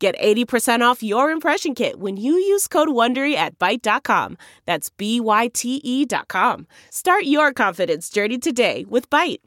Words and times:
Get 0.00 0.18
80% 0.18 0.80
off 0.80 1.02
your 1.02 1.30
impression 1.30 1.74
kit 1.74 2.00
when 2.00 2.16
you 2.16 2.32
use 2.32 2.66
code 2.66 2.88
WONDERY 2.88 3.34
at 3.34 3.58
Byte.com. 3.58 4.38
That's 4.64 4.88
B-Y-T-E 4.88 6.06
dot 6.06 6.28
com. 6.28 6.66
Start 6.88 7.24
your 7.24 7.52
confidence 7.52 8.08
journey 8.08 8.38
today 8.38 8.86
with 8.88 9.10
Byte. 9.10 9.40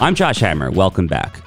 I'm 0.00 0.14
Josh 0.14 0.38
Hammer. 0.38 0.70
Welcome 0.70 1.08
back. 1.08 1.40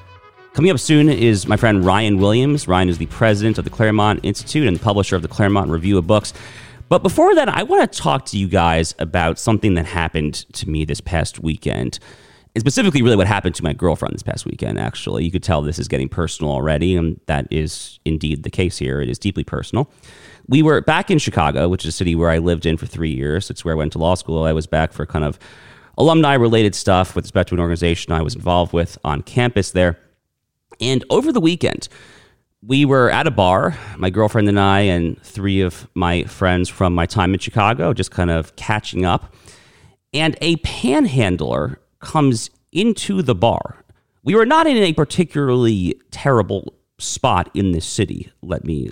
Coming 0.53 0.69
up 0.69 0.79
soon 0.79 1.07
is 1.07 1.47
my 1.47 1.55
friend 1.55 1.85
Ryan 1.85 2.17
Williams. 2.17 2.67
Ryan 2.67 2.89
is 2.89 2.97
the 2.97 3.05
president 3.05 3.57
of 3.57 3.63
the 3.63 3.69
Claremont 3.69 4.19
Institute 4.23 4.67
and 4.67 4.75
the 4.75 4.83
publisher 4.83 5.15
of 5.15 5.21
the 5.21 5.29
Claremont 5.29 5.71
Review 5.71 5.97
of 5.97 6.05
Books. 6.05 6.33
But 6.91 7.03
before 7.03 7.33
that, 7.35 7.47
I 7.47 7.63
want 7.63 7.89
to 7.89 7.99
talk 8.01 8.25
to 8.25 8.37
you 8.37 8.49
guys 8.49 8.93
about 8.99 9.39
something 9.39 9.75
that 9.75 9.85
happened 9.85 10.33
to 10.51 10.69
me 10.69 10.83
this 10.83 10.99
past 10.99 11.41
weekend. 11.41 11.99
And 12.53 12.59
specifically, 12.59 13.01
really 13.01 13.15
what 13.15 13.27
happened 13.27 13.55
to 13.55 13.63
my 13.63 13.71
girlfriend 13.71 14.13
this 14.13 14.23
past 14.23 14.45
weekend, 14.45 14.77
actually. 14.77 15.23
You 15.23 15.31
could 15.31 15.41
tell 15.41 15.61
this 15.61 15.79
is 15.79 15.87
getting 15.87 16.09
personal 16.09 16.51
already, 16.51 16.97
and 16.97 17.17
that 17.27 17.47
is 17.49 18.01
indeed 18.03 18.43
the 18.43 18.49
case 18.49 18.77
here. 18.77 18.99
It 18.99 19.07
is 19.07 19.17
deeply 19.17 19.45
personal. 19.45 19.89
We 20.49 20.61
were 20.61 20.81
back 20.81 21.09
in 21.09 21.17
Chicago, 21.17 21.69
which 21.69 21.85
is 21.85 21.93
a 21.93 21.97
city 21.97 22.13
where 22.13 22.29
I 22.29 22.39
lived 22.39 22.65
in 22.65 22.75
for 22.75 22.87
three 22.87 23.15
years. 23.15 23.49
It's 23.49 23.63
where 23.63 23.73
I 23.73 23.77
went 23.77 23.93
to 23.93 23.97
law 23.97 24.15
school. 24.15 24.43
I 24.43 24.51
was 24.51 24.67
back 24.67 24.91
for 24.91 25.05
kind 25.05 25.23
of 25.23 25.39
alumni 25.97 26.33
related 26.33 26.75
stuff 26.75 27.15
with 27.15 27.23
respect 27.23 27.47
to 27.49 27.55
an 27.55 27.61
organization 27.61 28.11
I 28.11 28.21
was 28.21 28.35
involved 28.35 28.73
with 28.73 28.97
on 29.05 29.21
campus 29.21 29.71
there. 29.71 29.97
And 30.81 31.05
over 31.09 31.31
the 31.31 31.39
weekend, 31.39 31.87
we 32.63 32.85
were 32.85 33.09
at 33.09 33.27
a 33.27 33.31
bar, 33.31 33.77
my 33.97 34.09
girlfriend 34.09 34.47
and 34.47 34.59
I, 34.59 34.81
and 34.81 35.21
three 35.21 35.61
of 35.61 35.87
my 35.95 36.23
friends 36.25 36.69
from 36.69 36.93
my 36.93 37.05
time 37.05 37.33
in 37.33 37.39
Chicago, 37.39 37.93
just 37.93 38.11
kind 38.11 38.29
of 38.29 38.55
catching 38.55 39.03
up. 39.03 39.33
And 40.13 40.37
a 40.41 40.57
panhandler 40.57 41.79
comes 41.99 42.49
into 42.71 43.21
the 43.21 43.35
bar. 43.35 43.83
We 44.23 44.35
were 44.35 44.45
not 44.45 44.67
in 44.67 44.77
a 44.77 44.93
particularly 44.93 45.99
terrible 46.11 46.75
spot 46.99 47.49
in 47.55 47.71
this 47.71 47.85
city, 47.85 48.31
let 48.43 48.63
me 48.63 48.91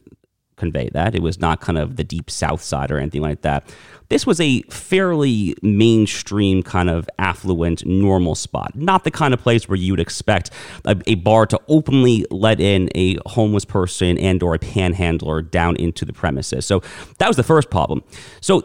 convey 0.55 0.89
that. 0.89 1.15
It 1.15 1.21
was 1.21 1.39
not 1.39 1.61
kind 1.61 1.77
of 1.77 1.95
the 1.95 2.03
deep 2.03 2.29
south 2.29 2.61
side 2.61 2.91
or 2.91 2.97
anything 2.97 3.21
like 3.21 3.41
that. 3.41 3.73
This 4.09 4.25
was 4.25 4.41
a 4.41 4.63
fairly 4.63 5.55
mainstream 5.61 6.63
kind 6.63 6.89
of 6.89 7.07
affluent 7.19 7.85
normal 7.85 8.33
spot. 8.33 8.75
Not 8.75 9.03
the 9.03 9.11
kind 9.11 9.33
of 9.33 9.39
place 9.39 9.69
where 9.69 9.77
you 9.77 9.93
would 9.93 9.99
expect 9.99 10.49
a, 10.85 10.97
a 11.05 11.15
bar 11.15 11.45
to 11.45 11.59
openly 11.67 12.25
let 12.31 12.59
in 12.59 12.89
a 12.95 13.17
homeless 13.27 13.65
person 13.65 14.17
and 14.17 14.41
or 14.41 14.55
a 14.55 14.59
panhandler 14.59 15.43
down 15.43 15.75
into 15.75 16.05
the 16.05 16.13
premises. 16.13 16.65
So 16.65 16.81
that 17.19 17.27
was 17.27 17.37
the 17.37 17.43
first 17.43 17.69
problem. 17.69 18.03
So 18.41 18.63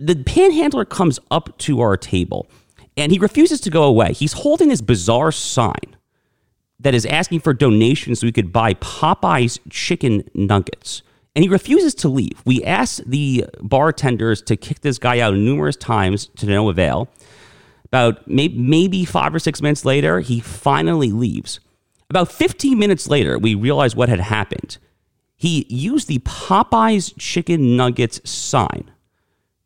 the 0.00 0.16
panhandler 0.16 0.86
comes 0.86 1.18
up 1.30 1.56
to 1.58 1.80
our 1.82 1.98
table 1.98 2.46
and 2.96 3.12
he 3.12 3.18
refuses 3.18 3.60
to 3.60 3.70
go 3.70 3.82
away. 3.82 4.14
He's 4.14 4.32
holding 4.32 4.68
this 4.68 4.80
bizarre 4.80 5.30
sign 5.30 5.96
that 6.80 6.94
is 6.94 7.04
asking 7.06 7.40
for 7.40 7.52
donations 7.52 8.20
so 8.20 8.26
we 8.26 8.32
could 8.32 8.52
buy 8.52 8.74
Popeye's 8.74 9.58
chicken 9.68 10.28
nuggets 10.34 11.02
and 11.36 11.44
he 11.44 11.50
refuses 11.50 11.94
to 11.96 12.08
leave. 12.08 12.40
We 12.46 12.64
asked 12.64 13.08
the 13.08 13.44
bartenders 13.60 14.40
to 14.42 14.56
kick 14.56 14.80
this 14.80 14.98
guy 14.98 15.20
out 15.20 15.34
numerous 15.34 15.76
times 15.76 16.28
to 16.36 16.46
no 16.46 16.70
avail. 16.70 17.10
About 17.84 18.26
maybe 18.26 19.04
five 19.04 19.34
or 19.34 19.38
six 19.38 19.60
minutes 19.60 19.84
later, 19.84 20.20
he 20.20 20.40
finally 20.40 21.12
leaves. 21.12 21.60
About 22.08 22.32
15 22.32 22.78
minutes 22.78 23.06
later, 23.06 23.38
we 23.38 23.54
realized 23.54 23.96
what 23.96 24.08
had 24.08 24.18
happened. 24.18 24.78
He 25.36 25.66
used 25.68 26.08
the 26.08 26.20
Popeyes 26.20 27.12
chicken 27.18 27.76
nuggets 27.76 28.28
sign 28.28 28.90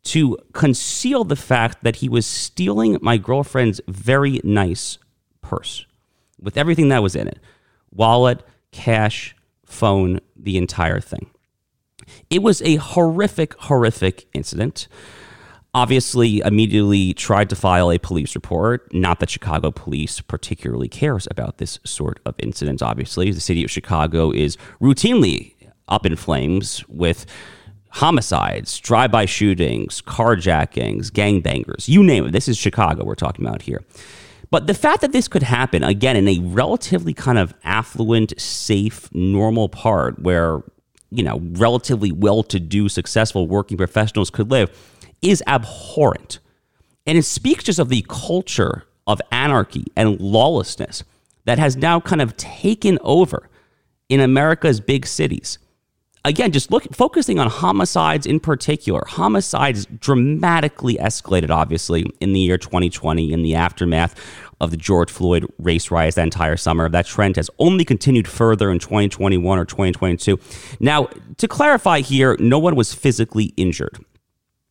to 0.03 0.39
conceal 0.53 1.23
the 1.23 1.37
fact 1.37 1.85
that 1.85 1.97
he 1.97 2.09
was 2.09 2.27
stealing 2.27 2.99
my 3.01 3.17
girlfriend's 3.17 3.81
very 3.87 4.41
nice 4.43 4.99
purse 5.41 5.87
with 6.41 6.57
everything 6.57 6.89
that 6.89 7.03
was 7.03 7.15
in 7.15 7.29
it 7.29 7.39
wallet, 7.93 8.43
cash, 8.73 9.37
phone, 9.65 10.21
the 10.35 10.57
entire 10.57 11.01
thing. 11.01 11.31
It 12.29 12.43
was 12.43 12.63
a 12.63 12.77
horrific, 12.77 13.55
horrific 13.55 14.27
incident. 14.33 14.89
Obviously, 15.73 16.41
immediately 16.41 17.15
tried 17.15 17.49
to 17.51 17.57
file 17.57 17.93
a 17.93 17.99
police 17.99 18.35
report. 18.35 18.93
Not 18.93 19.21
that 19.21 19.31
Chicago 19.31 19.71
police 19.71 20.21
particularly 20.21 20.89
cares 20.89 21.29
about 21.31 21.59
this 21.59 21.79
sort 21.85 22.19
of 22.27 22.35
incident, 22.39 22.83
obviously. 22.83 23.31
The 23.31 23.41
city 23.41 23.63
of 23.63 23.71
Chicago 23.71 24.33
is 24.33 24.57
routinely 24.81 25.55
up 25.89 26.07
in 26.07 26.17
flames 26.17 26.85
with 26.89 27.27
homicides, 27.91 28.79
drive 28.79 29.11
by 29.11 29.27
shootings, 29.27 30.01
carjackings, 30.03 31.11
gangbangers, 31.11 31.89
you 31.89 32.03
name 32.03 32.27
it. 32.27 32.33
This 32.33 32.49
is 32.49 32.57
Chicago 32.57 33.05
we're 33.05 33.15
talking 33.15 33.45
about 33.45 33.63
here. 33.63 33.83
But 34.51 34.67
the 34.67 34.75
fact 34.75 35.01
that 35.03 35.13
this 35.13 35.29
could 35.29 35.45
happen, 35.45 35.85
again, 35.85 36.17
in 36.17 36.27
a 36.27 36.41
relatively 36.41 37.15
kind 37.15 37.39
of 37.39 37.55
affluent, 37.63 38.39
safe, 38.41 39.13
normal 39.15 39.69
part 39.69 40.21
where 40.21 40.63
you 41.11 41.23
know, 41.23 41.41
relatively 41.53 42.13
well 42.13 42.43
to 42.45 42.61
do, 42.61 42.89
successful 42.89 43.47
working 43.47 43.77
professionals 43.77 44.31
could 44.31 44.51
live 44.51 44.71
is 45.23 45.43
abhorrent. 45.47 46.39
And 47.07 47.19
it 47.19 47.25
speaks 47.25 47.65
just 47.65 47.79
of 47.79 47.89
the 47.89 48.05
culture 48.09 48.85
of 49.07 49.21
anarchy 49.33 49.87
and 49.97 50.21
lawlessness 50.21 51.03
that 51.45 51.59
has 51.59 51.77
now 51.77 52.01
kind 52.01 52.23
of 52.23 52.37
taken 52.37 52.99
over 53.03 53.49
in 54.09 54.21
America's 54.21 54.81
big 54.81 55.07
cities. 55.07 55.59
Again, 56.25 56.53
just 56.53 56.71
look 56.71 56.85
focusing 56.95 57.39
on 57.39 57.49
homicides 57.49 58.27
in 58.27 58.41
particular. 58.41 59.03
Homicides 59.07 59.87
dramatically 59.87 60.97
escalated, 60.97 61.51
obviously, 61.51 62.05
in 62.21 62.35
the 62.35 62.41
year 62.41 62.59
2020 62.59 63.33
in 63.33 63.43
the 63.43 63.55
aftermath 63.55 64.15
of 64.61 64.71
the 64.71 64.77
George 64.77 65.11
Floyd 65.11 65.47
race 65.59 65.91
riots 65.91 66.17
that 66.17 66.23
entire 66.23 66.57
summer. 66.57 66.89
That 66.89 67.07
trend 67.07 67.37
has 67.37 67.51
only 67.59 67.85
continued 67.85 68.29
further 68.29 68.71
in 68.71 68.79
2021 68.79 69.59
or 69.59 69.65
2022. 69.65 70.39
Now, 70.79 71.09
to 71.39 71.49
clarify 71.49 72.01
here, 72.01 72.37
no 72.39 72.59
one 72.59 72.77
was 72.77 72.93
physically 72.93 73.55
injured 73.57 73.99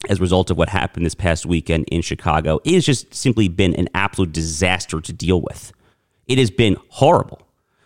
as 0.08 0.20
a 0.20 0.22
result 0.22 0.50
of 0.50 0.58
what 0.58 0.70
happened 0.70 1.06
this 1.06 1.16
past 1.16 1.46
weekend 1.46 1.86
in 1.90 2.02
Chicago. 2.02 2.60
It 2.64 2.74
has 2.74 2.86
just 2.86 3.14
simply 3.14 3.48
been 3.48 3.76
an 3.76 3.90
absolute 3.94 4.32
disaster 4.32 5.02
to 5.02 5.14
deal 5.14 5.42
with. 5.42 5.74
It 6.28 6.38
has 6.38 6.52
been 6.52 6.78
horrible. 6.90 7.42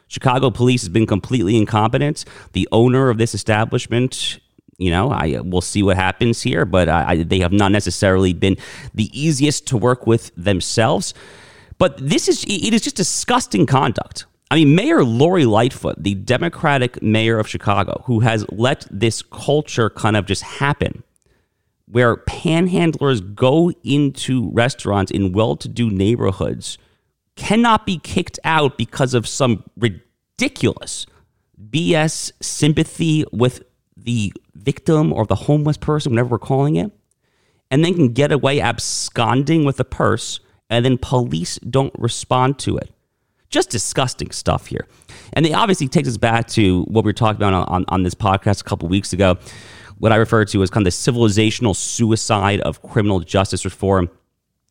Chicago 0.10 0.52
police 0.52 0.82
has 0.82 0.90
been 0.90 1.08
completely 1.08 1.58
incompetent. 1.58 2.26
The 2.52 2.68
owner 2.72 3.10
of 3.10 3.18
this 3.18 3.34
establishment 3.34 4.40
you 4.78 4.90
know, 4.90 5.12
I 5.12 5.36
uh, 5.36 5.44
we'll 5.44 5.62
see 5.62 5.84
what 5.84 5.98
happens 5.98 6.42
here, 6.42 6.66
but 6.66 6.90
I, 6.90 7.24
they 7.24 7.40
have 7.40 7.54
not 7.54 7.72
necessarily 7.72 8.34
been 8.34 8.58
the 8.94 9.10
easiest 9.18 9.68
to 9.68 9.78
work 9.78 10.08
with 10.08 10.32
themselves. 10.36 11.14
But 11.78 11.98
this 11.98 12.28
is 12.28 12.44
it 12.44 12.74
is 12.74 12.82
just 12.82 12.96
disgusting 12.96 13.66
conduct. 13.66 14.26
I 14.52 14.56
mean, 14.56 14.76
Mayor 14.76 15.04
Lori 15.04 15.46
Lightfoot, 15.46 16.04
the 16.04 16.14
Democratic 16.14 17.02
mayor 17.02 17.40
of 17.40 17.48
Chicago, 17.48 18.04
who 18.06 18.20
has 18.20 18.46
let 18.52 18.86
this 18.92 19.24
culture 19.24 19.90
kind 19.90 20.16
of 20.16 20.26
just 20.28 20.44
happen, 20.44 21.04
where 21.88 22.18
panhandlers 22.18 23.34
go 23.34 23.72
into 23.84 24.52
restaurants 24.52 25.12
in 25.12 25.32
well 25.32 25.56
to 25.56 25.68
do 25.68 25.90
neighborhoods, 25.90 26.78
cannot 27.36 27.86
be 27.86 27.98
kicked 27.98 28.38
out 28.44 28.78
because 28.78 29.16
of 29.16 29.28
some 29.28 29.64
ridiculous 29.76 31.08
BS 31.70 32.32
sympathy 32.42 33.26
with 33.32 33.64
the 33.98 34.34
victim 34.54 35.12
or 35.12 35.26
the 35.26 35.36
homeless 35.36 35.78
person, 35.78 36.12
whatever 36.12 36.30
we're 36.30 36.40
calling 36.40 36.76
it, 36.76 36.92
and 37.72 37.84
then 37.84 37.96
can 37.96 38.14
get 38.14 38.32
away 38.32 38.60
absconding 38.60 39.66
with 39.66 39.80
a 39.80 39.84
purse 39.84 40.40
and 40.74 40.84
then 40.84 40.98
police 40.98 41.58
don't 41.60 41.94
respond 41.98 42.60
to 42.60 42.78
it. 42.78 42.90
Just 43.50 43.70
disgusting 43.70 44.32
stuff 44.32 44.68
here. 44.68 44.88
And 45.34 45.46
it 45.46 45.54
obviously 45.54 45.88
takes 45.88 46.08
us 46.08 46.18
back 46.18 46.48
to 46.50 46.84
what 46.84 47.06
we 47.06 47.10
were 47.10 47.14
talking 47.14 47.38
about 47.38 47.54
on, 47.54 47.66
on, 47.66 47.86
on 47.90 48.04
this 48.04 48.16
podcast 48.16 48.62
a 48.62 48.64
couple 48.64 48.90
weeks 48.90 49.14
ago, 49.14 49.38
what 50.00 50.12
I 50.12 50.16
referred 50.16 50.48
to 50.50 50.64
as 50.64 50.70
kind 50.70 50.86
of 50.86 50.92
the 50.92 51.12
civilizational 51.12 51.76
suicide 51.76 52.62
of 52.62 52.82
criminal 52.82 53.20
justice 53.20 53.64
reform 53.64 54.10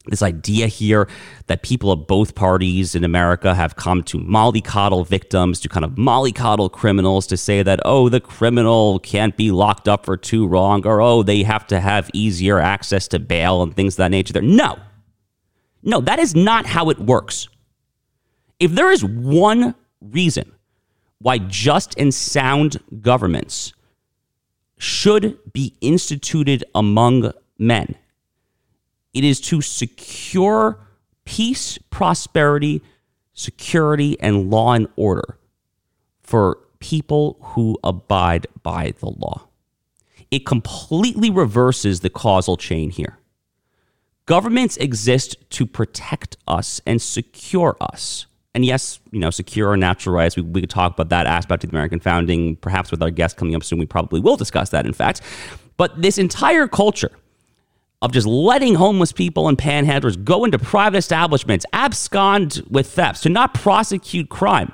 this 0.07 0.23
idea 0.23 0.67
here 0.67 1.09
that 1.47 1.63
people 1.63 1.93
of 1.93 2.07
both 2.07 2.35
parties 2.35 2.95
in 2.95 3.05
America 3.05 3.55
have 3.55 3.77
come 3.77 4.03
to 4.05 4.19
mollycoddle 4.19 5.07
victims, 5.07 5.61
to 5.61 5.69
kind 5.69 5.85
of 5.85 5.93
mollycoddle 5.93 6.71
criminals, 6.73 7.27
to 7.29 7.37
say 7.37 7.63
that, 7.63 7.81
oh, 7.85 8.09
the 8.09 8.21
criminal 8.21 8.99
can't 8.99 9.37
be 9.37 9.53
locked 9.53 9.89
up 9.89 10.05
for 10.05 10.17
too 10.17 10.49
long, 10.49 10.85
or 10.87 11.01
oh, 11.01 11.23
they 11.23 11.45
have 11.45 11.67
to 11.69 11.79
have 11.79 12.11
easier 12.13 12.59
access 12.59 13.07
to 13.09 13.21
bail 13.21 13.63
and 13.63 13.77
things 13.77 13.95
of 13.95 13.99
that 13.99 14.11
nature. 14.11 14.33
There. 14.33 14.43
No, 14.43 14.77
No, 15.83 16.01
that 16.01 16.19
is 16.19 16.35
not 16.35 16.67
how 16.67 16.91
it 16.91 16.99
works. 16.99 17.49
If 18.61 18.73
there 18.73 18.91
is 18.91 19.05
one 19.05 19.75
reason 20.01 20.53
why 21.19 21.39
just 21.39 21.99
and 21.99 22.13
sound 22.13 22.79
governments 23.01 23.73
should 24.79 25.39
be 25.53 25.75
instituted 25.81 26.65
among 26.75 27.33
men, 27.59 27.97
it 29.13 29.25
is 29.25 29.41
to 29.43 29.61
secure 29.61 30.79
peace, 31.25 31.79
prosperity, 31.91 32.83
security, 33.33 34.19
and 34.21 34.51
law 34.51 34.73
and 34.73 34.89
order 34.97 35.39
for 36.23 36.59
people 36.79 37.39
who 37.41 37.79
abide 37.85 38.47
by 38.63 38.93
the 38.99 39.07
law. 39.07 39.49
It 40.31 40.47
completely 40.47 41.31
reverses 41.31 42.01
the 42.01 42.11
causal 42.11 42.57
chain 42.57 42.91
here. 42.91 43.19
Governments 44.27 44.77
exist 44.77 45.37
to 45.51 45.67
protect 45.67 46.37
us 46.47 46.81
and 46.87 47.03
secure 47.03 47.77
us. 47.81 48.27
And 48.55 48.65
yes, 48.65 49.01
you 49.11 49.19
know, 49.19 49.31
secure 49.31 49.71
our 49.71 49.77
natural 49.77 50.15
rights. 50.15 50.37
We, 50.37 50.43
we 50.43 50.61
could 50.61 50.71
talk 50.71 50.93
about 50.95 51.09
that 51.09 51.27
aspect 51.27 51.65
of 51.65 51.71
the 51.71 51.77
American 51.77 52.01
founding. 52.01 52.57
Perhaps 52.57 52.91
with 52.91 53.03
our 53.03 53.11
guest 53.11 53.37
coming 53.37 53.55
up 53.55 53.65
soon, 53.65 53.79
we 53.79 53.87
probably 53.87 54.21
will 54.21 54.37
discuss 54.37 54.71
that, 54.71 54.87
in 54.87 54.93
fact. 54.93 55.23
But 55.77 56.01
this 56.01 56.19
entire 56.19 56.69
culture 56.69 57.11
of 58.03 58.13
just 58.13 58.27
letting 58.27 58.75
homeless 58.75 59.13
people 59.13 59.49
and 59.49 59.57
panhandlers 59.57 60.23
go 60.23 60.45
into 60.45 60.59
private 60.59 60.99
establishments, 60.99 61.65
abscond 61.73 62.63
with 62.69 62.91
thefts, 62.91 63.23
to 63.23 63.29
not 63.29 63.55
prosecute 63.55 64.29
crime. 64.29 64.73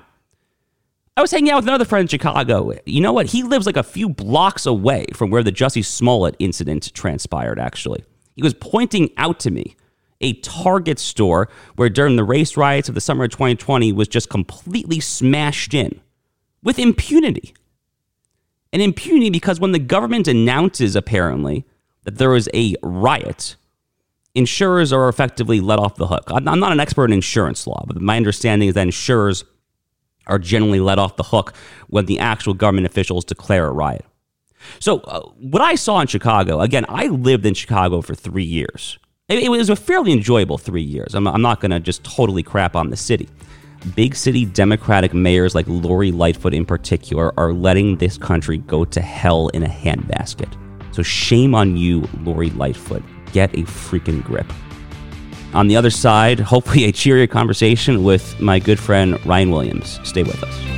I 1.16 1.20
was 1.20 1.30
hanging 1.30 1.50
out 1.50 1.56
with 1.56 1.68
another 1.68 1.84
friend 1.84 2.02
in 2.02 2.08
Chicago. 2.08 2.72
You 2.86 3.00
know 3.00 3.12
what? 3.12 3.26
He 3.26 3.42
lives 3.42 3.66
like 3.66 3.76
a 3.76 3.82
few 3.82 4.08
blocks 4.08 4.66
away 4.66 5.06
from 5.14 5.30
where 5.30 5.42
the 5.42 5.52
Jussie 5.52 5.84
Smollett 5.84 6.36
incident 6.38 6.92
transpired, 6.94 7.58
actually. 7.58 8.04
He 8.38 8.42
was 8.42 8.54
pointing 8.54 9.10
out 9.16 9.40
to 9.40 9.50
me 9.50 9.74
a 10.20 10.34
Target 10.34 11.00
store 11.00 11.48
where 11.74 11.88
during 11.88 12.14
the 12.14 12.22
race 12.22 12.56
riots 12.56 12.88
of 12.88 12.94
the 12.94 13.00
summer 13.00 13.24
of 13.24 13.32
2020 13.32 13.92
was 13.92 14.06
just 14.06 14.30
completely 14.30 15.00
smashed 15.00 15.74
in 15.74 16.00
with 16.62 16.78
impunity. 16.78 17.52
And 18.72 18.80
impunity 18.80 19.28
because 19.28 19.58
when 19.58 19.72
the 19.72 19.80
government 19.80 20.28
announces, 20.28 20.94
apparently, 20.94 21.64
that 22.04 22.18
there 22.18 22.30
was 22.30 22.48
a 22.54 22.76
riot, 22.80 23.56
insurers 24.36 24.92
are 24.92 25.08
effectively 25.08 25.58
let 25.58 25.80
off 25.80 25.96
the 25.96 26.06
hook. 26.06 26.30
I'm 26.30 26.44
not 26.44 26.70
an 26.70 26.78
expert 26.78 27.06
in 27.06 27.14
insurance 27.14 27.66
law, 27.66 27.82
but 27.88 28.00
my 28.00 28.16
understanding 28.16 28.68
is 28.68 28.76
that 28.76 28.82
insurers 28.82 29.44
are 30.28 30.38
generally 30.38 30.78
let 30.78 31.00
off 31.00 31.16
the 31.16 31.24
hook 31.24 31.54
when 31.88 32.06
the 32.06 32.20
actual 32.20 32.54
government 32.54 32.86
officials 32.86 33.24
declare 33.24 33.66
a 33.66 33.72
riot. 33.72 34.04
So, 34.80 35.00
uh, 35.00 35.20
what 35.38 35.62
I 35.62 35.74
saw 35.74 36.00
in 36.00 36.06
Chicago, 36.06 36.60
again, 36.60 36.84
I 36.88 37.06
lived 37.06 37.46
in 37.46 37.54
Chicago 37.54 38.00
for 38.00 38.14
three 38.14 38.44
years. 38.44 38.98
It, 39.28 39.40
it 39.40 39.50
was 39.50 39.70
a 39.70 39.76
fairly 39.76 40.12
enjoyable 40.12 40.58
three 40.58 40.82
years. 40.82 41.14
I'm, 41.14 41.26
I'm 41.26 41.42
not 41.42 41.60
going 41.60 41.70
to 41.70 41.80
just 41.80 42.04
totally 42.04 42.42
crap 42.42 42.76
on 42.76 42.90
the 42.90 42.96
city. 42.96 43.28
Big 43.94 44.16
city 44.16 44.44
Democratic 44.44 45.14
mayors 45.14 45.54
like 45.54 45.66
Lori 45.68 46.10
Lightfoot 46.10 46.52
in 46.52 46.66
particular 46.66 47.38
are 47.38 47.52
letting 47.52 47.96
this 47.96 48.18
country 48.18 48.58
go 48.58 48.84
to 48.84 49.00
hell 49.00 49.48
in 49.48 49.62
a 49.62 49.68
handbasket. 49.68 50.52
So, 50.94 51.02
shame 51.02 51.54
on 51.54 51.76
you, 51.76 52.08
Lori 52.22 52.50
Lightfoot. 52.50 53.02
Get 53.32 53.52
a 53.54 53.62
freaking 53.62 54.24
grip. 54.24 54.50
On 55.54 55.66
the 55.66 55.76
other 55.76 55.90
side, 55.90 56.40
hopefully, 56.40 56.84
a 56.84 56.92
cheerier 56.92 57.26
conversation 57.26 58.04
with 58.04 58.38
my 58.40 58.58
good 58.58 58.78
friend 58.78 59.24
Ryan 59.24 59.50
Williams. 59.50 59.98
Stay 60.02 60.22
with 60.22 60.42
us. 60.42 60.77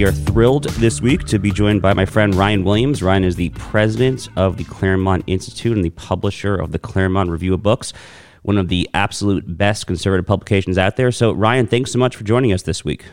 We 0.00 0.06
are 0.06 0.12
thrilled 0.12 0.64
this 0.64 1.02
week 1.02 1.24
to 1.24 1.38
be 1.38 1.50
joined 1.50 1.82
by 1.82 1.92
my 1.92 2.06
friend 2.06 2.34
Ryan 2.34 2.64
Williams. 2.64 3.02
Ryan 3.02 3.22
is 3.22 3.36
the 3.36 3.50
president 3.50 4.30
of 4.34 4.56
the 4.56 4.64
Claremont 4.64 5.24
Institute 5.26 5.76
and 5.76 5.84
the 5.84 5.90
publisher 5.90 6.56
of 6.56 6.72
the 6.72 6.78
Claremont 6.78 7.28
Review 7.28 7.52
of 7.52 7.62
Books, 7.62 7.92
one 8.40 8.56
of 8.56 8.68
the 8.68 8.88
absolute 8.94 9.58
best 9.58 9.86
conservative 9.86 10.24
publications 10.24 10.78
out 10.78 10.96
there. 10.96 11.12
So, 11.12 11.32
Ryan, 11.32 11.66
thanks 11.66 11.92
so 11.92 11.98
much 11.98 12.16
for 12.16 12.24
joining 12.24 12.50
us 12.50 12.62
this 12.62 12.82
week. 12.82 13.04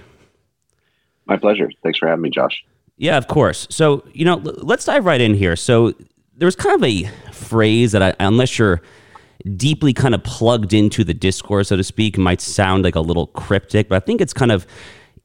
My 1.26 1.36
pleasure. 1.36 1.70
Thanks 1.84 2.00
for 2.00 2.08
having 2.08 2.22
me, 2.22 2.30
Josh. 2.30 2.64
Yeah, 2.96 3.18
of 3.18 3.28
course. 3.28 3.68
So, 3.70 4.08
you 4.14 4.24
know, 4.24 4.36
let's 4.38 4.86
dive 4.86 5.04
right 5.04 5.20
in 5.20 5.34
here. 5.34 5.58
So, 5.58 5.94
there's 6.38 6.56
kind 6.56 6.82
of 6.82 6.84
a 6.86 7.04
phrase 7.34 7.92
that 7.92 8.02
I, 8.02 8.16
unless 8.22 8.58
you're 8.58 8.82
deeply 9.58 9.92
kind 9.92 10.16
of 10.16 10.24
plugged 10.24 10.72
into 10.72 11.04
the 11.04 11.14
discourse, 11.14 11.68
so 11.68 11.76
to 11.76 11.84
speak, 11.84 12.18
might 12.18 12.40
sound 12.40 12.86
like 12.86 12.96
a 12.96 13.02
little 13.02 13.28
cryptic, 13.28 13.90
but 13.90 14.02
I 14.02 14.06
think 14.06 14.22
it's 14.22 14.32
kind 14.32 14.54
of 14.54 14.66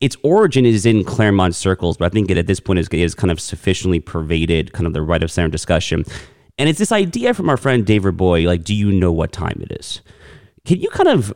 its 0.02 0.16
origin 0.24 0.66
is 0.66 0.84
in 0.84 1.04
Claremont 1.04 1.54
circles, 1.54 1.96
but 1.96 2.06
I 2.06 2.08
think 2.08 2.28
it 2.28 2.36
at 2.36 2.48
this 2.48 2.58
point 2.58 2.80
is, 2.80 2.88
is 2.88 3.14
kind 3.14 3.30
of 3.30 3.38
sufficiently 3.38 4.00
pervaded 4.00 4.72
kind 4.72 4.88
of 4.88 4.94
the 4.94 5.00
right 5.00 5.22
of 5.22 5.30
center 5.30 5.48
discussion. 5.48 6.04
And 6.58 6.68
it's 6.68 6.80
this 6.80 6.90
idea 6.90 7.32
from 7.34 7.48
our 7.48 7.56
friend 7.56 7.86
David 7.86 8.16
Boy, 8.16 8.42
like, 8.42 8.64
do 8.64 8.74
you 8.74 8.90
know 8.90 9.12
what 9.12 9.30
time 9.30 9.62
it 9.62 9.78
is? 9.78 10.02
Can 10.64 10.80
you 10.80 10.90
kind 10.90 11.08
of 11.08 11.32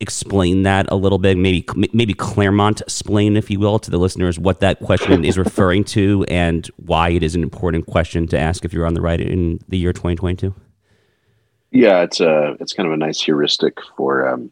explain 0.00 0.64
that 0.64 0.90
a 0.90 0.96
little 0.96 1.18
bit? 1.18 1.38
Maybe 1.38 1.64
maybe 1.92 2.12
Claremont 2.12 2.80
explain, 2.80 3.36
if 3.36 3.48
you 3.48 3.60
will, 3.60 3.78
to 3.78 3.90
the 3.92 3.98
listeners 3.98 4.40
what 4.40 4.58
that 4.58 4.80
question 4.80 5.24
is 5.24 5.38
referring 5.38 5.84
to 5.84 6.24
and 6.28 6.66
why 6.78 7.10
it 7.10 7.22
is 7.22 7.36
an 7.36 7.44
important 7.44 7.86
question 7.86 8.26
to 8.26 8.38
ask 8.38 8.64
if 8.64 8.72
you're 8.72 8.86
on 8.86 8.94
the 8.94 9.00
right 9.00 9.20
in 9.20 9.60
the 9.68 9.78
year 9.78 9.92
2022. 9.92 10.52
Yeah, 11.70 12.02
it's 12.02 12.18
a 12.18 12.56
it's 12.58 12.72
kind 12.72 12.88
of 12.88 12.92
a 12.92 12.96
nice 12.96 13.20
heuristic 13.20 13.78
for 13.96 14.28
um, 14.28 14.50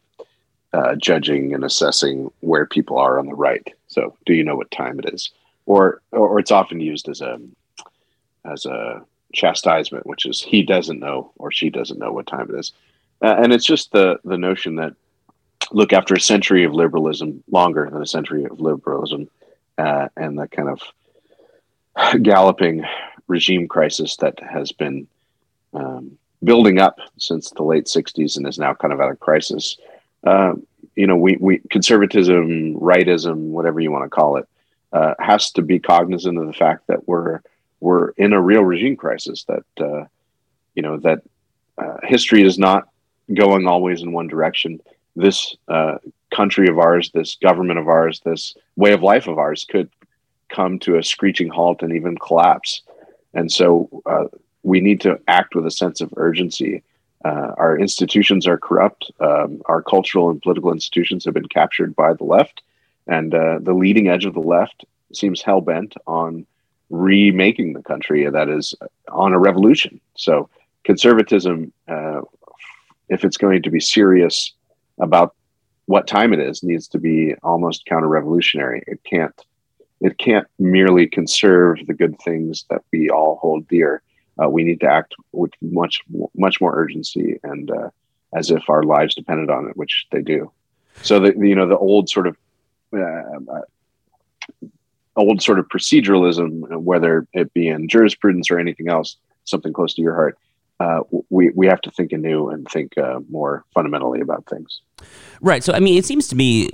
uh, 0.73 0.95
judging 0.95 1.53
and 1.53 1.63
assessing 1.63 2.31
where 2.41 2.65
people 2.65 2.97
are 2.97 3.19
on 3.19 3.25
the 3.25 3.33
right. 3.33 3.73
So, 3.87 4.15
do 4.25 4.33
you 4.33 4.43
know 4.43 4.55
what 4.55 4.71
time 4.71 4.99
it 4.99 5.13
is? 5.13 5.31
Or, 5.65 6.01
or 6.11 6.39
it's 6.39 6.51
often 6.51 6.79
used 6.79 7.09
as 7.09 7.21
a 7.21 7.39
as 8.45 8.65
a 8.65 9.03
chastisement, 9.33 10.07
which 10.07 10.25
is 10.25 10.41
he 10.41 10.63
doesn't 10.63 10.99
know 10.99 11.31
or 11.37 11.51
she 11.51 11.69
doesn't 11.69 11.99
know 11.99 12.11
what 12.11 12.27
time 12.27 12.49
it 12.49 12.59
is, 12.59 12.71
uh, 13.21 13.35
and 13.37 13.53
it's 13.53 13.65
just 13.65 13.91
the 13.91 14.19
the 14.23 14.37
notion 14.37 14.75
that 14.75 14.93
look 15.71 15.93
after 15.93 16.13
a 16.13 16.19
century 16.19 16.63
of 16.63 16.73
liberalism, 16.73 17.43
longer 17.51 17.87
than 17.91 18.01
a 18.01 18.07
century 18.07 18.45
of 18.45 18.59
liberalism, 18.59 19.29
uh, 19.77 20.07
and 20.15 20.37
the 20.37 20.47
kind 20.47 20.69
of 20.69 22.23
galloping 22.23 22.83
regime 23.27 23.67
crisis 23.67 24.15
that 24.17 24.39
has 24.39 24.71
been 24.71 25.07
um, 25.73 26.17
building 26.43 26.79
up 26.79 26.99
since 27.17 27.51
the 27.51 27.63
late 27.63 27.85
'60s 27.85 28.37
and 28.37 28.47
is 28.47 28.57
now 28.57 28.73
kind 28.73 28.93
of 28.93 29.01
at 29.01 29.11
a 29.11 29.15
crisis 29.15 29.77
uh, 30.23 30.53
you 30.95 31.07
know, 31.07 31.15
we, 31.15 31.37
we 31.39 31.59
conservatism, 31.69 32.75
rightism, 32.75 33.35
whatever 33.37 33.79
you 33.79 33.91
want 33.91 34.03
to 34.03 34.09
call 34.09 34.37
it, 34.37 34.47
uh, 34.91 35.13
has 35.19 35.51
to 35.51 35.61
be 35.61 35.79
cognizant 35.79 36.37
of 36.37 36.47
the 36.47 36.53
fact 36.53 36.87
that 36.87 37.07
we're 37.07 37.41
we're 37.79 38.09
in 38.11 38.33
a 38.33 38.41
real 38.41 38.63
regime 38.63 38.95
crisis. 38.95 39.45
That 39.45 39.63
uh, 39.79 40.05
you 40.75 40.81
know 40.81 40.97
that 40.97 41.21
uh, 41.77 41.97
history 42.03 42.43
is 42.43 42.57
not 42.57 42.89
going 43.33 43.67
always 43.67 44.01
in 44.01 44.11
one 44.11 44.27
direction. 44.27 44.81
This 45.15 45.55
uh, 45.67 45.99
country 46.33 46.67
of 46.67 46.79
ours, 46.79 47.11
this 47.13 47.35
government 47.35 47.79
of 47.79 47.87
ours, 47.87 48.21
this 48.25 48.55
way 48.75 48.91
of 48.93 49.03
life 49.03 49.27
of 49.27 49.37
ours 49.37 49.65
could 49.69 49.89
come 50.49 50.79
to 50.79 50.97
a 50.97 51.03
screeching 51.03 51.49
halt 51.49 51.83
and 51.83 51.93
even 51.95 52.17
collapse. 52.17 52.81
And 53.33 53.51
so 53.51 54.01
we 54.63 54.81
need 54.81 55.01
to 55.01 55.19
act 55.27 55.55
with 55.55 55.65
a 55.65 55.71
sense 55.71 56.01
of 56.01 56.13
urgency 56.17 56.83
uh, 57.25 57.51
our 57.57 57.77
institutions 57.77 58.47
are 58.47 58.57
corrupt. 58.57 59.11
Um, 59.19 59.61
our 59.65 59.81
cultural 59.81 60.29
and 60.29 60.41
political 60.41 60.71
institutions 60.71 61.25
have 61.25 61.33
been 61.33 61.47
captured 61.47 61.95
by 61.95 62.13
the 62.13 62.23
left, 62.23 62.61
and 63.07 63.33
uh, 63.33 63.59
the 63.61 63.73
leading 63.73 64.07
edge 64.07 64.25
of 64.25 64.33
the 64.33 64.39
left 64.39 64.85
seems 65.13 65.41
hell 65.41 65.61
bent 65.61 65.95
on 66.07 66.45
remaking 66.89 67.73
the 67.73 67.83
country 67.83 68.29
that 68.29 68.49
is 68.49 68.73
on 69.11 69.33
a 69.33 69.39
revolution. 69.39 69.99
So, 70.15 70.49
conservatism, 70.85 71.73
uh, 71.87 72.21
if 73.09 73.25
it's 73.25 73.37
going 73.37 73.63
to 73.63 73.71
be 73.71 73.79
serious 73.79 74.53
about 74.99 75.35
what 75.85 76.07
time 76.07 76.33
it 76.33 76.39
is, 76.39 76.63
needs 76.63 76.87
to 76.89 76.99
be 76.99 77.33
almost 77.43 77.85
counter-revolutionary. 77.85 78.83
It 78.87 79.03
can't. 79.03 79.35
It 80.01 80.17
can't 80.17 80.47
merely 80.57 81.07
conserve 81.07 81.79
the 81.85 81.93
good 81.93 82.17
things 82.21 82.63
that 82.69 82.83
we 82.93 83.09
all 83.09 83.35
hold 83.41 83.67
dear 83.67 84.01
uh, 84.41 84.49
we 84.49 84.63
need 84.63 84.79
to 84.81 84.87
act 84.87 85.15
with 85.31 85.51
much 85.61 86.01
much 86.35 86.61
more 86.61 86.77
urgency 86.77 87.39
and 87.43 87.71
uh, 87.71 87.89
as 88.33 88.51
if 88.51 88.69
our 88.69 88.83
lives 88.83 89.15
depended 89.15 89.49
on 89.49 89.67
it, 89.67 89.77
which 89.77 90.05
they 90.11 90.21
do. 90.21 90.51
So 91.01 91.19
the, 91.19 91.33
you 91.37 91.55
know 91.55 91.67
the 91.67 91.77
old 91.77 92.09
sort 92.09 92.27
of 92.27 92.37
uh, 92.93 93.61
old 95.15 95.41
sort 95.41 95.59
of 95.59 95.67
proceduralism, 95.67 96.81
whether 96.81 97.27
it 97.33 97.53
be 97.53 97.67
in 97.67 97.87
jurisprudence 97.87 98.49
or 98.49 98.59
anything 98.59 98.89
else, 98.89 99.17
something 99.45 99.73
close 99.73 99.93
to 99.95 100.01
your 100.01 100.15
heart. 100.15 100.37
Uh, 100.79 101.01
we 101.29 101.51
we 101.55 101.67
have 101.67 101.81
to 101.81 101.91
think 101.91 102.13
anew 102.13 102.49
and 102.49 102.67
think 102.69 102.97
uh, 102.97 103.19
more 103.29 103.65
fundamentally 103.73 104.21
about 104.21 104.45
things. 104.45 104.81
Right. 105.41 105.63
So 105.63 105.73
I 105.73 105.79
mean, 105.79 105.97
it 105.97 106.05
seems 106.05 106.27
to 106.29 106.35
me 106.35 106.69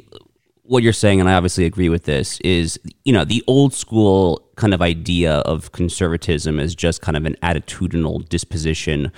what 0.67 0.83
you're 0.83 0.93
saying, 0.93 1.19
and 1.19 1.29
I 1.29 1.33
obviously 1.33 1.65
agree 1.65 1.89
with 1.89 2.03
this, 2.03 2.39
is 2.41 2.79
you 3.03 3.13
know 3.13 3.25
the 3.25 3.43
old 3.47 3.73
school 3.73 4.47
kind 4.55 4.73
of 4.73 4.81
idea 4.81 5.35
of 5.39 5.71
conservatism 5.71 6.59
is 6.59 6.75
just 6.75 7.01
kind 7.01 7.17
of 7.17 7.25
an 7.25 7.35
attitudinal 7.43 8.27
disposition 8.29 9.11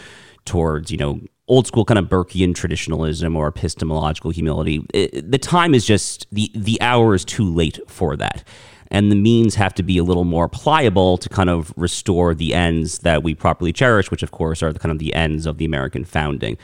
towards 0.46 0.92
you 0.92 0.98
know 0.98 1.20
old 1.48 1.68
school 1.68 1.86
kind 1.86 1.98
of 1.98 2.06
Burkean 2.06 2.54
traditionalism 2.54 3.36
or 3.36 3.48
epistemological 3.48 4.32
humility. 4.32 4.86
It, 4.94 5.32
the 5.32 5.38
time 5.38 5.74
is 5.74 5.86
just 5.86 6.28
the 6.32 6.52
the 6.54 6.80
hour 6.82 7.16
is 7.16 7.26
too 7.26 7.46
late 7.46 7.80
for 7.88 8.16
that. 8.18 8.44
And 8.90 9.12
the 9.12 9.18
means 9.18 9.56
have 9.56 9.74
to 9.76 9.84
be 9.84 9.98
a 9.98 10.04
little 10.04 10.24
more 10.24 10.48
pliable 10.48 11.18
to 11.18 11.28
kind 11.28 11.50
of 11.50 11.74
restore 11.76 12.34
the 12.34 12.54
ends 12.54 13.00
that 13.00 13.22
we 13.22 13.36
properly 13.36 13.74
cherish, 13.74 14.10
which 14.10 14.24
of 14.24 14.32
course 14.32 14.64
are 14.64 14.72
the 14.72 14.80
kind 14.80 14.94
of 14.94 15.00
the 15.00 15.14
ends 15.14 15.46
of 15.46 15.58
the 15.58 15.66
American 15.66 16.06
founding. 16.06 16.58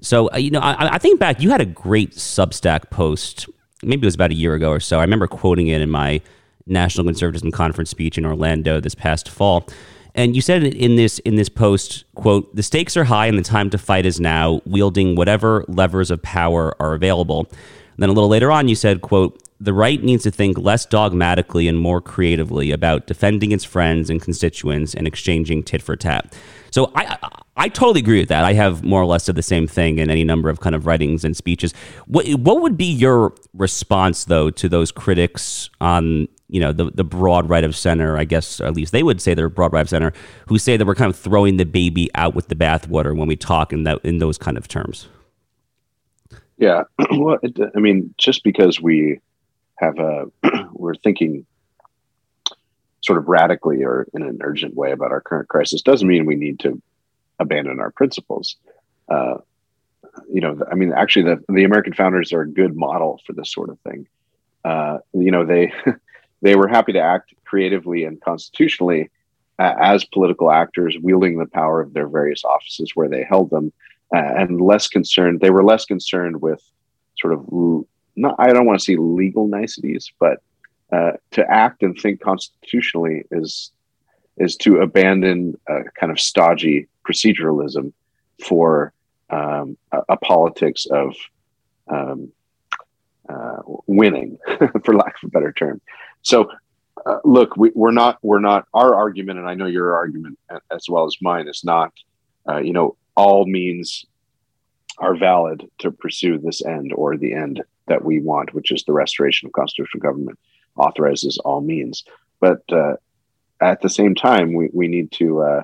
So, 0.00 0.30
uh, 0.32 0.38
you 0.38 0.50
know, 0.50 0.60
I, 0.60 0.94
I 0.94 0.98
think 0.98 1.18
back, 1.18 1.42
you 1.42 1.50
had 1.50 1.60
a 1.60 1.66
great 1.66 2.12
Substack 2.12 2.90
post, 2.90 3.48
maybe 3.82 4.02
it 4.02 4.06
was 4.06 4.14
about 4.14 4.30
a 4.30 4.34
year 4.34 4.54
ago 4.54 4.70
or 4.70 4.80
so. 4.80 4.98
I 4.98 5.02
remember 5.02 5.26
quoting 5.26 5.68
it 5.68 5.80
in 5.80 5.90
my 5.90 6.20
National 6.66 7.06
Conservatism 7.06 7.50
Conference 7.50 7.90
speech 7.90 8.18
in 8.18 8.26
Orlando 8.26 8.80
this 8.80 8.94
past 8.94 9.28
fall. 9.28 9.66
And 10.14 10.34
you 10.34 10.42
said 10.42 10.64
in 10.64 10.96
this 10.96 11.18
in 11.20 11.36
this 11.36 11.48
post, 11.48 12.04
quote, 12.14 12.54
the 12.54 12.62
stakes 12.62 12.96
are 12.96 13.04
high 13.04 13.26
and 13.26 13.38
the 13.38 13.42
time 13.42 13.70
to 13.70 13.78
fight 13.78 14.04
is 14.04 14.18
now, 14.18 14.60
wielding 14.64 15.14
whatever 15.14 15.64
levers 15.68 16.10
of 16.10 16.20
power 16.22 16.74
are 16.80 16.94
available. 16.94 17.48
Then 17.98 18.08
a 18.08 18.12
little 18.12 18.28
later 18.28 18.50
on 18.50 18.68
you 18.68 18.74
said, 18.74 19.02
quote, 19.02 19.42
the 19.60 19.72
right 19.72 20.02
needs 20.02 20.22
to 20.22 20.30
think 20.30 20.56
less 20.56 20.86
dogmatically 20.86 21.66
and 21.66 21.78
more 21.78 22.00
creatively 22.00 22.70
about 22.70 23.06
defending 23.06 23.50
its 23.50 23.64
friends 23.64 24.08
and 24.08 24.22
constituents 24.22 24.94
and 24.94 25.06
exchanging 25.06 25.64
tit 25.64 25.82
for 25.82 25.96
tat. 25.96 26.32
So 26.70 26.92
I, 26.94 27.18
I, 27.20 27.28
I 27.56 27.68
totally 27.68 28.00
agree 28.00 28.20
with 28.20 28.28
that. 28.28 28.44
I 28.44 28.52
have 28.52 28.84
more 28.84 29.02
or 29.02 29.06
less 29.06 29.24
said 29.24 29.34
the 29.34 29.42
same 29.42 29.66
thing 29.66 29.98
in 29.98 30.10
any 30.10 30.22
number 30.22 30.48
of 30.48 30.60
kind 30.60 30.76
of 30.76 30.86
writings 30.86 31.24
and 31.24 31.36
speeches. 31.36 31.74
What 32.06 32.28
what 32.38 32.62
would 32.62 32.76
be 32.76 32.84
your 32.84 33.34
response 33.52 34.26
though 34.26 34.50
to 34.50 34.68
those 34.68 34.92
critics 34.92 35.70
on 35.80 36.28
you 36.48 36.60
know 36.60 36.72
the 36.72 36.92
the 36.92 37.04
broad 37.04 37.48
right 37.48 37.64
of 37.64 37.74
center, 37.74 38.16
I 38.16 38.24
guess 38.24 38.60
at 38.60 38.74
least 38.74 38.92
they 38.92 39.02
would 39.02 39.20
say 39.20 39.34
they're 39.34 39.48
broad 39.48 39.72
right 39.72 39.80
of 39.80 39.88
center, 39.88 40.12
who 40.46 40.58
say 40.58 40.76
that 40.76 40.86
we're 40.86 40.94
kind 40.94 41.10
of 41.10 41.18
throwing 41.18 41.56
the 41.56 41.66
baby 41.66 42.10
out 42.14 42.34
with 42.34 42.46
the 42.46 42.54
bathwater 42.54 43.16
when 43.16 43.26
we 43.26 43.34
talk 43.34 43.72
in 43.72 43.82
that 43.84 43.98
in 44.04 44.18
those 44.18 44.38
kind 44.38 44.56
of 44.56 44.68
terms. 44.68 45.08
Yeah, 46.58 46.84
well, 47.12 47.38
it, 47.42 47.58
I 47.74 47.78
mean, 47.78 48.14
just 48.18 48.44
because 48.44 48.80
we 48.80 49.20
have 49.76 49.98
a 49.98 50.26
we're 50.72 50.94
thinking 50.94 51.46
sort 53.00 53.18
of 53.18 53.28
radically 53.28 53.84
or 53.84 54.06
in 54.12 54.22
an 54.22 54.38
urgent 54.42 54.74
way 54.74 54.90
about 54.90 55.12
our 55.12 55.20
current 55.20 55.48
crisis 55.48 55.82
doesn't 55.82 56.08
mean 56.08 56.26
we 56.26 56.34
need 56.34 56.58
to 56.60 56.82
abandon 57.38 57.78
our 57.80 57.92
principles. 57.92 58.56
Uh, 59.08 59.36
you 60.28 60.40
know, 60.40 60.60
I 60.70 60.74
mean, 60.74 60.92
actually, 60.92 61.26
the 61.26 61.44
the 61.48 61.64
American 61.64 61.94
founders 61.94 62.32
are 62.32 62.42
a 62.42 62.48
good 62.48 62.76
model 62.76 63.20
for 63.24 63.32
this 63.32 63.52
sort 63.52 63.70
of 63.70 63.78
thing. 63.80 64.06
Uh, 64.64 64.98
you 65.12 65.30
know, 65.30 65.46
they 65.46 65.72
they 66.42 66.56
were 66.56 66.68
happy 66.68 66.92
to 66.92 67.00
act 67.00 67.34
creatively 67.44 68.04
and 68.04 68.20
constitutionally 68.20 69.10
uh, 69.58 69.74
as 69.80 70.04
political 70.04 70.50
actors, 70.50 70.96
wielding 71.00 71.38
the 71.38 71.46
power 71.46 71.80
of 71.80 71.92
their 71.92 72.08
various 72.08 72.44
offices 72.44 72.92
where 72.94 73.08
they 73.08 73.24
held 73.24 73.50
them, 73.50 73.72
and 74.12 74.60
less 74.60 74.88
concerned. 74.88 75.40
They 75.40 75.50
were 75.50 75.64
less 75.64 75.84
concerned 75.84 76.40
with 76.40 76.62
sort 77.18 77.34
of 77.34 77.44
not. 78.16 78.36
I 78.38 78.52
don't 78.52 78.66
want 78.66 78.78
to 78.78 78.84
say 78.84 78.96
legal 78.96 79.48
niceties, 79.48 80.12
but 80.18 80.38
uh, 80.92 81.12
to 81.32 81.50
act 81.50 81.82
and 81.82 81.98
think 81.98 82.20
constitutionally 82.20 83.24
is 83.30 83.72
is 84.38 84.56
to 84.56 84.78
abandon 84.78 85.58
a 85.68 85.82
kind 85.98 86.12
of 86.12 86.20
stodgy 86.20 86.86
proceduralism 87.06 87.92
for 88.44 88.92
um, 89.30 89.76
a, 89.92 90.00
a, 90.10 90.16
politics 90.16 90.86
of 90.86 91.14
um, 91.88 92.32
uh, 93.28 93.58
winning, 93.86 94.38
for 94.84 94.94
lack 94.94 95.16
of 95.22 95.26
a 95.26 95.28
better 95.28 95.52
term. 95.52 95.80
So, 96.22 96.50
uh, 97.04 97.18
look, 97.24 97.56
we, 97.56 97.70
are 97.70 97.92
not 97.92 98.18
we're 98.22 98.40
not 98.40 98.66
our 98.72 98.94
argument, 98.94 99.38
and 99.38 99.48
I 99.48 99.54
know 99.54 99.66
your 99.66 99.94
argument 99.94 100.38
as 100.70 100.88
well 100.88 101.04
as 101.04 101.16
mine 101.20 101.48
is 101.48 101.62
not, 101.64 101.92
uh, 102.48 102.58
you 102.58 102.72
know, 102.72 102.96
all 103.18 103.46
means 103.46 104.06
are 104.98 105.16
valid 105.16 105.68
to 105.78 105.90
pursue 105.90 106.38
this 106.38 106.64
end 106.64 106.92
or 106.94 107.16
the 107.16 107.34
end 107.34 107.60
that 107.88 108.04
we 108.04 108.20
want, 108.20 108.54
which 108.54 108.70
is 108.70 108.84
the 108.84 108.92
restoration 108.92 109.46
of 109.46 109.52
constitutional 109.52 110.00
government, 110.00 110.38
authorizes 110.76 111.36
all 111.38 111.60
means. 111.60 112.04
But 112.38 112.62
uh, 112.70 112.94
at 113.60 113.80
the 113.80 113.88
same 113.88 114.14
time, 114.14 114.54
we, 114.54 114.70
we 114.72 114.86
need 114.86 115.10
to, 115.12 115.42
uh, 115.42 115.62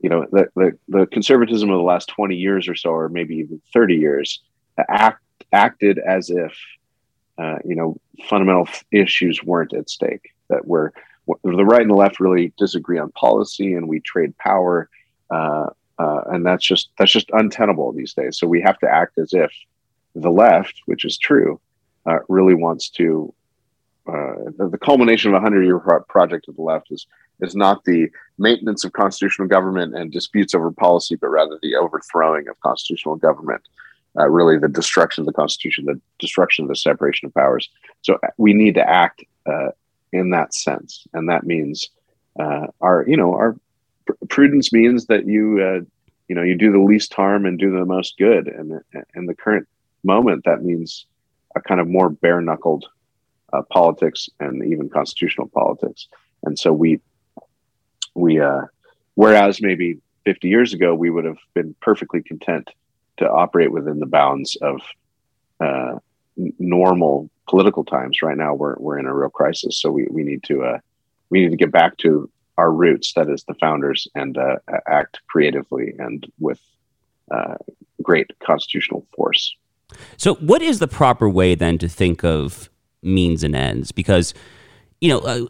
you 0.00 0.08
know, 0.08 0.26
the, 0.32 0.48
the, 0.56 0.78
the 0.88 1.06
conservatism 1.06 1.68
of 1.68 1.76
the 1.76 1.82
last 1.82 2.08
20 2.08 2.34
years 2.34 2.68
or 2.68 2.74
so, 2.74 2.90
or 2.90 3.10
maybe 3.10 3.36
even 3.36 3.60
30 3.74 3.96
years, 3.96 4.40
act, 4.88 5.22
acted 5.52 5.98
as 5.98 6.30
if 6.30 6.56
uh, 7.36 7.58
you 7.64 7.76
know, 7.76 7.96
fundamental 8.28 8.68
issues 8.90 9.44
weren't 9.44 9.72
at 9.72 9.88
stake. 9.88 10.34
That 10.48 10.66
we're 10.66 10.90
the 11.44 11.64
right 11.64 11.82
and 11.82 11.90
the 11.90 11.94
left 11.94 12.18
really 12.18 12.52
disagree 12.58 12.98
on 12.98 13.12
policy, 13.12 13.74
and 13.74 13.86
we 13.86 14.00
trade 14.00 14.36
power, 14.38 14.88
uh, 15.98 16.22
and 16.26 16.46
that's 16.46 16.66
just 16.66 16.90
that's 16.98 17.12
just 17.12 17.30
untenable 17.32 17.92
these 17.92 18.14
days. 18.14 18.38
So 18.38 18.46
we 18.46 18.60
have 18.60 18.78
to 18.78 18.88
act 18.88 19.18
as 19.18 19.32
if 19.32 19.50
the 20.14 20.30
left, 20.30 20.82
which 20.86 21.04
is 21.04 21.18
true, 21.18 21.60
uh, 22.06 22.18
really 22.28 22.54
wants 22.54 22.88
to. 22.90 23.32
Uh, 24.06 24.48
the, 24.56 24.70
the, 24.70 24.78
culmination 24.78 25.34
of 25.34 25.36
a 25.36 25.40
hundred-year 25.40 25.78
pro- 25.80 26.00
project 26.04 26.48
of 26.48 26.56
the 26.56 26.62
left 26.62 26.86
is 26.90 27.06
is 27.40 27.54
not 27.54 27.84
the 27.84 28.08
maintenance 28.38 28.82
of 28.82 28.92
constitutional 28.94 29.46
government 29.46 29.94
and 29.94 30.10
disputes 30.10 30.54
over 30.54 30.70
policy, 30.70 31.14
but 31.14 31.28
rather 31.28 31.58
the 31.62 31.74
overthrowing 31.74 32.48
of 32.48 32.58
constitutional 32.60 33.16
government 33.16 33.60
uh, 34.18 34.26
really 34.26 34.56
the 34.56 34.68
destruction 34.68 35.22
of 35.22 35.26
the 35.26 35.32
Constitution, 35.32 35.84
the 35.84 36.00
destruction 36.18 36.64
of 36.64 36.70
the 36.70 36.76
separation 36.76 37.26
of 37.26 37.34
powers. 37.34 37.68
So 38.00 38.14
uh, 38.14 38.28
we 38.38 38.54
need 38.54 38.76
to 38.76 38.88
act 38.88 39.24
uh, 39.44 39.72
in 40.12 40.30
that 40.30 40.54
sense, 40.54 41.06
and 41.12 41.28
that 41.28 41.44
means 41.44 41.90
our, 42.80 43.04
you 43.06 43.16
know, 43.16 43.34
our 43.34 43.56
prudence 44.28 44.72
means 44.72 45.06
that 45.06 45.26
you, 45.26 45.60
uh, 45.60 45.84
you 46.28 46.34
know, 46.34 46.42
you 46.42 46.56
do 46.56 46.72
the 46.72 46.78
least 46.78 47.12
harm 47.14 47.46
and 47.46 47.58
do 47.58 47.70
the 47.70 47.84
most 47.84 48.18
good. 48.18 48.48
And 48.48 48.80
in 49.14 49.26
the 49.26 49.34
current 49.34 49.66
moment, 50.04 50.44
that 50.44 50.62
means 50.62 51.06
a 51.56 51.60
kind 51.60 51.80
of 51.80 51.88
more 51.88 52.10
bare 52.10 52.40
knuckled 52.40 52.86
uh, 53.52 53.62
politics 53.70 54.28
and 54.40 54.64
even 54.64 54.88
constitutional 54.88 55.48
politics. 55.48 56.08
And 56.44 56.58
so 56.58 56.72
we, 56.72 57.00
we, 58.14 58.40
whereas 59.14 59.60
maybe 59.60 59.98
50 60.24 60.48
years 60.48 60.74
ago 60.74 60.94
we 60.94 61.10
would 61.10 61.24
have 61.24 61.38
been 61.54 61.74
perfectly 61.80 62.22
content 62.22 62.70
to 63.16 63.28
operate 63.28 63.72
within 63.72 63.98
the 63.98 64.06
bounds 64.06 64.56
of 64.56 64.80
uh, 65.60 65.98
normal 66.58 67.30
political 67.48 67.84
times. 67.84 68.22
Right 68.22 68.36
now, 68.36 68.54
we're 68.54 68.76
we're 68.78 68.98
in 68.98 69.06
a 69.06 69.14
real 69.14 69.30
crisis, 69.30 69.80
so 69.80 69.90
we 69.90 70.06
we 70.10 70.22
need 70.22 70.42
to 70.44 70.64
uh, 70.64 70.78
we 71.30 71.40
need 71.40 71.50
to 71.50 71.56
get 71.56 71.72
back 71.72 71.96
to 71.98 72.30
our 72.58 72.72
roots, 72.72 73.14
that 73.14 73.30
is 73.30 73.44
the 73.44 73.54
founders, 73.54 74.06
and 74.14 74.36
uh, 74.36 74.56
act 74.86 75.20
creatively 75.28 75.94
and 75.98 76.30
with 76.38 76.60
uh, 77.30 77.54
great 78.02 78.30
constitutional 78.40 79.06
force. 79.14 79.54
So, 80.16 80.34
what 80.34 80.60
is 80.60 80.80
the 80.80 80.88
proper 80.88 81.28
way 81.28 81.54
then 81.54 81.78
to 81.78 81.88
think 81.88 82.24
of 82.24 82.68
means 83.02 83.42
and 83.42 83.56
ends? 83.56 83.92
Because 83.92 84.34
you 85.00 85.08
know, 85.08 85.20
uh, 85.20 85.46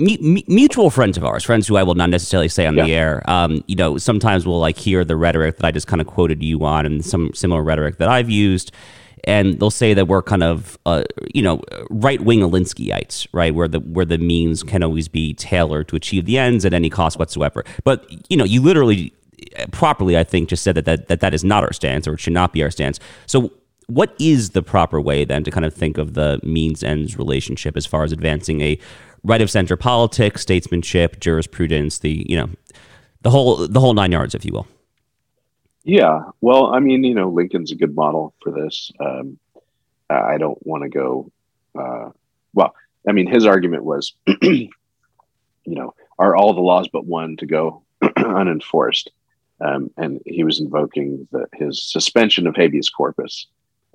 m- 0.00 0.42
mutual 0.48 0.88
friends 0.88 1.18
of 1.18 1.24
ours, 1.24 1.44
friends 1.44 1.66
who 1.66 1.76
I 1.76 1.82
will 1.82 1.94
not 1.94 2.08
necessarily 2.08 2.48
say 2.48 2.66
on 2.66 2.74
yeah. 2.74 2.84
the 2.84 2.94
air, 2.94 3.30
um, 3.30 3.62
you 3.66 3.76
know, 3.76 3.98
sometimes 3.98 4.46
we'll 4.46 4.60
like 4.60 4.78
hear 4.78 5.04
the 5.04 5.16
rhetoric 5.16 5.56
that 5.56 5.66
I 5.66 5.70
just 5.70 5.86
kind 5.86 6.00
of 6.00 6.06
quoted 6.06 6.42
you 6.42 6.64
on 6.64 6.86
and 6.86 7.04
some 7.04 7.34
similar 7.34 7.62
rhetoric 7.62 7.98
that 7.98 8.08
I've 8.08 8.30
used. 8.30 8.72
And 9.24 9.58
they'll 9.58 9.70
say 9.70 9.94
that 9.94 10.06
we're 10.06 10.22
kind 10.22 10.42
of, 10.42 10.78
uh, 10.86 11.04
you 11.34 11.42
know, 11.42 11.62
right 11.90 12.20
wing 12.20 12.40
Alinskyites, 12.40 13.26
right? 13.32 13.54
Where 13.54 13.68
the 13.68 13.80
where 13.80 14.04
the 14.04 14.18
means 14.18 14.62
can 14.62 14.82
always 14.82 15.08
be 15.08 15.34
tailored 15.34 15.88
to 15.88 15.96
achieve 15.96 16.26
the 16.26 16.38
ends 16.38 16.64
at 16.64 16.72
any 16.72 16.90
cost 16.90 17.18
whatsoever. 17.18 17.64
But 17.84 18.06
you 18.30 18.36
know, 18.36 18.44
you 18.44 18.62
literally, 18.62 19.12
properly, 19.70 20.16
I 20.16 20.24
think, 20.24 20.48
just 20.48 20.62
said 20.62 20.74
that 20.76 20.84
that 20.84 21.08
that, 21.08 21.20
that 21.20 21.34
is 21.34 21.44
not 21.44 21.64
our 21.64 21.72
stance, 21.72 22.06
or 22.06 22.14
it 22.14 22.20
should 22.20 22.32
not 22.32 22.52
be 22.52 22.62
our 22.62 22.70
stance. 22.70 23.00
So, 23.26 23.52
what 23.86 24.14
is 24.18 24.50
the 24.50 24.62
proper 24.62 25.00
way 25.00 25.24
then 25.24 25.44
to 25.44 25.50
kind 25.50 25.64
of 25.64 25.74
think 25.74 25.98
of 25.98 26.14
the 26.14 26.40
means 26.42 26.82
ends 26.82 27.16
relationship 27.16 27.76
as 27.76 27.86
far 27.86 28.04
as 28.04 28.12
advancing 28.12 28.60
a 28.60 28.78
right 29.24 29.40
of 29.40 29.50
center 29.50 29.76
politics, 29.76 30.42
statesmanship, 30.42 31.20
jurisprudence, 31.20 31.98
the 31.98 32.24
you 32.28 32.36
know 32.36 32.50
the 33.22 33.30
whole 33.30 33.66
the 33.66 33.80
whole 33.80 33.94
nine 33.94 34.12
yards, 34.12 34.34
if 34.34 34.44
you 34.44 34.52
will. 34.52 34.66
Yeah, 35.84 36.30
well, 36.40 36.66
I 36.66 36.80
mean, 36.80 37.04
you 37.04 37.14
know, 37.14 37.30
Lincoln's 37.30 37.72
a 37.72 37.76
good 37.76 37.94
model 37.94 38.34
for 38.42 38.52
this. 38.52 38.90
Um, 39.00 39.38
I 40.10 40.38
don't 40.38 40.64
want 40.66 40.82
to 40.84 40.88
go. 40.88 41.30
Uh, 41.78 42.10
well, 42.54 42.74
I 43.08 43.12
mean, 43.12 43.26
his 43.26 43.46
argument 43.46 43.84
was, 43.84 44.12
you 44.42 44.70
know, 45.66 45.94
are 46.18 46.34
all 46.36 46.54
the 46.54 46.60
laws 46.60 46.88
but 46.88 47.06
one 47.06 47.36
to 47.38 47.46
go 47.46 47.82
unenforced? 48.16 49.10
Um, 49.60 49.90
and 49.96 50.20
he 50.24 50.44
was 50.44 50.60
invoking 50.60 51.26
the, 51.32 51.46
his 51.54 51.82
suspension 51.82 52.46
of 52.46 52.54
habeas 52.54 52.88
corpus 52.90 53.46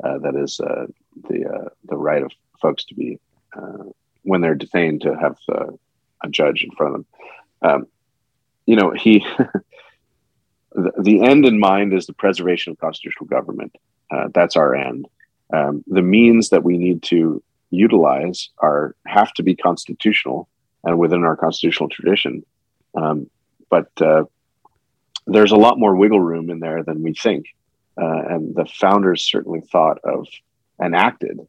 uh, 0.04 0.18
that 0.20 0.36
is 0.36 0.60
uh, 0.60 0.88
the 1.30 1.46
uh, 1.46 1.70
the 1.86 1.96
right 1.96 2.22
of 2.22 2.32
folks 2.62 2.84
to 2.86 2.96
be 2.96 3.20
uh, 3.56 3.84
when 4.24 4.42
they're 4.42 4.56
detained 4.56 5.02
to 5.02 5.16
have 5.16 5.38
uh, 5.50 5.68
a 6.24 6.30
judge 6.30 6.64
in 6.64 6.72
front 6.72 6.96
of 6.96 7.06
them. 7.62 7.72
Um, 7.72 7.88
you 8.66 8.76
know, 8.76 8.92
he 8.92 9.26
the, 10.74 11.22
end 11.24 11.46
in 11.46 11.60
mind 11.60 11.94
is 11.94 12.06
the 12.06 12.14
preservation 12.14 12.72
of 12.72 12.80
constitutional 12.80 13.28
government. 13.28 13.76
Uh, 14.12 14.28
that's 14.34 14.56
our 14.56 14.76
end. 14.76 15.08
Um, 15.54 15.84
the 15.88 16.02
means 16.02 16.50
that 16.50 16.64
we 16.64 16.78
need 16.78 17.04
to 17.04 17.44
utilize 17.70 18.50
are 18.60 18.96
have 19.06 19.34
to 19.34 19.44
be 19.44 19.56
constitutional 19.56 20.48
and 20.84 20.98
within 20.98 21.24
our 21.24 21.36
constitutional 21.36 21.90
tradition. 21.90 22.46
Um, 22.96 23.30
but 23.70 23.90
uh, 24.02 24.26
there's 25.26 25.52
a 25.52 25.58
lot 25.58 25.80
more 25.80 25.96
wiggle 25.96 26.20
room 26.20 26.50
in 26.50 26.60
there 26.60 26.84
than 26.84 27.02
we 27.02 27.14
think. 27.14 27.48
Uh, 28.00 28.22
and 28.30 28.56
the 28.56 28.66
founders 28.66 29.24
certainly 29.24 29.62
thought 29.62 30.00
of 30.04 30.28
and 30.80 30.96
acted 30.96 31.40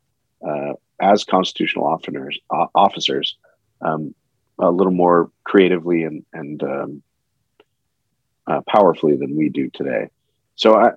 uh, 0.47 0.73
as 1.01 1.25
constitutional 1.25 1.87
officers, 1.87 2.39
officers 2.75 3.37
um, 3.81 4.15
a 4.59 4.71
little 4.71 4.93
more 4.93 5.31
creatively 5.45 6.05
and, 6.05 6.25
and 6.33 6.63
um, 6.63 7.03
uh, 8.47 8.61
powerfully 8.69 9.17
than 9.17 9.37
we 9.37 9.49
do 9.49 9.71
today. 9.71 10.09
So 10.57 10.77
I, 10.77 10.91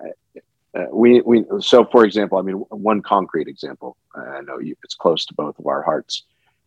uh, 0.78 0.86
we, 0.92 1.20
we, 1.22 1.44
so 1.60 1.84
for 1.84 2.04
example, 2.04 2.38
I 2.38 2.42
mean, 2.42 2.56
one 2.56 3.02
concrete 3.02 3.48
example, 3.48 3.96
I 4.14 4.40
know 4.42 4.58
you, 4.58 4.76
it's 4.84 4.94
close 4.94 5.24
to 5.26 5.34
both 5.34 5.58
of 5.58 5.66
our 5.66 5.82
hearts. 5.82 6.24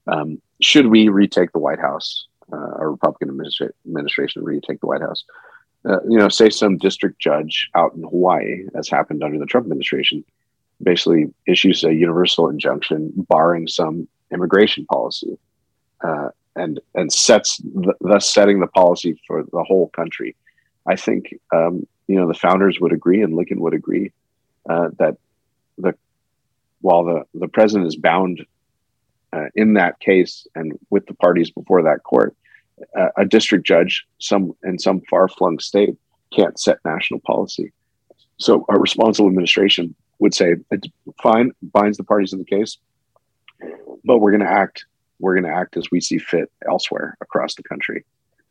Um, 0.08 0.42
should 0.62 0.88
we 0.88 1.10
retake 1.10 1.52
the 1.52 1.60
White 1.60 1.80
House, 1.80 2.28
uh, 2.52 2.78
a 2.80 2.88
Republican 2.90 3.30
administra- 3.30 3.72
administration 3.86 4.44
retake 4.44 4.80
the 4.82 4.88
White 4.88 5.02
House? 5.02 5.24
Uh, 5.84 6.02
you 6.08 6.18
know, 6.18 6.30
say 6.30 6.50
some 6.50 6.78
district 6.78 7.20
judge 7.20 7.70
out 7.76 7.94
in 7.96 8.04
Hawaii, 8.04 8.66
as 8.76 8.90
happened 8.90 9.24
under 9.24 9.40
the 9.40 9.46
Trump 9.46 9.66
administration, 9.66 10.24
basically 10.82 11.34
issues 11.48 11.84
a 11.84 11.94
universal 11.94 12.50
injunction 12.50 13.12
barring 13.30 13.68
some 13.68 14.08
immigration 14.32 14.86
policy, 14.86 15.38
uh, 16.04 16.30
and 16.56 16.80
and 16.96 17.12
sets 17.12 17.58
th- 17.58 17.96
thus 18.02 18.32
setting 18.32 18.60
the 18.60 18.68
policy 18.68 19.20
for 19.26 19.44
the 19.44 19.64
whole 19.64 19.90
country. 19.90 20.36
I 20.88 20.96
think 20.96 21.36
um, 21.54 21.88
you 22.08 22.16
know 22.16 22.28
the 22.28 22.34
founders 22.34 22.80
would 22.80 22.92
agree, 22.92 23.22
and 23.22 23.36
Lincoln 23.36 23.62
would 23.62 23.74
agree 23.74 24.12
uh, 24.70 24.90
that 25.00 25.18
the 25.78 25.94
while 26.82 27.04
the 27.04 27.24
the 27.34 27.48
president 27.48 27.88
is 27.88 27.96
bound 27.96 28.46
uh, 29.34 29.46
in 29.56 29.74
that 29.76 30.00
case 30.00 30.48
and 30.56 30.78
with 30.90 31.06
the 31.06 31.14
parties 31.14 31.52
before 31.52 31.84
that 31.84 32.04
court, 32.04 32.36
uh, 32.98 33.10
a 33.18 33.26
district 33.26 33.66
judge, 33.66 34.06
some 34.20 34.54
in 34.64 34.80
some 34.80 35.02
far 35.10 35.28
flung 35.28 35.60
state, 35.60 35.96
can't 36.34 36.60
set 36.60 36.80
national 36.84 37.20
policy. 37.22 37.72
So 38.38 38.66
a 38.70 38.80
responsible 38.80 39.30
administration 39.30 39.96
would 40.20 40.34
say, 40.34 40.56
it's 40.72 40.88
"Fine, 41.22 41.52
binds 41.62 41.98
the 41.98 42.04
parties 42.04 42.34
in 42.34 42.40
the 42.40 42.46
case, 42.46 42.78
but 44.04 44.18
we're 44.18 44.32
going 44.32 44.42
to 44.42 44.52
act. 44.52 44.86
We're 45.20 45.36
going 45.36 45.52
to 45.52 45.56
act 45.56 45.78
as 45.78 45.92
we 45.92 46.02
see 46.02 46.18
fit 46.18 46.52
elsewhere 46.68 47.18
across 47.22 47.56
the 47.56 47.64
country." 47.64 48.04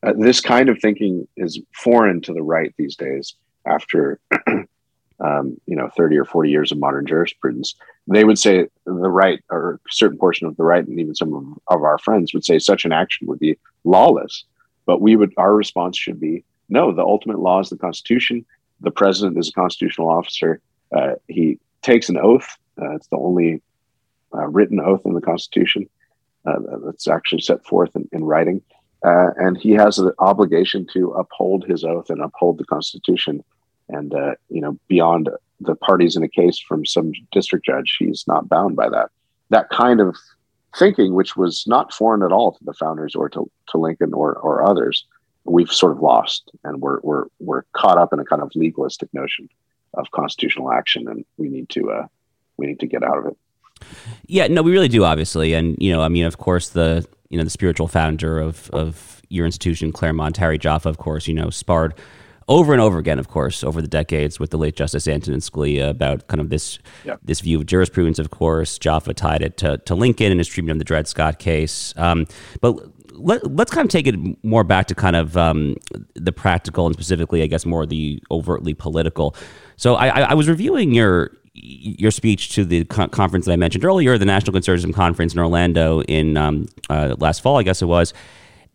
Uh, 0.03 0.15
this 0.17 0.41
kind 0.41 0.69
of 0.69 0.79
thinking 0.81 1.27
is 1.37 1.61
foreign 1.75 2.21
to 2.23 2.33
the 2.33 2.43
right 2.43 2.75
these 2.79 2.97
days. 2.97 3.35
After 3.67 4.19
um, 5.21 5.61
you 5.67 5.77
know, 5.77 5.91
30 5.97 6.17
or 6.17 6.25
40 6.25 6.51
years 6.51 6.73
of 6.73 6.79
modern 6.79 7.07
jurisprudence, 7.07 7.75
they 8.09 8.25
would 8.25 8.39
say 8.39 8.69
the 8.87 8.93
right 8.93 9.41
or 9.51 9.75
a 9.75 9.93
certain 9.93 10.19
portion 10.19 10.47
of 10.47 10.57
the 10.57 10.65
right, 10.65 10.87
and 10.87 10.99
even 10.99 11.15
some 11.15 11.35
of, 11.35 11.77
of 11.77 11.85
our 11.85 11.99
friends 11.99 12.33
would 12.33 12.45
say 12.45 12.59
such 12.59 12.85
an 12.85 12.93
action 12.93 13.27
would 13.27 13.39
be 13.39 13.59
lawless. 13.85 14.45
But 14.87 15.03
we 15.03 15.17
would, 15.17 15.35
our 15.37 15.55
response 15.55 15.99
should 15.99 16.19
be 16.19 16.45
no, 16.71 16.93
the 16.93 17.03
ultimate 17.03 17.41
law 17.41 17.61
is 17.61 17.69
the 17.69 17.77
Constitution. 17.77 18.47
The 18.81 18.93
president 18.93 19.37
is 19.37 19.49
a 19.49 19.53
constitutional 19.53 20.09
officer. 20.09 20.61
Uh, 20.97 21.15
he 21.29 21.59
takes 21.83 22.09
an 22.09 22.17
oath. 22.17 22.57
Uh, 22.81 22.95
it's 22.95 23.09
the 23.09 23.17
only 23.17 23.61
uh, 24.33 24.47
written 24.47 24.81
oath 24.81 25.03
in 25.05 25.13
the 25.13 25.21
Constitution 25.21 25.89
uh, 26.47 26.59
that's 26.85 27.09
actually 27.09 27.41
set 27.41 27.65
forth 27.67 27.95
in, 27.97 28.09
in 28.13 28.25
writing. 28.25 28.63
Uh, 29.05 29.31
and 29.37 29.57
he 29.57 29.71
has 29.73 29.99
an 29.99 30.13
obligation 30.19 30.87
to 30.93 31.11
uphold 31.13 31.65
his 31.65 31.85
oath 31.85 32.11
and 32.11 32.21
uphold 32.21 32.59
the 32.59 32.65
Constitution. 32.65 33.43
And 33.89 34.15
uh, 34.15 34.35
you 34.49 34.61
know 34.61 34.79
beyond 34.89 35.31
the 35.61 35.75
parties 35.75 36.17
in 36.17 36.23
a 36.23 36.29
case 36.29 36.59
from 36.59 36.87
some 36.87 37.13
district 37.33 37.67
judge 37.67 37.97
he's 37.99 38.25
not 38.27 38.49
bound 38.49 38.77
by 38.77 38.89
that. 38.89 39.11
That 39.51 39.69
kind 39.71 40.01
of 40.01 40.17
thinking 40.77 41.15
which 41.15 41.37
was 41.37 41.65
not 41.67 41.93
foreign 41.93 42.23
at 42.23 42.33
all 42.33 42.53
to 42.53 42.65
the 42.65 42.73
founders 42.73 43.15
or 43.15 43.29
to, 43.31 43.51
to 43.69 43.79
lincoln 43.79 44.15
or, 44.15 44.35
or 44.35 44.63
others 44.63 45.05
we've 45.45 45.73
sort 45.73 45.93
of 45.93 46.01
lost. 46.01 46.51
And 46.65 46.81
we're, 46.81 47.01
we're, 47.03 47.25
we're 47.41 47.63
caught 47.73 47.99
up 47.99 48.13
in 48.13 48.21
a 48.21 48.25
kind 48.25 48.43
of 48.43 48.53
legalistic 48.55 49.13
notion 49.13 49.49
of 49.95 50.11
constitutional 50.13 50.71
action 50.71 51.09
and 51.09 51.25
we 51.37 51.49
need 51.49 51.69
to 51.71 51.91
uh, 51.91 52.07
we 52.57 52.67
need 52.67 52.79
to 52.79 52.87
get 52.87 53.03
out 53.03 53.19
of 53.19 53.27
it. 53.27 53.37
Yeah 54.27 54.47
no 54.47 54.63
we 54.63 54.71
really 54.71 54.89
do 54.89 55.05
obviously. 55.05 55.55
And 55.55 55.77
you 55.81 55.93
know 55.93 56.03
i 56.03 56.09
mean 56.09 56.25
of 56.25 56.39
course 56.39 56.69
the 56.69 57.07
you 57.31 57.39
know 57.39 57.45
the 57.45 57.51
spiritual 57.51 57.89
founder 57.89 58.39
of 58.39 58.69
of 58.71 59.23
your 59.29 59.47
institution 59.47 59.93
claremont 59.93 60.37
harry 60.37 60.59
jaffa 60.59 60.89
of 60.89 60.99
course 60.99 61.27
you 61.27 61.35
know 61.35 61.51
sparred 61.51 61.95
over 62.51 62.73
and 62.73 62.83
over 62.83 62.99
again, 62.99 63.21
of 63.21 63.29
course, 63.29 63.63
over 63.63 63.81
the 63.81 63.89
decades 63.89 64.41
with 64.41 64.51
the 64.51 64.59
late 64.59 64.75
Justice 64.75 65.07
Antonin 65.07 65.39
Scalia 65.39 65.89
about 65.89 66.27
kind 66.27 66.41
of 66.41 66.51
this 66.51 66.81
this 67.23 67.41
view 67.41 67.61
of 67.61 67.67
jurisprudence. 67.67 68.19
Of 68.19 68.31
course, 68.31 68.77
Jaffa 68.77 69.15
tied 69.15 69.41
it 69.41 69.57
to, 69.59 69.79
to 69.79 69.95
Lincoln 69.95 70.33
and 70.33 70.41
his 70.41 70.49
treatment 70.49 70.73
of 70.73 70.79
the 70.81 70.85
Dred 70.85 71.07
Scott 71.07 71.39
case. 71.39 71.95
Um, 71.97 72.27
but 72.61 72.73
let, 73.13 73.45
us 73.45 73.71
kind 73.71 73.87
of 73.87 73.91
take 73.91 74.09
it 74.09 74.17
more 74.45 74.65
back 74.65 74.87
to 74.87 74.97
kind 74.97 75.15
of 75.15 75.37
um, 75.37 75.77
the 76.15 76.33
practical 76.33 76.87
and 76.87 76.95
specifically, 76.95 77.43
I 77.43 77.47
guess, 77.47 77.65
more 77.65 77.87
the 77.87 78.21
overtly 78.33 78.75
political. 78.75 79.37
So 79.77 79.95
I, 79.95 80.09
I 80.23 80.35
was 80.35 80.49
reviewing 80.49 80.93
your 80.93 81.31
your 81.63 82.11
speech 82.11 82.55
to 82.55 82.65
the 82.65 82.85
conference 82.85 83.47
that 83.47 83.53
I 83.53 83.57
mentioned 83.57 83.85
earlier, 83.85 84.19
the 84.19 84.25
National 84.25 84.53
Conservatism 84.53 84.93
Conference 84.93 85.33
in 85.33 85.39
Orlando 85.39 86.03
in 86.03 86.37
um, 86.37 86.67
uh, 86.89 87.17
last 87.19 87.41
fall, 87.41 87.59
I 87.59 87.63
guess 87.63 87.83
it 87.83 87.87
was. 87.87 88.13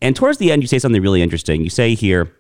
And 0.02 0.16
towards 0.16 0.38
the 0.38 0.52
end, 0.52 0.62
you 0.62 0.68
say 0.68 0.80
something 0.80 1.02
really 1.02 1.22
interesting. 1.22 1.64
You 1.64 1.70
say 1.70 1.96
here 1.96 2.32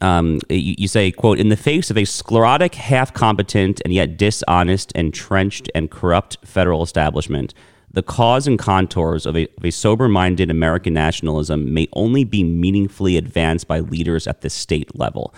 um, 0.00 0.40
you, 0.48 0.74
you, 0.78 0.88
say, 0.88 1.10
quote, 1.10 1.38
in 1.38 1.48
the 1.48 1.56
face 1.56 1.90
of 1.90 1.98
a 1.98 2.04
sclerotic, 2.04 2.74
half 2.74 3.12
competent, 3.12 3.80
and 3.84 3.92
yet 3.92 4.16
dishonest, 4.16 4.92
entrenched, 4.92 5.70
and 5.74 5.90
corrupt 5.90 6.38
federal 6.44 6.82
establishment, 6.82 7.52
the 7.90 8.02
cause 8.02 8.46
and 8.46 8.58
contours 8.58 9.26
of 9.26 9.36
a, 9.36 9.48
of 9.56 9.64
a 9.64 9.70
sober 9.70 10.08
minded 10.08 10.50
American 10.50 10.94
nationalism 10.94 11.72
may 11.72 11.88
only 11.94 12.22
be 12.22 12.44
meaningfully 12.44 13.16
advanced 13.16 13.66
by 13.66 13.80
leaders 13.80 14.26
at 14.26 14.42
the 14.42 14.50
state 14.50 14.96
level. 14.96 15.34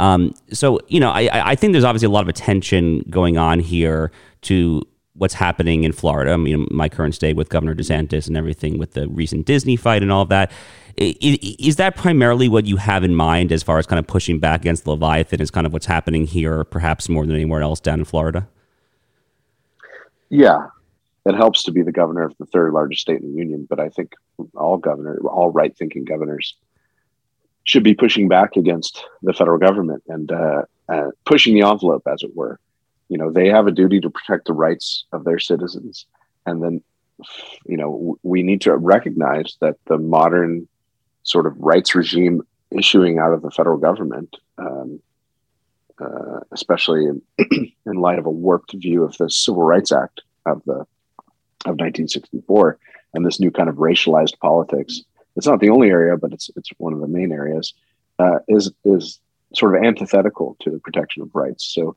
Um, 0.00 0.34
so, 0.50 0.80
you 0.88 0.98
know, 0.98 1.10
I, 1.10 1.50
I 1.50 1.54
think 1.54 1.72
there's 1.72 1.84
obviously 1.84 2.06
a 2.06 2.10
lot 2.10 2.22
of 2.22 2.28
attention 2.28 3.04
going 3.10 3.36
on 3.36 3.60
here 3.60 4.10
to 4.42 4.82
what's 5.12 5.34
happening 5.34 5.84
in 5.84 5.92
Florida. 5.92 6.32
I 6.32 6.38
mean, 6.38 6.66
my 6.70 6.88
current 6.88 7.14
state 7.14 7.36
with 7.36 7.50
Governor 7.50 7.74
DeSantis 7.74 8.26
and 8.26 8.34
everything 8.34 8.78
with 8.78 8.92
the 8.92 9.08
recent 9.08 9.44
Disney 9.44 9.76
fight 9.76 10.02
and 10.02 10.10
all 10.10 10.22
of 10.22 10.30
that. 10.30 10.50
Is 10.96 11.76
that 11.76 11.96
primarily 11.96 12.48
what 12.48 12.64
you 12.64 12.78
have 12.78 13.04
in 13.04 13.14
mind 13.14 13.52
as 13.52 13.62
far 13.62 13.78
as 13.78 13.86
kind 13.86 13.98
of 13.98 14.06
pushing 14.06 14.38
back 14.38 14.62
against 14.62 14.86
Leviathan 14.86 15.38
is 15.42 15.50
kind 15.50 15.66
of 15.66 15.72
what's 15.74 15.84
happening 15.84 16.26
here, 16.26 16.64
perhaps 16.64 17.10
more 17.10 17.26
than 17.26 17.34
anywhere 17.34 17.60
else 17.60 17.78
down 17.78 17.98
in 17.98 18.06
Florida? 18.06 18.48
Yeah, 20.30 20.68
it 21.26 21.34
helps 21.34 21.62
to 21.64 21.72
be 21.72 21.82
the 21.82 21.92
governor 21.92 22.22
of 22.22 22.34
the 22.38 22.46
third 22.46 22.72
largest 22.72 23.02
state 23.02 23.20
in 23.20 23.32
the 23.32 23.38
union, 23.38 23.66
but 23.68 23.78
I 23.78 23.90
think 23.90 24.14
all 24.54 24.78
governor, 24.78 25.18
all 25.26 25.50
right 25.50 25.76
thinking 25.76 26.06
governors 26.06 26.56
should 27.64 27.84
be 27.84 27.94
pushing 27.94 28.28
back 28.28 28.56
against 28.56 29.04
the 29.22 29.32
federal 29.32 29.58
government 29.58 30.02
and 30.08 30.32
uh, 30.32 30.62
uh, 30.88 31.08
pushing 31.24 31.54
the 31.54 31.66
envelope, 31.66 32.02
as 32.06 32.22
it 32.22 32.34
were. 32.34 32.58
You 33.08 33.18
know, 33.18 33.30
they 33.30 33.48
have 33.48 33.66
a 33.66 33.72
duty 33.72 34.00
to 34.00 34.10
protect 34.10 34.46
the 34.46 34.52
rights 34.52 35.04
of 35.12 35.24
their 35.24 35.38
citizens, 35.38 36.06
and 36.46 36.62
then, 36.62 36.82
you 37.66 37.76
know, 37.76 38.18
we 38.22 38.42
need 38.42 38.60
to 38.62 38.76
recognize 38.76 39.56
that 39.60 39.76
the 39.86 39.98
modern 39.98 40.68
sort 41.22 41.46
of 41.46 41.58
rights 41.58 41.94
regime 41.94 42.42
issuing 42.70 43.18
out 43.18 43.32
of 43.32 43.42
the 43.42 43.50
federal 43.50 43.78
government, 43.78 44.36
um, 44.58 45.00
uh, 46.00 46.40
especially 46.52 47.04
in, 47.06 47.22
in 47.86 47.94
light 47.94 48.18
of 48.18 48.26
a 48.26 48.30
warped 48.30 48.72
view 48.72 49.02
of 49.02 49.16
the 49.18 49.28
Civil 49.28 49.62
Rights 49.62 49.92
Act 49.92 50.22
of 50.46 50.62
the 50.64 50.86
of 51.66 51.76
1964 51.76 52.78
and 53.12 53.24
this 53.24 53.40
new 53.40 53.50
kind 53.50 53.68
of 53.68 53.76
racialized 53.76 54.38
politics. 54.38 55.02
It's 55.36 55.46
not 55.46 55.60
the 55.60 55.70
only 55.70 55.90
area, 55.90 56.16
but 56.16 56.32
it's 56.32 56.50
it's 56.56 56.70
one 56.78 56.92
of 56.92 57.00
the 57.00 57.08
main 57.08 57.32
areas. 57.32 57.74
Uh, 58.18 58.38
is 58.48 58.70
is 58.84 59.20
sort 59.54 59.74
of 59.74 59.82
antithetical 59.82 60.56
to 60.60 60.70
the 60.70 60.78
protection 60.78 61.22
of 61.22 61.34
rights. 61.34 61.64
So 61.74 61.96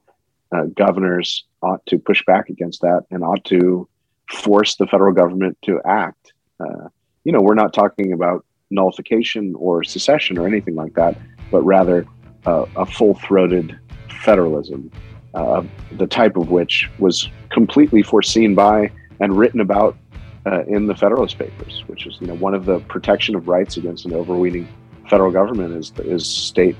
uh, 0.51 0.65
governors 0.75 1.45
ought 1.61 1.85
to 1.87 1.99
push 1.99 2.23
back 2.25 2.49
against 2.49 2.81
that 2.81 3.03
and 3.11 3.23
ought 3.23 3.43
to 3.45 3.87
force 4.29 4.75
the 4.75 4.87
federal 4.87 5.13
government 5.13 5.57
to 5.63 5.81
act. 5.85 6.33
Uh, 6.59 6.87
you 7.23 7.31
know, 7.31 7.41
we're 7.41 7.55
not 7.55 7.73
talking 7.73 8.13
about 8.13 8.45
nullification 8.71 9.53
or 9.55 9.83
secession 9.83 10.37
or 10.37 10.47
anything 10.47 10.75
like 10.75 10.93
that, 10.93 11.17
but 11.51 11.61
rather 11.61 12.05
uh, 12.45 12.65
a 12.75 12.85
full 12.85 13.15
throated 13.15 13.77
federalism, 14.23 14.91
uh, 15.33 15.63
the 15.93 16.07
type 16.07 16.35
of 16.37 16.49
which 16.49 16.89
was 16.99 17.29
completely 17.49 18.01
foreseen 18.01 18.55
by 18.55 18.91
and 19.19 19.37
written 19.37 19.59
about 19.59 19.97
uh, 20.45 20.63
in 20.67 20.87
the 20.87 20.95
Federalist 20.95 21.37
Papers, 21.37 21.83
which 21.87 22.05
is 22.05 22.17
you 22.19 22.27
know 22.27 22.35
one 22.35 22.53
of 22.53 22.65
the 22.65 22.79
protection 22.81 23.35
of 23.35 23.47
rights 23.47 23.77
against 23.77 24.05
an 24.05 24.13
overweening 24.13 24.67
federal 25.09 25.31
government 25.31 25.73
is 25.75 25.91
is 25.99 26.27
state 26.27 26.77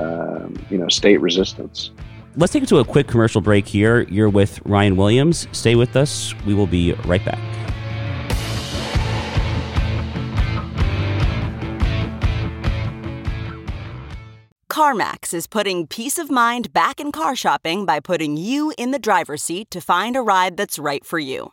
um, 0.00 0.54
you 0.70 0.78
know 0.78 0.88
state 0.88 1.20
resistance. 1.20 1.90
let's 2.36 2.52
take 2.52 2.62
it 2.62 2.68
to 2.68 2.78
a 2.78 2.84
quick 2.84 3.06
commercial 3.06 3.40
break 3.40 3.66
here. 3.66 4.02
You're 4.02 4.30
with 4.30 4.60
Ryan 4.64 4.96
Williams. 4.96 5.46
Stay 5.52 5.74
with 5.74 5.96
us. 5.96 6.34
We 6.44 6.54
will 6.54 6.66
be 6.66 6.92
right 7.04 7.24
back. 7.24 7.40
CarMax 14.76 15.32
is 15.32 15.46
putting 15.46 15.86
peace 15.86 16.18
of 16.18 16.30
mind 16.30 16.70
back 16.74 17.00
in 17.00 17.10
car 17.10 17.34
shopping 17.34 17.86
by 17.86 17.98
putting 17.98 18.36
you 18.36 18.74
in 18.76 18.90
the 18.90 18.98
driver's 18.98 19.42
seat 19.42 19.70
to 19.70 19.80
find 19.80 20.14
a 20.16 20.20
ride 20.20 20.58
that's 20.58 20.78
right 20.78 21.02
for 21.02 21.18
you. 21.18 21.52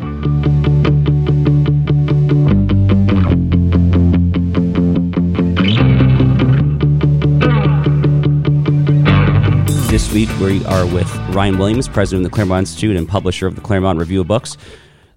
This 9.91 10.13
week 10.13 10.29
we 10.39 10.63
are 10.67 10.85
with 10.85 11.13
Ryan 11.35 11.57
Williams, 11.57 11.89
president 11.89 12.25
of 12.25 12.31
the 12.31 12.33
Claremont 12.33 12.61
Institute 12.61 12.95
and 12.95 13.05
publisher 13.05 13.45
of 13.45 13.55
the 13.55 13.61
Claremont 13.61 13.99
Review 13.99 14.21
of 14.21 14.27
Books. 14.27 14.55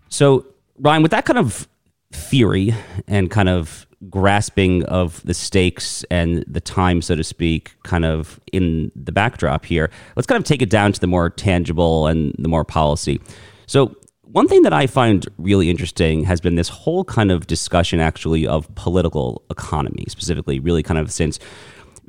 So, 0.09 0.47
Ryan, 0.81 1.01
with 1.01 1.13
that 1.13 1.25
kind 1.25 1.39
of 1.39 1.69
theory 2.11 2.75
and 3.07 3.31
kind 3.31 3.49
of 3.49 3.87
grasping 4.11 4.83
of 4.87 5.23
the 5.23 5.33
stakes 5.33 6.05
and 6.11 6.45
the 6.49 6.61
time, 6.61 7.03
so 7.03 7.15
to 7.15 7.23
speak, 7.23 7.77
kind 7.85 8.05
of 8.05 8.41
in 8.53 8.91
the 8.97 9.13
backdrop 9.13 9.65
here, 9.65 9.91
let's 10.17 10.27
kind 10.27 10.41
of 10.41 10.45
take 10.45 10.61
it 10.61 10.71
down 10.71 10.93
to 10.93 10.99
the 10.99 11.07
more 11.07 11.31
tangible 11.31 12.09
and 12.09 12.35
the 12.41 12.49
more 12.49 12.65
policy. 12.65 13.21
So, 13.67 13.95
one 14.23 14.49
thing 14.49 14.63
that 14.63 14.73
I 14.73 14.89
find 14.89 15.25
really 15.39 15.71
interesting 15.71 16.25
has 16.25 16.41
been 16.41 16.57
this 16.57 16.69
whole 16.69 17.05
kind 17.05 17.31
of 17.31 17.47
discussion, 17.47 18.01
actually, 18.01 18.45
of 18.45 18.75
political 18.75 19.45
economy, 19.51 20.07
specifically, 20.09 20.59
really 20.59 20.83
kind 20.83 20.99
of 20.99 21.13
since 21.13 21.39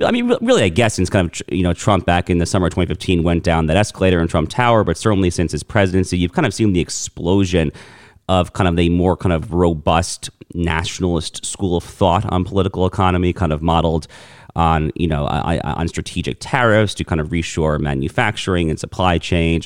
I 0.03 0.11
mean, 0.11 0.27
really, 0.41 0.63
I 0.63 0.69
guess 0.69 0.95
since 0.95 1.09
kind 1.09 1.29
of 1.29 1.41
you 1.47 1.63
know 1.63 1.73
Trump 1.73 2.05
back 2.05 2.29
in 2.29 2.39
the 2.39 2.45
summer 2.45 2.67
of 2.67 2.71
2015 2.71 3.23
went 3.23 3.43
down 3.43 3.67
that 3.67 3.77
escalator 3.77 4.19
in 4.19 4.27
Trump 4.27 4.49
Tower, 4.49 4.83
but 4.83 4.97
certainly 4.97 5.29
since 5.29 5.51
his 5.51 5.63
presidency, 5.63 6.17
you've 6.17 6.33
kind 6.33 6.45
of 6.45 6.53
seen 6.53 6.73
the 6.73 6.81
explosion 6.81 7.71
of 8.27 8.53
kind 8.53 8.67
of 8.67 8.75
the 8.75 8.89
more 8.89 9.15
kind 9.15 9.31
of 9.31 9.53
robust 9.53 10.29
nationalist 10.53 11.45
school 11.45 11.77
of 11.77 11.83
thought 11.83 12.25
on 12.31 12.43
political 12.43 12.85
economy, 12.85 13.31
kind 13.31 13.53
of 13.53 13.61
modeled 13.61 14.07
on 14.55 14.91
you 14.95 15.07
know 15.07 15.25
on 15.27 15.87
strategic 15.87 16.37
tariffs 16.39 16.93
to 16.95 17.03
kind 17.03 17.21
of 17.21 17.29
reshore 17.29 17.79
manufacturing 17.79 18.69
and 18.69 18.79
supply 18.79 19.17
chain, 19.17 19.61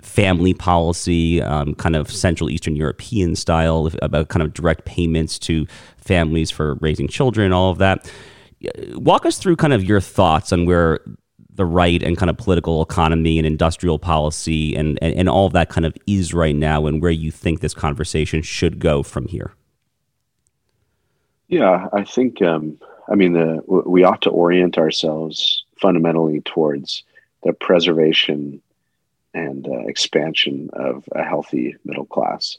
family 0.00 0.54
policy, 0.54 1.42
um, 1.42 1.74
kind 1.74 1.96
of 1.96 2.08
Central 2.10 2.50
Eastern 2.50 2.76
European 2.76 3.34
style 3.34 3.90
about 4.00 4.28
kind 4.28 4.42
of 4.44 4.52
direct 4.52 4.84
payments 4.84 5.40
to 5.40 5.66
families 5.96 6.52
for 6.52 6.74
raising 6.74 7.08
children, 7.08 7.52
all 7.52 7.70
of 7.70 7.78
that 7.78 8.08
walk 8.94 9.26
us 9.26 9.38
through 9.38 9.56
kind 9.56 9.72
of 9.72 9.84
your 9.84 10.00
thoughts 10.00 10.52
on 10.52 10.66
where 10.66 11.00
the 11.54 11.64
right 11.64 12.02
and 12.02 12.16
kind 12.16 12.30
of 12.30 12.38
political 12.38 12.82
economy 12.82 13.38
and 13.38 13.46
industrial 13.46 13.98
policy 13.98 14.74
and, 14.74 14.98
and, 15.02 15.14
and 15.14 15.28
all 15.28 15.46
of 15.46 15.52
that 15.52 15.68
kind 15.68 15.84
of 15.84 15.94
is 16.06 16.32
right 16.32 16.56
now 16.56 16.86
and 16.86 17.02
where 17.02 17.10
you 17.10 17.30
think 17.30 17.60
this 17.60 17.74
conversation 17.74 18.42
should 18.42 18.78
go 18.78 19.02
from 19.02 19.26
here. 19.26 19.52
Yeah, 21.48 21.88
I 21.92 22.04
think, 22.04 22.40
um, 22.40 22.78
I 23.10 23.14
mean, 23.14 23.34
the, 23.34 23.62
we 23.66 24.04
ought 24.04 24.22
to 24.22 24.30
orient 24.30 24.78
ourselves 24.78 25.64
fundamentally 25.76 26.40
towards 26.40 27.02
the 27.42 27.52
preservation 27.52 28.62
and 29.34 29.66
uh, 29.68 29.80
expansion 29.80 30.70
of 30.72 31.04
a 31.12 31.22
healthy 31.22 31.76
middle 31.84 32.06
class. 32.06 32.56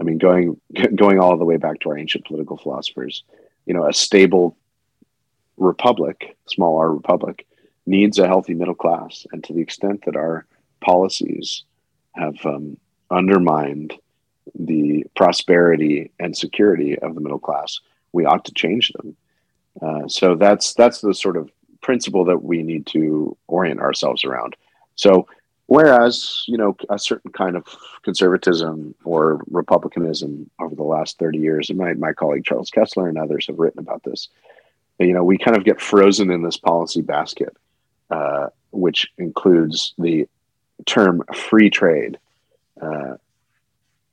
I 0.00 0.02
mean, 0.02 0.18
going 0.18 0.60
going 0.94 1.20
all 1.20 1.36
the 1.36 1.44
way 1.44 1.56
back 1.56 1.80
to 1.80 1.90
our 1.90 1.98
ancient 1.98 2.24
political 2.24 2.56
philosophers, 2.56 3.22
you 3.66 3.74
know, 3.74 3.86
a 3.86 3.92
stable 3.92 4.56
republic, 5.56 6.36
small 6.46 6.78
r 6.78 6.92
republic, 6.92 7.46
needs 7.86 8.18
a 8.18 8.26
healthy 8.26 8.54
middle 8.54 8.74
class. 8.74 9.26
And 9.32 9.42
to 9.44 9.52
the 9.52 9.60
extent 9.60 10.04
that 10.04 10.16
our 10.16 10.46
policies 10.80 11.64
have 12.12 12.36
um, 12.44 12.76
undermined 13.10 13.94
the 14.54 15.04
prosperity 15.16 16.10
and 16.18 16.36
security 16.36 16.98
of 16.98 17.14
the 17.14 17.20
middle 17.20 17.38
class, 17.38 17.80
we 18.12 18.24
ought 18.24 18.44
to 18.44 18.52
change 18.52 18.92
them. 18.92 19.16
Uh, 19.82 20.06
so 20.06 20.36
that's 20.36 20.74
that's 20.74 21.00
the 21.00 21.14
sort 21.14 21.36
of 21.36 21.50
principle 21.80 22.24
that 22.24 22.42
we 22.42 22.62
need 22.62 22.86
to 22.86 23.36
orient 23.48 23.80
ourselves 23.80 24.24
around. 24.24 24.56
So 24.94 25.26
whereas 25.66 26.44
you 26.46 26.56
know 26.56 26.76
a 26.90 26.98
certain 26.98 27.32
kind 27.32 27.56
of 27.56 27.64
conservatism 28.02 28.94
or 29.04 29.40
republicanism 29.50 30.50
over 30.60 30.74
the 30.74 30.82
last 30.82 31.18
30 31.18 31.38
years 31.38 31.70
and 31.70 31.78
my, 31.78 31.94
my 31.94 32.12
colleague 32.12 32.44
charles 32.44 32.70
Kesler 32.70 33.08
and 33.08 33.18
others 33.18 33.46
have 33.46 33.58
written 33.58 33.80
about 33.80 34.02
this 34.04 34.28
you 34.98 35.12
know, 35.12 35.24
we 35.24 35.38
kind 35.38 35.56
of 35.56 35.64
get 35.64 35.80
frozen 35.80 36.30
in 36.30 36.42
this 36.42 36.56
policy 36.56 37.02
basket, 37.02 37.56
uh, 38.10 38.48
which 38.70 39.12
includes 39.18 39.94
the 39.98 40.28
term 40.86 41.22
free 41.34 41.70
trade. 41.70 42.18
Uh, 42.80 43.16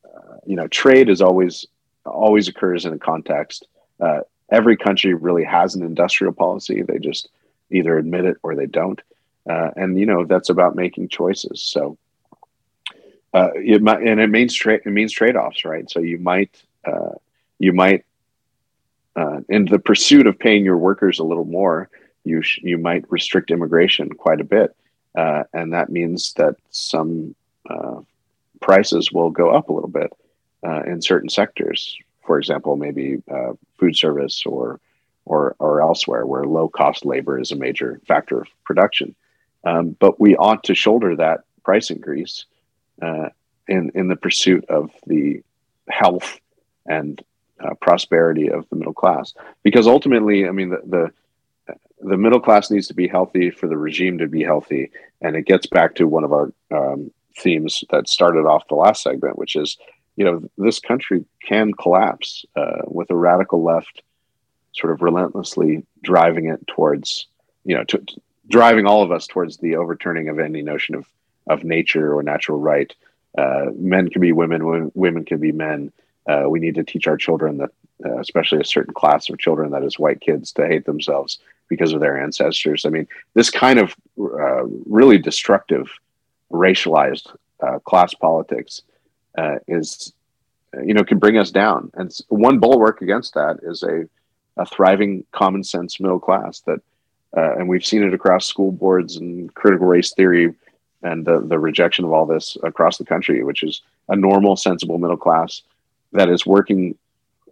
uh, 0.03 0.37
you 0.45 0.55
know, 0.55 0.67
trade 0.67 1.09
is 1.09 1.21
always 1.21 1.67
always 2.05 2.47
occurs 2.47 2.85
in 2.85 2.93
a 2.93 2.99
context. 2.99 3.67
Uh, 3.99 4.21
every 4.49 4.75
country 4.75 5.13
really 5.13 5.43
has 5.43 5.75
an 5.75 5.83
industrial 5.83 6.33
policy. 6.33 6.81
They 6.81 6.97
just 6.97 7.29
either 7.69 7.97
admit 7.97 8.25
it 8.25 8.37
or 8.41 8.55
they 8.55 8.65
don't. 8.65 8.99
Uh, 9.47 9.69
and 9.75 9.99
you 9.99 10.05
know, 10.05 10.25
that's 10.25 10.49
about 10.49 10.75
making 10.75 11.09
choices. 11.09 11.63
So 11.63 11.97
uh, 13.33 13.49
it 13.55 13.81
might, 13.81 14.01
and 14.01 14.19
it 14.19 14.29
means 14.29 14.53
trade. 14.53 14.81
It 14.85 14.89
means 14.91 15.11
trade 15.11 15.35
offs, 15.35 15.63
right? 15.63 15.89
So 15.89 15.99
you 15.99 16.17
might 16.17 16.63
you 17.59 17.73
might 17.73 18.05
uh, 19.15 19.41
in 19.49 19.65
the 19.65 19.79
pursuit 19.79 20.27
of 20.27 20.39
paying 20.39 20.63
your 20.63 20.77
workers 20.77 21.19
a 21.19 21.23
little 21.23 21.45
more, 21.45 21.89
you 22.23 22.41
sh- 22.41 22.59
you 22.63 22.77
might 22.77 23.09
restrict 23.11 23.51
immigration 23.51 24.09
quite 24.09 24.39
a 24.39 24.45
bit, 24.45 24.75
uh, 25.17 25.43
and 25.53 25.73
that 25.73 25.89
means 25.89 26.33
that 26.33 26.55
some 26.69 27.35
uh, 27.69 27.99
prices 28.61 29.11
will 29.11 29.29
go 29.29 29.49
up 29.49 29.69
a 29.69 29.73
little 29.73 29.89
bit 29.89 30.13
uh, 30.65 30.83
in 30.83 31.01
certain 31.01 31.29
sectors. 31.29 31.97
For 32.25 32.37
example, 32.37 32.75
maybe 32.75 33.21
uh, 33.29 33.53
food 33.77 33.97
service 33.97 34.43
or 34.45 34.79
or 35.25 35.55
or 35.59 35.81
elsewhere 35.81 36.25
where 36.25 36.45
low 36.45 36.69
cost 36.69 37.05
labor 37.05 37.39
is 37.39 37.51
a 37.51 37.55
major 37.55 37.99
factor 38.07 38.41
of 38.41 38.47
production. 38.63 39.15
Um, 39.63 39.95
but 39.99 40.19
we 40.19 40.35
ought 40.37 40.63
to 40.65 40.75
shoulder 40.75 41.15
that 41.15 41.41
price 41.63 41.91
increase 41.91 42.45
uh, 43.01 43.29
in 43.67 43.91
in 43.93 44.07
the 44.07 44.15
pursuit 44.15 44.65
of 44.69 44.91
the 45.05 45.43
health 45.89 46.39
and 46.85 47.21
uh, 47.63 47.73
prosperity 47.75 48.49
of 48.49 48.67
the 48.69 48.75
middle 48.75 48.93
class. 48.93 49.33
Because 49.63 49.87
ultimately, 49.87 50.47
I 50.47 50.51
mean, 50.51 50.69
the, 50.69 50.81
the 50.85 51.11
the 52.03 52.17
middle 52.17 52.39
class 52.39 52.71
needs 52.71 52.87
to 52.87 52.95
be 52.95 53.07
healthy 53.07 53.51
for 53.51 53.67
the 53.67 53.77
regime 53.77 54.17
to 54.17 54.27
be 54.27 54.43
healthy, 54.43 54.91
and 55.21 55.35
it 55.35 55.45
gets 55.45 55.67
back 55.67 55.95
to 55.95 56.07
one 56.07 56.23
of 56.23 56.33
our 56.33 56.51
um, 56.71 57.11
themes 57.37 57.83
that 57.91 58.09
started 58.09 58.45
off 58.45 58.67
the 58.67 58.75
last 58.75 59.03
segment, 59.03 59.37
which 59.37 59.55
is, 59.55 59.77
you 60.15 60.25
know, 60.25 60.41
this 60.57 60.79
country 60.79 61.23
can 61.45 61.73
collapse 61.73 62.43
uh, 62.55 62.81
with 62.87 63.09
a 63.11 63.15
radical 63.15 63.63
left 63.63 64.01
sort 64.73 64.91
of 64.91 65.01
relentlessly 65.01 65.85
driving 66.03 66.45
it 66.47 66.65
towards, 66.67 67.27
you 67.65 67.75
know, 67.75 67.83
to, 67.83 68.03
driving 68.47 68.87
all 68.87 69.03
of 69.03 69.11
us 69.11 69.27
towards 69.27 69.57
the 69.57 69.75
overturning 69.75 70.27
of 70.27 70.39
any 70.39 70.61
notion 70.61 70.95
of 70.95 71.05
of 71.47 71.63
nature 71.63 72.15
or 72.15 72.23
natural 72.23 72.59
right. 72.59 72.93
Uh, 73.37 73.67
men 73.75 74.09
can 74.09 74.21
be 74.21 74.31
women, 74.31 74.91
women 74.93 75.25
can 75.25 75.39
be 75.39 75.51
men. 75.51 75.91
Uh, 76.27 76.45
we 76.47 76.59
need 76.59 76.75
to 76.75 76.83
teach 76.83 77.07
our 77.07 77.17
children 77.17 77.57
that, 77.57 77.71
uh, 78.05 78.19
especially 78.19 78.59
a 78.59 78.65
certain 78.65 78.93
class 78.93 79.29
of 79.29 79.39
children, 79.39 79.71
that 79.71 79.83
is 79.83 79.99
white 79.99 80.21
kids, 80.21 80.51
to 80.53 80.67
hate 80.67 80.85
themselves 80.85 81.39
because 81.67 81.93
of 81.93 81.99
their 81.99 82.21
ancestors. 82.21 82.85
I 82.85 82.89
mean, 82.89 83.07
this 83.33 83.49
kind 83.49 83.79
of 83.79 83.95
uh, 84.19 84.65
really 84.85 85.17
destructive, 85.17 85.89
racialized 86.51 87.33
uh, 87.61 87.79
class 87.79 88.13
politics 88.13 88.81
uh, 89.37 89.55
is, 89.67 90.13
you 90.85 90.93
know, 90.93 91.03
can 91.03 91.17
bring 91.17 91.37
us 91.37 91.51
down. 91.51 91.91
And 91.93 92.15
one 92.27 92.59
bulwark 92.59 93.01
against 93.01 93.33
that 93.35 93.59
is 93.63 93.83
a, 93.83 94.07
a 94.57 94.65
thriving 94.65 95.25
common 95.31 95.63
sense 95.63 95.99
middle 95.99 96.19
class 96.19 96.61
that, 96.61 96.79
uh, 97.35 97.55
and 97.55 97.69
we've 97.69 97.85
seen 97.85 98.03
it 98.03 98.13
across 98.13 98.45
school 98.45 98.71
boards 98.71 99.15
and 99.15 99.53
critical 99.53 99.87
race 99.87 100.13
theory 100.13 100.53
and 101.03 101.25
the, 101.25 101.39
the 101.39 101.57
rejection 101.57 102.05
of 102.05 102.11
all 102.11 102.25
this 102.25 102.57
across 102.63 102.97
the 102.97 103.05
country, 103.05 103.43
which 103.43 103.63
is 103.63 103.81
a 104.09 104.15
normal, 104.15 104.55
sensible 104.55 104.97
middle 104.97 105.17
class 105.17 105.61
that 106.13 106.29
is 106.29 106.45
working 106.45 106.97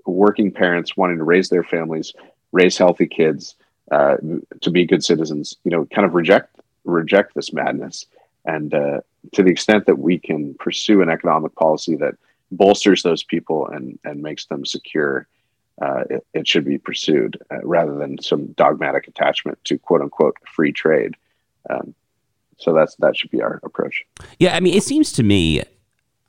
working 0.05 0.51
parents 0.51 0.97
wanting 0.97 1.17
to 1.17 1.23
raise 1.23 1.49
their 1.49 1.63
families, 1.63 2.13
raise 2.51 2.77
healthy 2.77 3.07
kids, 3.07 3.55
uh, 3.91 4.17
to 4.61 4.71
be 4.71 4.85
good 4.85 5.03
citizens. 5.03 5.55
You 5.63 5.71
know, 5.71 5.85
kind 5.85 6.05
of 6.05 6.13
reject 6.13 6.55
reject 6.83 7.35
this 7.35 7.53
madness, 7.53 8.05
and 8.45 8.73
uh, 8.73 9.01
to 9.33 9.43
the 9.43 9.49
extent 9.49 9.85
that 9.85 9.99
we 9.99 10.17
can 10.19 10.53
pursue 10.55 11.01
an 11.01 11.09
economic 11.09 11.55
policy 11.55 11.95
that 11.97 12.15
bolsters 12.51 13.03
those 13.03 13.23
people 13.23 13.67
and 13.67 13.99
and 14.03 14.21
makes 14.21 14.45
them 14.45 14.65
secure, 14.65 15.27
uh, 15.81 16.03
it, 16.09 16.25
it, 16.33 16.47
should 16.47 16.65
be 16.65 16.77
pursued 16.77 17.37
uh, 17.51 17.59
rather 17.63 17.95
than 17.95 18.21
some 18.21 18.47
dogmatic 18.53 19.07
attachment 19.07 19.57
to 19.65 19.77
quote 19.77 20.01
unquote 20.01 20.35
free 20.55 20.71
trade. 20.71 21.15
Um, 21.69 21.93
so 22.57 22.73
that's 22.73 22.95
that 22.97 23.17
should 23.17 23.31
be 23.31 23.41
our 23.41 23.59
approach. 23.63 24.05
Yeah, 24.37 24.55
I 24.55 24.59
mean, 24.59 24.75
it 24.75 24.83
seems 24.83 25.11
to 25.13 25.23
me. 25.23 25.63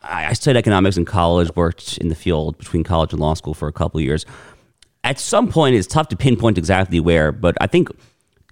I, 0.02 0.26
I 0.26 0.32
studied 0.32 0.58
economics 0.58 0.96
in 0.96 1.04
college, 1.04 1.54
worked 1.56 1.98
in 1.98 2.08
the 2.08 2.14
field 2.14 2.58
between 2.58 2.84
college 2.84 3.12
and 3.12 3.20
law 3.20 3.34
school 3.34 3.54
for 3.54 3.68
a 3.68 3.72
couple 3.72 4.00
years. 4.00 4.26
At 5.02 5.18
some 5.18 5.48
point, 5.48 5.76
it's 5.76 5.86
tough 5.86 6.08
to 6.08 6.16
pinpoint 6.16 6.58
exactly 6.58 7.00
where, 7.00 7.32
but 7.32 7.56
I 7.60 7.66
think 7.66 7.88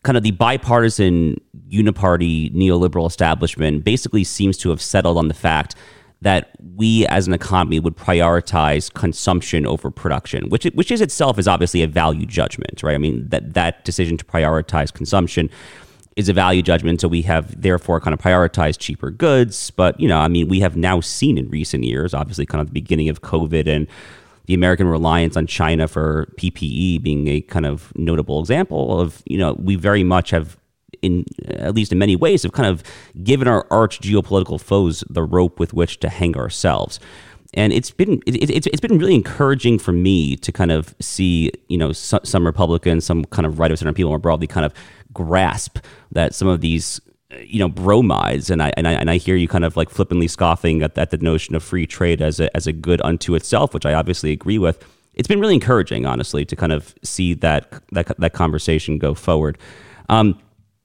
kind 0.02 0.16
of 0.16 0.22
the 0.22 0.30
bipartisan 0.30 1.36
uniparty 1.68 2.54
neoliberal 2.54 3.06
establishment 3.06 3.84
basically 3.84 4.24
seems 4.24 4.56
to 4.58 4.70
have 4.70 4.80
settled 4.80 5.18
on 5.18 5.28
the 5.28 5.34
fact 5.34 5.74
that 6.20 6.50
we 6.74 7.06
as 7.06 7.26
an 7.26 7.34
economy 7.34 7.78
would 7.78 7.96
prioritize 7.96 8.92
consumption 8.92 9.66
over 9.66 9.90
production, 9.90 10.48
which 10.48 10.64
which 10.74 10.90
is 10.90 11.00
itself 11.00 11.38
is 11.38 11.46
obviously 11.46 11.82
a 11.82 11.86
value 11.86 12.26
judgment, 12.26 12.82
right? 12.82 12.94
I 12.94 12.98
mean 12.98 13.28
that 13.28 13.54
that 13.54 13.84
decision 13.84 14.16
to 14.16 14.24
prioritize 14.24 14.92
consumption 14.92 15.48
is 16.16 16.28
a 16.28 16.32
value 16.32 16.62
judgment, 16.62 17.00
so 17.00 17.08
we 17.08 17.22
have 17.22 17.60
therefore 17.60 18.00
kind 18.00 18.14
of 18.14 18.20
prioritized 18.20 18.78
cheaper 18.78 19.10
goods. 19.10 19.70
But 19.70 19.98
you 20.00 20.08
know, 20.08 20.18
I 20.18 20.28
mean, 20.28 20.48
we 20.48 20.60
have 20.60 20.76
now 20.76 21.00
seen 21.00 21.38
in 21.38 21.48
recent 21.48 21.84
years, 21.84 22.14
obviously, 22.14 22.46
kind 22.46 22.60
of 22.60 22.68
the 22.68 22.72
beginning 22.72 23.08
of 23.08 23.22
COVID 23.22 23.66
and 23.66 23.86
the 24.46 24.54
American 24.54 24.88
reliance 24.88 25.36
on 25.36 25.46
China 25.46 25.86
for 25.86 26.32
PPE 26.38 27.02
being 27.02 27.28
a 27.28 27.40
kind 27.42 27.66
of 27.66 27.92
notable 27.96 28.40
example 28.40 28.98
of 28.98 29.22
you 29.26 29.38
know 29.38 29.54
we 29.54 29.76
very 29.76 30.02
much 30.02 30.30
have 30.30 30.58
in 31.02 31.24
at 31.48 31.74
least 31.74 31.92
in 31.92 31.98
many 31.98 32.16
ways, 32.16 32.42
have 32.42 32.52
kind 32.52 32.68
of 32.68 32.82
given 33.22 33.46
our 33.48 33.66
arch 33.70 34.00
geopolitical 34.00 34.60
foes 34.60 35.04
the 35.08 35.22
rope 35.22 35.60
with 35.60 35.72
which 35.72 36.00
to 36.00 36.08
hang 36.08 36.36
ourselves. 36.36 36.98
And 37.54 37.72
it's 37.72 37.90
been 37.90 38.22
it, 38.26 38.50
it's 38.50 38.66
it's 38.66 38.80
been 38.80 38.98
really 38.98 39.14
encouraging 39.14 39.78
for 39.78 39.92
me 39.92 40.36
to 40.36 40.52
kind 40.52 40.70
of 40.70 40.94
see 41.00 41.50
you 41.68 41.78
know 41.78 41.92
some, 41.92 42.20
some 42.24 42.44
Republicans, 42.44 43.04
some 43.04 43.24
kind 43.26 43.46
of 43.46 43.58
right 43.58 43.70
of 43.70 43.78
center 43.78 43.92
people 43.92 44.10
more 44.10 44.18
broadly, 44.18 44.46
kind 44.46 44.66
of 44.66 44.74
grasp 45.12 45.78
that 46.12 46.34
some 46.34 46.48
of 46.48 46.60
these 46.60 47.00
you 47.40 47.58
know 47.58 47.68
bromides 47.68 48.50
and 48.50 48.62
I 48.62 48.72
and 48.76 48.88
I 48.88 48.92
and 48.92 49.10
I 49.10 49.16
hear 49.16 49.36
you 49.36 49.48
kind 49.48 49.64
of 49.64 49.76
like 49.76 49.90
flippantly 49.90 50.28
scoffing 50.28 50.82
at, 50.82 50.96
at 50.96 51.10
the 51.10 51.18
notion 51.18 51.54
of 51.54 51.62
free 51.62 51.86
trade 51.86 52.22
as 52.22 52.40
a 52.40 52.54
as 52.56 52.66
a 52.66 52.72
good 52.72 53.00
unto 53.02 53.34
itself, 53.34 53.74
which 53.74 53.86
I 53.86 53.94
obviously 53.94 54.32
agree 54.32 54.58
with. 54.58 54.84
It's 55.14 55.28
been 55.28 55.40
really 55.40 55.54
encouraging, 55.54 56.06
honestly, 56.06 56.44
to 56.44 56.54
kind 56.54 56.72
of 56.72 56.94
see 57.02 57.34
that 57.34 57.82
that 57.92 58.18
that 58.18 58.32
conversation 58.32 58.98
go 58.98 59.14
forward. 59.14 59.58
Um, 60.08 60.38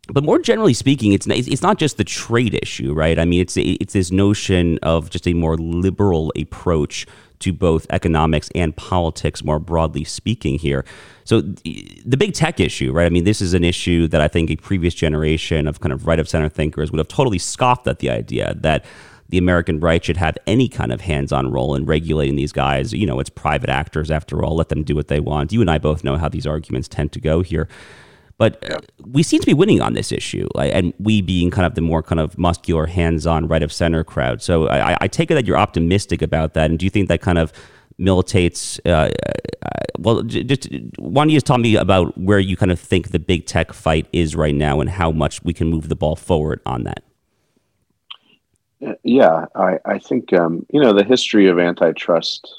but 0.10 0.24
more 0.24 0.40
generally 0.40 0.74
speaking, 0.74 1.14
it's 1.14 1.28
it's 1.28 1.62
not 1.62 1.78
just 1.78 1.98
the 1.98 2.04
trade 2.04 2.60
issue, 2.62 2.94
right? 2.94 3.18
I 3.18 3.26
mean, 3.26 3.40
it's 3.40 3.56
it's 3.56 3.94
this 3.94 4.12
notion 4.12 4.78
of 4.84 5.10
just 5.10 5.28
a 5.28 5.34
more 5.34 5.56
liberal 5.56 6.34
approach 6.36 7.08
to 7.40 7.54
both 7.54 7.88
economics 7.90 8.50
and 8.54 8.76
politics, 8.76 9.44
more 9.44 9.60
broadly 9.60 10.04
speaking. 10.04 10.60
Here, 10.60 10.84
so 11.24 11.40
the 11.40 12.18
big 12.18 12.34
tech 12.34 12.60
issue, 12.60 12.92
right? 12.92 13.06
I 13.06 13.10
mean, 13.10 13.24
this 13.24 13.42
is 13.42 13.54
an 13.54 13.64
issue 13.64 14.10
that 14.10 14.20
I 14.20 14.28
think 14.28 14.50
a 14.52 14.58
previous 14.58 14.94
generation 14.94 15.68
of 15.68 15.80
kind 15.80 15.94
of 15.94 16.06
right 16.06 16.20
of 16.20 16.28
center 16.28 16.50
thinkers 16.50 16.92
would 16.92 17.00
have 17.00 17.08
totally 17.08 17.40
scoffed 17.40 17.88
at 17.88 18.00
the 18.00 18.10
idea 18.10 18.56
that 18.56 18.84
the 19.30 19.38
American 19.38 19.80
right 19.80 20.04
should 20.04 20.18
have 20.18 20.38
any 20.46 20.68
kind 20.68 20.92
of 20.92 21.02
hands-on 21.02 21.50
role 21.50 21.76
in 21.76 21.86
regulating 21.86 22.36
these 22.36 22.52
guys. 22.52 22.94
You 22.94 23.08
know, 23.08 23.20
it's 23.22 23.30
private 23.30 23.70
actors 23.70 24.12
after 24.12 24.44
all. 24.44 24.56
Let 24.58 24.68
them 24.68 24.84
do 24.84 24.96
what 24.96 25.08
they 25.08 25.22
want. 25.22 25.54
You 25.54 25.62
and 25.62 25.72
I 25.72 25.78
both 25.78 26.04
know 26.04 26.18
how 26.18 26.28
these 26.28 26.46
arguments 26.46 26.90
tend 26.90 27.14
to 27.14 27.22
go 27.22 27.42
here. 27.42 27.70
But 28.38 28.70
uh, 28.70 28.80
we 29.06 29.24
seem 29.24 29.40
to 29.42 29.46
be 29.46 29.54
winning 29.54 29.82
on 29.82 29.94
this 29.94 30.12
issue, 30.12 30.48
and 30.58 30.94
we 31.00 31.22
being 31.22 31.52
kind 31.52 31.66
of 31.66 31.76
the 31.76 31.82
more 31.82 32.02
kind 32.02 32.20
of 32.20 32.38
muscular, 32.38 32.88
hands-on, 32.88 33.48
right 33.48 33.62
of 33.62 33.72
center 33.72 34.04
crowd. 34.04 34.42
So 34.42 34.68
I, 34.68 34.98
I 35.02 35.08
take 35.08 35.30
it 35.30 35.36
that 35.36 35.46
you're 35.46 35.58
optimistic 35.58 36.22
about 36.22 36.54
that, 36.56 36.70
and 36.70 36.80
do 36.80 36.86
you 36.86 36.90
think 36.90 37.10
that 37.10 37.22
kind 37.22 37.38
of 37.38 37.54
militates? 37.98 38.80
Uh, 38.86 38.90
uh, 38.90 39.12
well, 40.00 40.24
just 40.24 40.68
why 40.98 41.22
don't 41.22 41.30
you 41.30 41.36
just 41.36 41.46
tell 41.46 41.60
me 41.60 41.76
about 41.76 42.18
where 42.18 42.40
you 42.40 42.58
kind 42.58 42.72
of 42.72 42.80
think 42.80 43.10
the 43.12 43.20
big 43.20 43.46
tech 43.46 43.72
fight 43.72 44.08
is 44.12 44.36
right 44.36 44.56
now, 44.56 44.82
and 44.82 44.90
how 44.90 45.12
much 45.12 45.44
we 45.44 45.54
can 45.54 45.68
move 45.68 45.90
the 45.90 45.96
ball 45.96 46.16
forward 46.16 46.60
on 46.66 46.84
that? 46.84 47.04
Uh, 48.86 48.94
yeah, 49.04 49.46
I, 49.56 49.78
I 49.86 50.00
think 50.00 50.34
um, 50.34 50.66
you 50.72 50.82
know 50.82 50.94
the 50.94 51.04
history 51.04 51.48
of 51.48 51.60
antitrust 51.60 52.52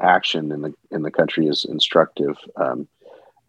action 0.00 0.52
in 0.52 0.62
the 0.62 0.72
in 0.90 1.02
the 1.02 1.10
country 1.10 1.46
is 1.46 1.66
instructive. 1.68 2.36
Um, 2.56 2.86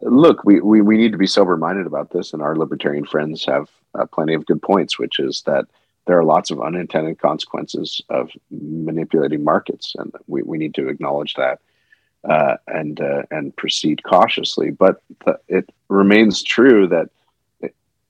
look, 0.02 0.44
we, 0.44 0.60
we, 0.60 0.80
we 0.80 0.96
need 0.96 1.12
to 1.12 1.18
be 1.18 1.26
sober 1.26 1.56
minded 1.56 1.86
about 1.86 2.10
this, 2.10 2.32
and 2.32 2.42
our 2.42 2.56
libertarian 2.56 3.04
friends 3.04 3.44
have 3.44 3.68
uh, 3.94 4.06
plenty 4.06 4.34
of 4.34 4.46
good 4.46 4.60
points, 4.62 4.98
which 4.98 5.18
is 5.18 5.42
that 5.46 5.66
there 6.06 6.18
are 6.18 6.24
lots 6.24 6.50
of 6.50 6.60
unintended 6.60 7.18
consequences 7.18 8.00
of 8.08 8.30
manipulating 8.50 9.44
markets, 9.44 9.94
and 9.98 10.12
we, 10.26 10.42
we 10.42 10.58
need 10.58 10.74
to 10.74 10.88
acknowledge 10.88 11.34
that 11.34 11.60
uh, 12.28 12.56
and 12.66 13.00
uh, 13.00 13.22
and 13.30 13.54
proceed 13.56 14.02
cautiously. 14.02 14.70
But 14.70 15.02
the, 15.24 15.38
it 15.48 15.70
remains 15.88 16.42
true 16.42 16.86
that 16.88 17.10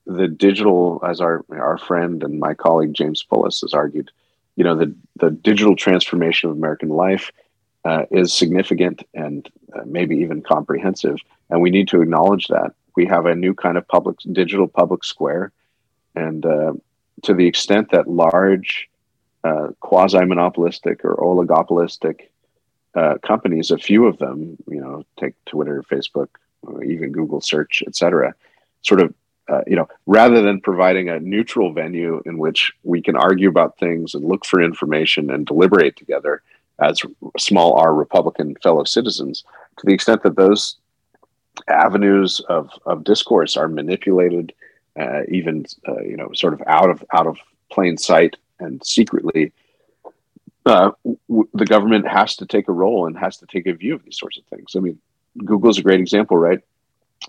the 0.05 0.27
digital, 0.27 0.99
as 1.07 1.21
our 1.21 1.45
our 1.51 1.77
friend 1.77 2.23
and 2.23 2.39
my 2.39 2.53
colleague 2.53 2.93
James 2.93 3.23
Poulos 3.23 3.61
has 3.61 3.73
argued, 3.73 4.11
you 4.55 4.63
know, 4.63 4.75
the 4.75 4.93
the 5.17 5.29
digital 5.29 5.75
transformation 5.75 6.49
of 6.49 6.57
American 6.57 6.89
life 6.89 7.31
uh, 7.85 8.03
is 8.11 8.33
significant 8.33 9.03
and 9.13 9.49
uh, 9.75 9.81
maybe 9.85 10.15
even 10.17 10.41
comprehensive 10.41 11.17
and 11.49 11.61
we 11.61 11.69
need 11.69 11.87
to 11.89 12.01
acknowledge 12.01 12.47
that. 12.47 12.73
We 12.95 13.05
have 13.07 13.25
a 13.25 13.35
new 13.35 13.53
kind 13.53 13.77
of 13.77 13.87
public 13.87 14.17
digital 14.31 14.67
public 14.67 15.03
square 15.03 15.51
and 16.15 16.45
uh, 16.45 16.73
to 17.23 17.33
the 17.33 17.47
extent 17.47 17.89
that 17.91 18.07
large 18.07 18.89
uh, 19.43 19.69
quasi 19.79 20.23
monopolistic 20.25 21.03
or 21.03 21.15
oligopolistic 21.17 22.29
uh, 22.95 23.17
companies 23.23 23.71
a 23.71 23.77
few 23.77 24.05
of 24.05 24.17
them 24.19 24.57
you 24.67 24.79
know 24.79 25.03
take 25.19 25.33
twitter 25.45 25.83
facebook 25.91 26.27
even 26.85 27.11
google 27.11 27.41
search 27.41 27.83
etc 27.87 28.33
sort 28.83 29.01
of 29.01 29.13
uh, 29.49 29.61
you 29.67 29.75
know 29.75 29.87
rather 30.05 30.41
than 30.41 30.61
providing 30.61 31.09
a 31.09 31.19
neutral 31.19 31.73
venue 31.73 32.21
in 32.25 32.37
which 32.37 32.71
we 32.83 33.01
can 33.01 33.15
argue 33.15 33.49
about 33.49 33.77
things 33.79 34.13
and 34.13 34.23
look 34.23 34.45
for 34.45 34.61
information 34.61 35.31
and 35.31 35.45
deliberate 35.47 35.95
together 35.97 36.41
as 36.83 37.01
small 37.37 37.73
r 37.73 37.93
republican 37.93 38.55
fellow 38.61 38.83
citizens 38.83 39.43
to 39.77 39.85
the 39.85 39.93
extent 39.93 40.21
that 40.23 40.35
those 40.35 40.77
avenues 41.67 42.39
of, 42.49 42.69
of 42.85 43.03
discourse 43.03 43.57
are 43.57 43.67
manipulated, 43.67 44.53
uh, 44.99 45.21
even 45.29 45.65
uh, 45.87 46.01
you 46.01 46.17
know, 46.17 46.31
sort 46.33 46.53
of 46.53 46.61
out 46.67 46.89
of 46.89 47.03
out 47.13 47.27
of 47.27 47.37
plain 47.71 47.97
sight 47.97 48.35
and 48.59 48.85
secretly. 48.85 49.51
Uh, 50.65 50.91
w- 51.27 51.49
the 51.53 51.65
government 51.65 52.07
has 52.07 52.35
to 52.37 52.45
take 52.45 52.67
a 52.67 52.71
role 52.71 53.05
and 53.05 53.17
has 53.17 53.37
to 53.37 53.45
take 53.47 53.67
a 53.67 53.73
view 53.73 53.95
of 53.95 54.03
these 54.03 54.17
sorts 54.17 54.37
of 54.37 54.45
things. 54.45 54.75
I 54.75 54.79
mean, 54.79 54.97
Google's 55.43 55.77
a 55.77 55.83
great 55.83 55.99
example, 55.99 56.37
right? 56.37 56.59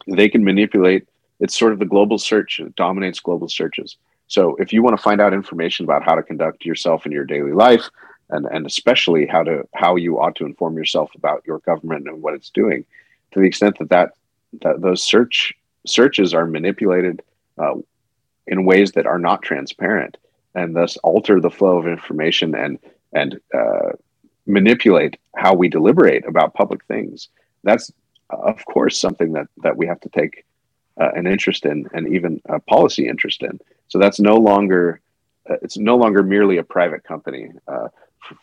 They 0.06 0.28
can 0.28 0.44
manipulate. 0.44 1.08
It's 1.40 1.58
sort 1.58 1.72
of 1.72 1.78
the 1.78 1.84
global 1.84 2.18
search. 2.18 2.60
It 2.60 2.76
dominates 2.76 3.18
global 3.18 3.48
searches. 3.48 3.96
So 4.28 4.56
if 4.56 4.72
you 4.72 4.82
want 4.82 4.96
to 4.96 5.02
find 5.02 5.20
out 5.20 5.34
information 5.34 5.84
about 5.84 6.04
how 6.04 6.14
to 6.14 6.22
conduct 6.22 6.64
yourself 6.64 7.06
in 7.06 7.12
your 7.12 7.24
daily 7.24 7.52
life, 7.52 7.90
and, 8.34 8.46
and 8.46 8.66
especially 8.66 9.26
how 9.26 9.42
to 9.42 9.66
how 9.74 9.96
you 9.96 10.20
ought 10.20 10.36
to 10.36 10.46
inform 10.46 10.76
yourself 10.76 11.10
about 11.14 11.42
your 11.46 11.60
government 11.60 12.08
and 12.08 12.22
what 12.22 12.34
it's 12.34 12.50
doing, 12.50 12.84
to 13.32 13.40
the 13.40 13.46
extent 13.46 13.78
that 13.78 13.88
that, 13.90 14.12
that 14.62 14.80
those 14.80 15.02
search 15.02 15.54
searches 15.86 16.34
are 16.34 16.46
manipulated 16.46 17.22
uh, 17.58 17.74
in 18.46 18.64
ways 18.64 18.92
that 18.92 19.06
are 19.06 19.18
not 19.18 19.42
transparent 19.42 20.16
and 20.54 20.74
thus 20.76 20.96
alter 20.98 21.40
the 21.40 21.50
flow 21.50 21.78
of 21.78 21.86
information 21.86 22.54
and 22.54 22.78
and 23.12 23.40
uh, 23.54 23.90
manipulate 24.46 25.16
how 25.36 25.54
we 25.54 25.68
deliberate 25.68 26.26
about 26.26 26.54
public 26.54 26.84
things. 26.86 27.28
That's 27.62 27.90
of 28.30 28.64
course 28.66 29.00
something 29.00 29.32
that 29.32 29.48
that 29.62 29.76
we 29.76 29.86
have 29.86 30.00
to 30.00 30.08
take 30.08 30.44
uh, 31.00 31.10
an 31.14 31.26
interest 31.26 31.64
in 31.64 31.88
and 31.92 32.12
even 32.12 32.40
a 32.46 32.60
policy 32.60 33.08
interest 33.08 33.42
in. 33.42 33.60
So 33.88 33.98
that's 33.98 34.20
no 34.20 34.36
longer 34.36 35.00
uh, 35.48 35.56
it's 35.62 35.76
no 35.76 35.96
longer 35.96 36.22
merely 36.22 36.58
a 36.58 36.64
private 36.64 37.04
company 37.04 37.50
uh, 37.68 37.88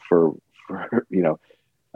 for, 0.08 0.36
for, 0.68 1.06
you 1.10 1.22
know 1.22 1.40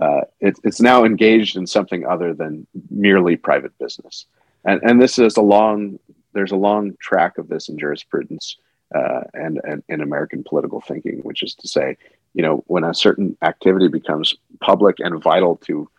uh, 0.02 0.22
it, 0.40 0.60
it's 0.64 0.82
now 0.82 1.06
engaged 1.06 1.56
in 1.56 1.66
something 1.66 2.06
other 2.06 2.34
than 2.34 2.68
merely 2.90 3.36
private 3.36 3.78
business. 3.80 4.26
And, 4.66 4.82
and 4.84 5.02
this 5.02 5.18
is 5.20 5.38
a 5.38 5.42
long, 5.42 6.00
there's 6.34 6.52
a 6.52 6.58
long 6.58 6.96
track 7.00 7.38
of 7.38 7.48
this 7.48 7.70
in 7.70 7.78
jurisprudence 7.78 8.58
uh, 8.94 9.22
and, 9.34 9.62
and 9.64 9.84
in 9.88 10.02
American 10.02 10.44
political 10.44 10.82
thinking, 10.82 11.20
which 11.20 11.44
is 11.44 11.56
to 11.56 11.68
say, 11.68 11.98
you 12.34 12.42
know, 12.42 12.64
when 12.68 12.84
a 12.84 12.94
certain 12.94 13.38
activity 13.42 13.88
becomes 13.88 14.36
public 14.60 14.98
and 15.00 15.22
vital 15.22 15.56
to 15.58 15.90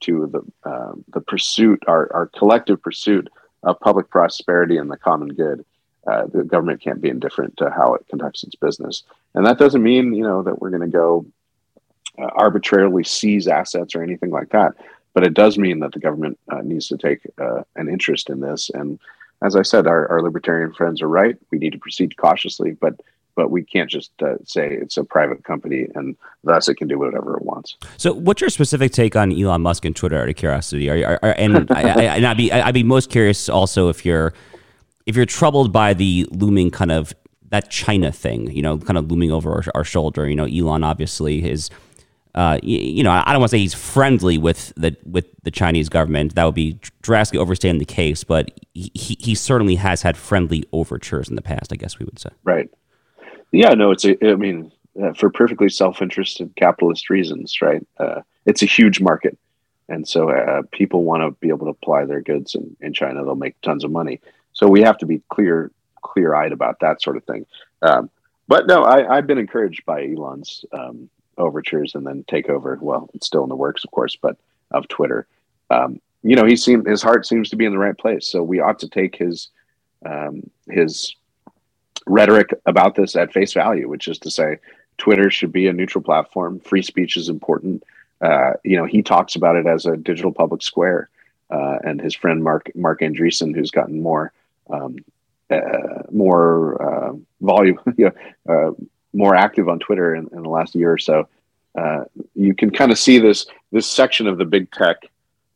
to 0.00 0.26
the 0.26 0.68
uh, 0.68 0.92
the 1.12 1.20
pursuit, 1.20 1.80
our, 1.86 2.12
our 2.12 2.26
collective 2.26 2.82
pursuit 2.82 3.28
of 3.62 3.78
public 3.78 4.10
prosperity 4.10 4.76
and 4.76 4.90
the 4.90 4.96
common 4.96 5.28
good, 5.28 5.64
uh, 6.06 6.26
the 6.26 6.44
government 6.44 6.80
can't 6.80 7.00
be 7.00 7.08
indifferent 7.08 7.56
to 7.58 7.70
how 7.70 7.94
it 7.94 8.06
conducts 8.08 8.42
its 8.42 8.56
business. 8.56 9.04
And 9.34 9.46
that 9.46 9.58
doesn't 9.58 9.82
mean, 9.82 10.14
you 10.14 10.24
know, 10.24 10.42
that 10.42 10.60
we're 10.60 10.70
going 10.70 10.82
to 10.82 10.88
go 10.88 11.26
uh, 12.18 12.30
arbitrarily 12.34 13.04
seize 13.04 13.46
assets 13.46 13.94
or 13.94 14.02
anything 14.02 14.30
like 14.30 14.50
that. 14.50 14.72
But 15.14 15.24
it 15.24 15.34
does 15.34 15.58
mean 15.58 15.80
that 15.80 15.92
the 15.92 16.00
government 16.00 16.38
uh, 16.50 16.62
needs 16.62 16.88
to 16.88 16.96
take 16.96 17.20
uh, 17.40 17.62
an 17.76 17.88
interest 17.88 18.30
in 18.30 18.40
this. 18.40 18.70
And 18.70 18.98
as 19.42 19.56
I 19.56 19.62
said, 19.62 19.86
our, 19.86 20.08
our, 20.08 20.22
libertarian 20.22 20.72
friends 20.72 21.02
are 21.02 21.08
right. 21.08 21.36
We 21.50 21.58
need 21.58 21.72
to 21.72 21.78
proceed 21.78 22.16
cautiously, 22.16 22.72
but 22.72 23.00
but 23.34 23.50
we 23.50 23.62
can't 23.62 23.88
just 23.88 24.10
uh, 24.22 24.36
say 24.44 24.68
it's 24.68 24.98
a 24.98 25.04
private 25.04 25.42
company 25.42 25.86
and 25.94 26.16
thus 26.44 26.68
it 26.68 26.74
can 26.74 26.86
do 26.86 26.98
whatever 26.98 27.34
it 27.38 27.42
wants. 27.42 27.78
So, 27.96 28.12
what's 28.12 28.42
your 28.42 28.50
specific 28.50 28.92
take 28.92 29.16
on 29.16 29.32
Elon 29.32 29.62
Musk 29.62 29.86
and 29.86 29.96
Twitter? 29.96 30.20
Out 30.20 30.28
of 30.28 30.36
curiosity, 30.36 30.90
are, 30.90 31.12
are, 31.12 31.18
are 31.22 31.34
and 31.38 31.70
I, 31.70 31.80
I, 31.80 32.02
and 32.16 32.26
I'd 32.26 32.36
be 32.36 32.52
I'd 32.52 32.74
be 32.74 32.82
most 32.82 33.10
curious 33.10 33.48
also 33.48 33.88
if 33.88 34.04
you're 34.04 34.34
if 35.06 35.16
you're 35.16 35.26
troubled 35.26 35.72
by 35.72 35.94
the 35.94 36.26
looming 36.30 36.70
kind 36.70 36.92
of 36.92 37.12
that 37.50 37.70
China 37.70 38.10
thing, 38.10 38.50
you 38.50 38.62
know, 38.62 38.78
kind 38.78 38.96
of 38.98 39.10
looming 39.10 39.30
over 39.30 39.52
our, 39.52 39.62
our 39.74 39.84
shoulder. 39.84 40.28
You 40.28 40.36
know, 40.36 40.46
Elon 40.46 40.84
obviously 40.84 41.48
is. 41.48 41.70
Uh, 42.34 42.58
you, 42.62 42.78
you 42.78 43.02
know, 43.02 43.10
I 43.10 43.30
don't 43.32 43.40
want 43.40 43.50
to 43.50 43.56
say 43.56 43.60
he's 43.60 43.74
friendly 43.74 44.38
with 44.38 44.72
the 44.74 44.96
with 45.04 45.26
the 45.42 45.50
Chinese 45.50 45.90
government. 45.90 46.34
That 46.34 46.44
would 46.44 46.54
be 46.54 46.80
drastically 47.02 47.40
overstating 47.40 47.78
the 47.78 47.84
case. 47.84 48.24
But 48.24 48.58
he, 48.72 48.90
he 49.20 49.34
certainly 49.34 49.74
has 49.74 50.00
had 50.00 50.16
friendly 50.16 50.64
overtures 50.72 51.28
in 51.28 51.36
the 51.36 51.42
past. 51.42 51.74
I 51.74 51.76
guess 51.76 51.98
we 51.98 52.06
would 52.06 52.18
say. 52.18 52.30
Right. 52.42 52.70
Yeah, 53.50 53.74
no, 53.74 53.90
it's 53.90 54.06
a, 54.06 54.16
I 54.26 54.36
mean, 54.36 54.72
uh, 55.00 55.12
for 55.12 55.28
perfectly 55.28 55.68
self-interested 55.68 56.56
capitalist 56.56 57.10
reasons, 57.10 57.60
right? 57.60 57.86
Uh, 57.98 58.22
it's 58.46 58.62
a 58.62 58.66
huge 58.66 58.98
market, 58.98 59.36
and 59.90 60.08
so 60.08 60.30
uh, 60.30 60.62
people 60.72 61.04
want 61.04 61.22
to 61.22 61.38
be 61.38 61.50
able 61.50 61.66
to 61.66 61.72
apply 61.72 62.06
their 62.06 62.22
goods 62.22 62.54
in, 62.54 62.74
in 62.80 62.94
China. 62.94 63.22
They'll 63.22 63.34
make 63.34 63.60
tons 63.60 63.84
of 63.84 63.90
money. 63.90 64.22
So 64.52 64.68
we 64.68 64.82
have 64.82 64.98
to 64.98 65.06
be 65.06 65.22
clear, 65.28 65.70
clear-eyed 66.02 66.52
about 66.52 66.80
that 66.80 67.02
sort 67.02 67.16
of 67.16 67.24
thing. 67.24 67.46
Um, 67.82 68.10
but 68.48 68.66
no, 68.66 68.84
I, 68.84 69.16
have 69.16 69.26
been 69.26 69.38
encouraged 69.38 69.84
by 69.84 70.04
Elon's 70.04 70.64
um, 70.72 71.08
overtures 71.38 71.94
and 71.94 72.06
then 72.06 72.24
takeover. 72.24 72.78
Well, 72.80 73.08
it's 73.14 73.26
still 73.26 73.42
in 73.42 73.48
the 73.48 73.56
works, 73.56 73.84
of 73.84 73.90
course, 73.90 74.16
but 74.16 74.36
of 74.70 74.88
Twitter. 74.88 75.26
Um, 75.70 76.00
you 76.22 76.36
know, 76.36 76.44
he 76.44 76.56
seemed 76.56 76.86
his 76.86 77.02
heart 77.02 77.26
seems 77.26 77.50
to 77.50 77.56
be 77.56 77.64
in 77.64 77.72
the 77.72 77.78
right 77.78 77.96
place. 77.96 78.28
So 78.28 78.42
we 78.42 78.60
ought 78.60 78.78
to 78.80 78.88
take 78.88 79.16
his 79.16 79.48
um, 80.04 80.48
his 80.68 81.14
rhetoric 82.06 82.50
about 82.66 82.94
this 82.94 83.16
at 83.16 83.32
face 83.32 83.52
value, 83.52 83.88
which 83.88 84.08
is 84.08 84.18
to 84.18 84.30
say, 84.30 84.58
Twitter 84.98 85.30
should 85.30 85.52
be 85.52 85.68
a 85.68 85.72
neutral 85.72 86.02
platform. 86.02 86.60
Free 86.60 86.82
speech 86.82 87.16
is 87.16 87.28
important. 87.28 87.84
Uh, 88.20 88.52
you 88.64 88.76
know, 88.76 88.84
he 88.84 89.02
talks 89.02 89.34
about 89.34 89.56
it 89.56 89.66
as 89.66 89.86
a 89.86 89.96
digital 89.96 90.32
public 90.32 90.62
square, 90.62 91.08
uh, 91.50 91.78
and 91.84 92.00
his 92.00 92.14
friend 92.14 92.42
Mark 92.42 92.70
Marc 92.74 93.00
Andreessen, 93.00 93.54
who's 93.54 93.70
gotten 93.70 94.00
more 94.00 94.32
um, 94.72 94.96
uh, 95.50 96.02
more 96.10 96.82
uh, 96.82 97.12
volume, 97.40 97.78
you 97.96 98.10
know, 98.46 98.68
uh, 98.68 98.72
more 99.12 99.34
active 99.34 99.68
on 99.68 99.78
Twitter 99.78 100.14
in, 100.14 100.28
in, 100.32 100.42
the 100.42 100.48
last 100.48 100.74
year 100.74 100.92
or 100.92 100.98
so. 100.98 101.28
Uh, 101.78 102.04
you 102.34 102.54
can 102.54 102.70
kind 102.70 102.90
of 102.90 102.98
see 102.98 103.18
this 103.18 103.46
this 103.70 103.86
section 103.86 104.26
of 104.26 104.38
the 104.38 104.44
big 104.44 104.70
tech 104.70 104.96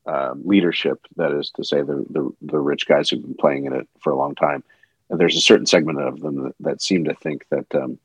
um, 0.06 0.42
leadership, 0.44 1.00
that 1.16 1.32
is 1.32 1.50
to 1.56 1.64
say, 1.64 1.82
the, 1.82 2.04
the 2.10 2.30
the 2.42 2.58
rich 2.58 2.86
guys 2.86 3.10
who've 3.10 3.22
been 3.22 3.34
playing 3.34 3.64
in 3.64 3.72
it 3.72 3.88
for 4.00 4.12
a 4.12 4.16
long 4.16 4.34
time 4.34 4.62
And 5.10 5.18
there's 5.18 5.36
a 5.36 5.40
certain 5.40 5.66
segment 5.66 6.00
of 6.00 6.20
them 6.20 6.44
that, 6.44 6.54
that 6.60 6.82
seem 6.82 7.04
to 7.04 7.14
think 7.14 7.44
that 7.50 7.74
um, 7.74 7.98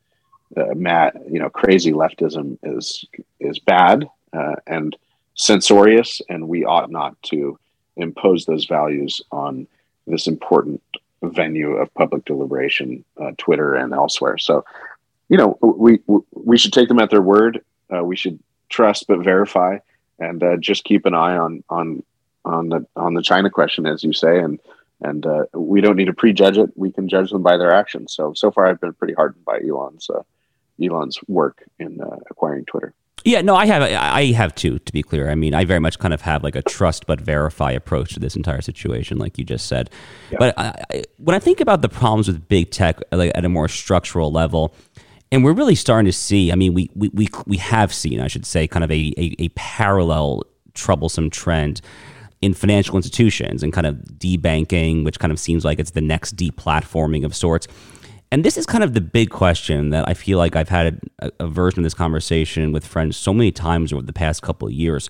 uh, 0.56 0.74
Matt, 0.76 1.16
you 1.30 1.40
know, 1.40 1.50
crazy 1.50 1.92
leftism 1.92 2.58
is 2.64 3.06
is 3.40 3.60
bad 3.60 4.10
uh, 4.34 4.56
and 4.68 4.96
censorious, 5.36 6.22
and 6.30 6.48
we 6.48 6.66
ought 6.66 6.92
not 6.92 7.22
to 7.24 7.58
impose 7.98 8.46
those 8.46 8.66
values 8.66 9.22
on 9.32 9.68
this 10.08 10.28
important 10.28 10.82
venue 11.22 11.74
of 11.74 11.94
public 11.94 12.26
deliberation, 12.26 13.04
uh, 13.18 13.32
Twitter 13.38 13.76
and 13.76 13.94
elsewhere. 13.94 14.38
So, 14.38 14.66
you 15.30 15.38
know, 15.38 15.58
we 15.62 16.00
we 16.32 16.58
should 16.58 16.74
take 16.74 16.88
them 16.88 17.00
at 17.00 17.10
their 17.10 17.22
word. 17.22 17.64
Uh, 17.94 18.04
we 18.04 18.16
should 18.16 18.40
trust 18.70 19.08
but 19.08 19.20
verify, 19.20 19.78
and 20.20 20.44
uh, 20.44 20.58
just 20.58 20.84
keep 20.84 21.06
an 21.06 21.14
eye 21.14 21.38
on 21.38 21.64
on 21.70 22.04
on 22.44 22.70
the 22.70 22.86
on 22.96 23.14
the 23.14 23.22
China 23.24 23.50
question, 23.50 23.86
as 23.86 24.04
you 24.04 24.14
say, 24.14 24.40
and 24.40 24.60
and 25.02 25.26
uh, 25.26 25.46
we 25.54 25.82
don't 25.82 25.96
need 25.96 26.06
to 26.06 26.14
prejudge 26.14 26.58
it. 26.58 26.70
We 26.76 26.92
can 26.92 27.08
judge 27.08 27.32
them 27.32 27.44
by 27.44 27.58
their 27.58 27.74
actions. 27.74 28.14
So 28.14 28.34
so 28.34 28.52
far, 28.52 28.68
I've 28.68 28.82
been 28.82 28.94
pretty 28.94 29.14
hardened 29.14 29.46
by 29.46 29.60
Elon's 29.68 30.10
uh, 30.10 30.24
Elon's 30.84 31.20
work 31.28 31.64
in 31.80 32.02
uh, 32.02 32.18
acquiring 32.30 32.66
Twitter. 32.66 32.94
Yeah, 33.24 33.42
no, 33.42 33.56
I 33.56 33.66
have 33.68 33.84
I 33.84 34.32
have 34.32 34.56
too. 34.56 34.80
To 34.80 34.94
be 34.94 35.04
clear, 35.04 35.30
I 35.30 35.36
mean, 35.36 35.54
I 35.54 35.66
very 35.66 35.80
much 35.80 36.00
kind 36.00 36.14
of 36.14 36.22
have 36.22 36.44
like 36.44 36.56
a 36.56 36.62
trust 36.62 37.06
but 37.06 37.22
verify 37.22 37.72
approach 37.72 38.14
to 38.16 38.20
this 38.20 38.36
entire 38.36 38.62
situation, 38.62 39.18
like 39.18 39.38
you 39.38 39.44
just 39.44 39.68
said. 39.68 39.90
Yeah. 40.32 40.38
But 40.40 40.58
I, 40.58 40.84
I, 40.90 41.04
when 41.18 41.36
I 41.36 41.40
think 41.40 41.62
about 41.62 41.82
the 41.82 41.90
problems 41.90 42.28
with 42.28 42.48
big 42.48 42.72
tech, 42.72 43.00
like 43.12 43.32
at 43.36 43.46
a 43.46 43.50
more 43.50 43.68
structural 43.68 44.32
level, 44.32 44.74
and 45.32 45.44
we're 45.44 45.54
really 45.54 45.76
starting 45.76 46.08
to 46.08 46.14
see. 46.14 46.52
I 46.52 46.56
mean, 46.56 46.74
we 46.74 46.90
we 46.96 47.10
we, 47.10 47.28
we 47.46 47.58
have 47.58 47.94
seen, 47.94 48.20
I 48.20 48.28
should 48.28 48.46
say, 48.46 48.68
kind 48.68 48.84
of 48.84 48.92
a, 48.92 49.14
a, 49.18 49.36
a 49.40 49.50
parallel 49.50 50.44
troublesome 50.74 51.30
trend 51.30 51.82
in 52.42 52.54
financial 52.56 52.96
institutions 52.96 53.62
and 53.62 53.72
kind 53.72 53.86
of 53.86 53.96
debanking, 54.18 55.06
which 55.06 55.20
kind 55.20 55.32
of 55.32 55.40
seems 55.40 55.64
like 55.64 55.80
it's 55.80 55.92
the 55.92 56.02
next 56.02 56.36
deplatforming 56.36 57.24
of 57.24 57.36
sorts. 57.36 57.68
And 58.32 58.46
this 58.46 58.58
is 58.58 58.66
kind 58.66 58.84
of 58.84 58.94
the 58.94 59.02
big 59.02 59.30
question 59.30 59.90
that 59.90 60.08
I 60.08 60.14
feel 60.14 60.38
like 60.38 60.56
I've 60.56 60.70
had 60.70 61.02
a, 61.20 61.32
a 61.42 61.48
version 61.48 61.80
of 61.80 61.84
this 61.84 61.94
conversation 61.94 62.72
with 62.72 62.86
friends 62.86 63.18
so 63.18 63.34
many 63.34 63.52
times 63.52 63.92
over 63.92 64.02
the 64.02 64.14
past 64.14 64.42
couple 64.42 64.68
of 64.68 64.74
years. 64.74 65.10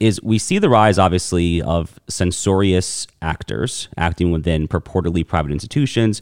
Is 0.00 0.22
we 0.22 0.38
see 0.38 0.58
the 0.58 0.68
rise, 0.68 0.98
obviously, 0.98 1.62
of 1.62 1.98
censorious 2.08 3.06
actors 3.22 3.88
acting 3.96 4.32
within 4.32 4.68
purportedly 4.68 5.26
private 5.26 5.52
institutions, 5.52 6.20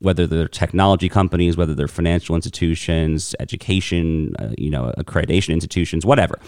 whether 0.00 0.26
they're 0.26 0.48
technology 0.48 1.08
companies, 1.08 1.56
whether 1.56 1.74
they're 1.74 1.88
financial 1.88 2.34
institutions, 2.34 3.34
education, 3.40 4.34
uh, 4.38 4.50
you 4.56 4.70
know, 4.70 4.92
accreditation 4.98 5.52
institutions, 5.52 6.06
whatever. 6.06 6.38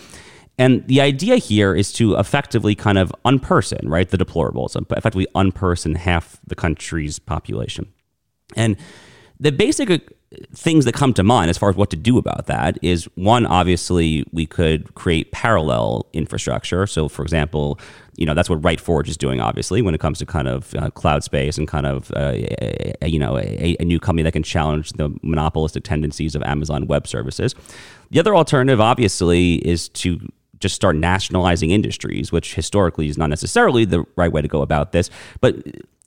And 0.58 0.86
the 0.86 1.00
idea 1.00 1.36
here 1.36 1.74
is 1.74 1.92
to 1.94 2.16
effectively 2.16 2.74
kind 2.74 2.98
of 2.98 3.12
unperson, 3.24 3.88
right, 3.88 4.08
the 4.08 4.18
deplorables, 4.18 4.76
effectively 4.76 5.26
unperson 5.34 5.96
half 5.96 6.38
the 6.46 6.54
country's 6.54 7.18
population. 7.18 7.92
And 8.56 8.76
the 9.40 9.50
basic 9.50 9.90
uh, 9.90 9.98
things 10.54 10.84
that 10.84 10.94
come 10.94 11.12
to 11.14 11.24
mind 11.24 11.50
as 11.50 11.58
far 11.58 11.70
as 11.70 11.76
what 11.76 11.90
to 11.90 11.96
do 11.96 12.18
about 12.18 12.46
that 12.46 12.78
is 12.82 13.06
one, 13.16 13.46
obviously, 13.46 14.24
we 14.32 14.46
could 14.46 14.94
create 14.94 15.32
parallel 15.32 16.06
infrastructure. 16.12 16.86
So, 16.86 17.08
for 17.08 17.22
example, 17.22 17.80
you 18.16 18.26
know 18.26 18.34
that's 18.34 18.50
what 18.50 18.60
RightForge 18.60 19.08
is 19.08 19.16
doing, 19.16 19.40
obviously, 19.40 19.80
when 19.80 19.94
it 19.94 20.00
comes 20.00 20.18
to 20.18 20.26
kind 20.26 20.46
of 20.46 20.74
uh, 20.74 20.90
cloud 20.90 21.24
space 21.24 21.56
and 21.56 21.66
kind 21.66 21.86
of 21.86 22.12
uh, 22.12 22.34
a, 22.34 22.94
a, 23.02 23.08
you 23.08 23.18
know 23.18 23.38
a, 23.38 23.76
a, 23.80 23.84
new 23.84 23.98
company 23.98 24.22
that 24.22 24.32
can 24.32 24.42
challenge 24.42 24.92
the 24.92 25.08
monopolistic 25.22 25.84
tendencies 25.84 26.34
of 26.34 26.42
Amazon 26.42 26.86
Web 26.86 27.08
Services. 27.08 27.54
The 28.10 28.20
other 28.20 28.36
alternative, 28.36 28.80
obviously, 28.80 29.54
is 29.66 29.88
to 29.88 30.20
just 30.60 30.74
start 30.74 30.96
nationalizing 30.96 31.70
industries, 31.70 32.30
which 32.30 32.54
historically 32.54 33.08
is 33.08 33.16
not 33.16 33.30
necessarily 33.30 33.86
the 33.86 34.04
right 34.16 34.30
way 34.30 34.42
to 34.42 34.48
go 34.48 34.60
about 34.60 34.92
this. 34.92 35.08
But 35.40 35.56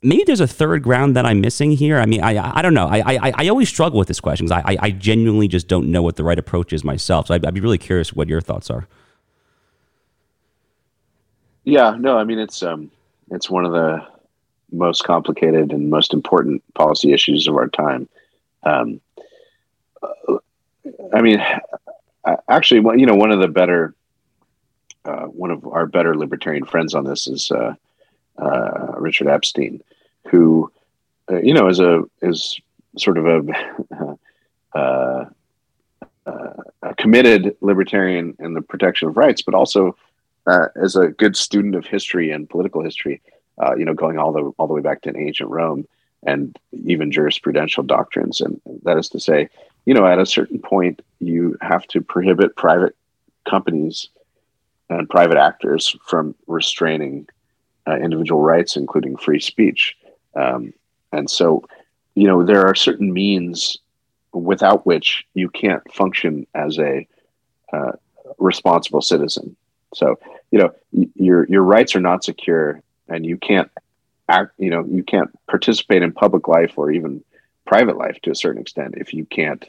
maybe 0.04 0.22
there's 0.24 0.40
a 0.40 0.46
third 0.46 0.82
ground 0.82 1.16
that 1.16 1.26
I'm 1.26 1.40
missing 1.40 1.72
here. 1.72 1.98
I 1.98 2.06
mean, 2.06 2.22
I 2.22 2.58
I 2.58 2.62
don't 2.62 2.74
know. 2.74 2.86
I 2.86 3.02
I, 3.06 3.32
I 3.36 3.48
always 3.48 3.68
struggle 3.68 3.98
with 3.98 4.08
this 4.08 4.20
question 4.20 4.46
because 4.46 4.62
I, 4.64 4.76
I 4.80 4.90
genuinely 4.90 5.48
just 5.48 5.66
don't 5.66 5.90
know 5.90 6.02
what 6.02 6.16
the 6.16 6.24
right 6.24 6.38
approach 6.38 6.72
is 6.72 6.84
myself. 6.84 7.28
So 7.28 7.34
I'd, 7.34 7.44
I'd 7.44 7.54
be 7.54 7.60
really 7.60 7.78
curious 7.78 8.12
what 8.12 8.28
your 8.28 8.40
thoughts 8.40 8.70
are. 8.70 8.86
Yeah, 11.64 11.96
no, 11.98 12.18
I 12.18 12.24
mean 12.24 12.38
it's 12.38 12.62
um 12.62 12.90
it's 13.30 13.50
one 13.50 13.64
of 13.64 13.72
the 13.72 14.06
most 14.70 15.04
complicated 15.04 15.72
and 15.72 15.88
most 15.90 16.12
important 16.12 16.62
policy 16.74 17.12
issues 17.12 17.46
of 17.46 17.56
our 17.56 17.68
time. 17.68 18.08
Um, 18.64 19.00
I 21.14 21.22
mean, 21.22 21.42
actually, 22.48 22.80
you 22.98 23.06
know, 23.06 23.14
one 23.14 23.30
of 23.30 23.40
the 23.40 23.48
better 23.48 23.94
uh, 25.04 25.26
one 25.26 25.50
of 25.50 25.66
our 25.66 25.86
better 25.86 26.16
libertarian 26.16 26.64
friends 26.64 26.94
on 26.94 27.04
this 27.04 27.26
is 27.26 27.50
uh, 27.50 27.74
uh, 28.38 28.94
Richard 28.98 29.28
Epstein, 29.28 29.82
who 30.30 30.70
uh, 31.30 31.40
you 31.40 31.54
know 31.54 31.68
is 31.68 31.80
a 31.80 32.02
is 32.22 32.58
sort 32.98 33.18
of 33.18 33.26
a, 33.26 34.18
uh, 34.78 35.24
a 36.26 36.94
committed 36.96 37.56
libertarian 37.60 38.36
in 38.38 38.54
the 38.54 38.62
protection 38.62 39.08
of 39.08 39.16
rights, 39.16 39.42
but 39.42 39.54
also 39.54 39.96
as 40.76 40.94
a 40.94 41.08
good 41.08 41.36
student 41.36 41.74
of 41.74 41.86
history 41.86 42.30
and 42.30 42.48
political 42.48 42.82
history. 42.82 43.20
you 43.76 43.84
know, 43.84 43.94
going 43.94 44.18
all 44.18 44.32
the 44.32 44.42
all 44.58 44.66
the 44.66 44.74
way 44.74 44.80
back 44.80 45.02
to 45.02 45.16
ancient 45.16 45.50
Rome 45.50 45.86
and 46.22 46.58
even 46.72 47.10
jurisprudential 47.10 47.86
doctrines, 47.86 48.40
and 48.40 48.60
that 48.84 48.96
is 48.96 49.08
to 49.10 49.20
say, 49.20 49.48
you 49.84 49.94
know, 49.94 50.06
at 50.06 50.18
a 50.18 50.26
certain 50.26 50.58
point, 50.58 51.02
you 51.20 51.56
have 51.60 51.86
to 51.88 52.00
prohibit 52.00 52.56
private 52.56 52.96
companies 53.48 54.08
and 54.88 55.08
private 55.08 55.36
actors 55.36 55.96
from 56.06 56.34
restraining 56.46 57.26
uh, 57.86 57.96
individual 57.96 58.40
rights, 58.40 58.76
including 58.76 59.16
free 59.16 59.40
speech. 59.40 59.96
Um, 60.36 60.72
and 61.12 61.30
so, 61.30 61.64
you 62.14 62.26
know, 62.26 62.44
there 62.44 62.66
are 62.66 62.74
certain 62.74 63.12
means 63.12 63.78
without 64.32 64.84
which 64.84 65.24
you 65.34 65.48
can't 65.48 65.82
function 65.92 66.46
as 66.54 66.78
a 66.78 67.06
uh, 67.72 67.92
responsible 68.38 69.00
citizen. 69.00 69.56
So, 69.94 70.18
you 70.50 70.58
know, 70.58 70.74
your 71.14 71.46
your 71.48 71.62
rights 71.62 71.94
are 71.94 72.00
not 72.00 72.24
secure, 72.24 72.82
and 73.08 73.24
you 73.24 73.36
can't 73.36 73.70
act. 74.28 74.52
You 74.58 74.70
know, 74.70 74.84
you 74.90 75.02
can't 75.02 75.30
participate 75.46 76.02
in 76.02 76.12
public 76.12 76.48
life 76.48 76.72
or 76.76 76.90
even 76.90 77.22
private 77.64 77.96
life 77.96 78.18
to 78.22 78.30
a 78.30 78.34
certain 78.34 78.60
extent 78.60 78.94
if 78.96 79.14
you 79.14 79.24
can't, 79.24 79.64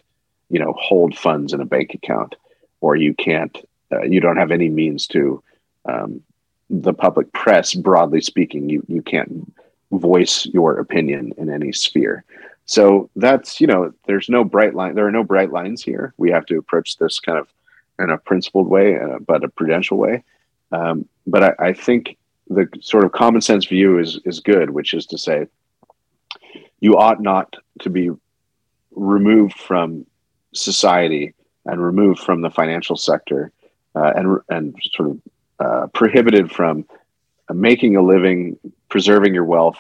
you 0.50 0.60
know, 0.60 0.74
hold 0.78 1.18
funds 1.18 1.54
in 1.54 1.62
a 1.62 1.66
bank 1.66 1.94
account, 1.94 2.36
or 2.82 2.96
you 2.96 3.14
can't 3.14 3.58
uh, 3.92 4.04
you 4.04 4.20
don't 4.20 4.38
have 4.38 4.52
any 4.52 4.70
means 4.70 5.08
to 5.08 5.44
um, 5.86 6.22
the 6.70 6.94
public 6.94 7.32
press, 7.32 7.74
broadly 7.74 8.22
speaking. 8.22 8.70
You 8.70 8.84
you 8.88 9.02
can't 9.02 9.54
voice 9.92 10.46
your 10.48 10.80
opinion 10.80 11.34
in 11.38 11.50
any 11.50 11.72
sphere. 11.72 12.24
So 12.66 13.10
that's 13.16 13.62
you 13.62 13.68
know, 13.68 13.94
there's 14.06 14.30
no 14.30 14.44
bright 14.44 14.74
line. 14.74 14.96
There 14.96 15.08
are 15.08 15.12
no 15.12 15.24
bright 15.24 15.52
lines 15.52 15.84
here. 15.84 16.14
We 16.18 16.32
have 16.32 16.46
to 16.48 16.58
approach 16.58 16.98
this 16.98 17.20
kind 17.20 17.38
of 17.38 17.48
in 18.00 18.10
a 18.10 18.18
principled 18.18 18.68
way, 18.68 19.00
uh, 19.00 19.20
but 19.26 19.44
a 19.44 19.50
prudential 19.50 19.98
way. 19.98 20.24
Um, 20.72 21.08
but 21.28 21.44
I, 21.44 21.68
I 21.68 21.74
think 21.74 22.18
the 22.50 22.68
sort 22.82 23.06
of 23.06 23.12
common 23.12 23.42
sense 23.42 23.66
view 23.66 24.00
is 24.00 24.20
is 24.26 24.40
good, 24.40 24.72
which 24.72 24.94
is 24.94 25.06
to 25.08 25.18
say, 25.18 25.48
you 26.80 26.98
ought 26.98 27.22
not 27.22 27.56
to 27.82 27.90
be 27.90 28.10
removed 28.92 29.60
from 29.60 30.06
society 30.54 31.34
and 31.66 31.84
removed 31.84 32.20
from 32.20 32.42
the 32.42 32.50
financial 32.50 32.96
sector 32.96 33.52
uh, 33.96 34.12
and 34.16 34.40
and 34.50 34.76
sort 34.94 35.12
of 35.12 35.22
uh, 35.60 35.88
prohibited 35.88 36.52
from 36.52 36.86
making 37.54 37.96
a 37.96 38.02
living, 38.02 38.58
preserving 38.90 39.34
your 39.34 39.46
wealth, 39.46 39.78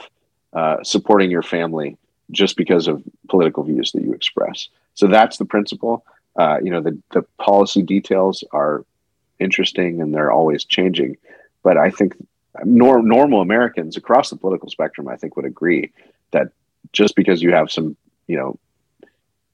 uh, 0.53 0.83
supporting 0.83 1.31
your 1.31 1.43
family 1.43 1.97
just 2.31 2.57
because 2.57 2.87
of 2.87 3.03
political 3.29 3.63
views 3.63 3.91
that 3.91 4.03
you 4.03 4.13
express. 4.13 4.69
So 4.93 5.07
that's 5.07 5.37
the 5.37 5.45
principle. 5.45 6.05
Uh, 6.35 6.57
you 6.61 6.69
know, 6.69 6.81
the 6.81 6.97
the 7.11 7.23
policy 7.37 7.81
details 7.81 8.43
are 8.51 8.85
interesting 9.39 10.01
and 10.01 10.13
they're 10.13 10.31
always 10.31 10.65
changing, 10.65 11.17
but 11.63 11.77
I 11.77 11.89
think 11.89 12.15
nor- 12.63 13.01
normal 13.01 13.41
Americans 13.41 13.97
across 13.97 14.29
the 14.29 14.35
political 14.35 14.69
spectrum, 14.69 15.07
I 15.07 15.17
think, 15.17 15.35
would 15.35 15.45
agree 15.45 15.91
that 16.31 16.49
just 16.93 17.15
because 17.15 17.41
you 17.41 17.51
have 17.51 17.71
some, 17.71 17.97
you 18.27 18.37
know, 18.37 18.57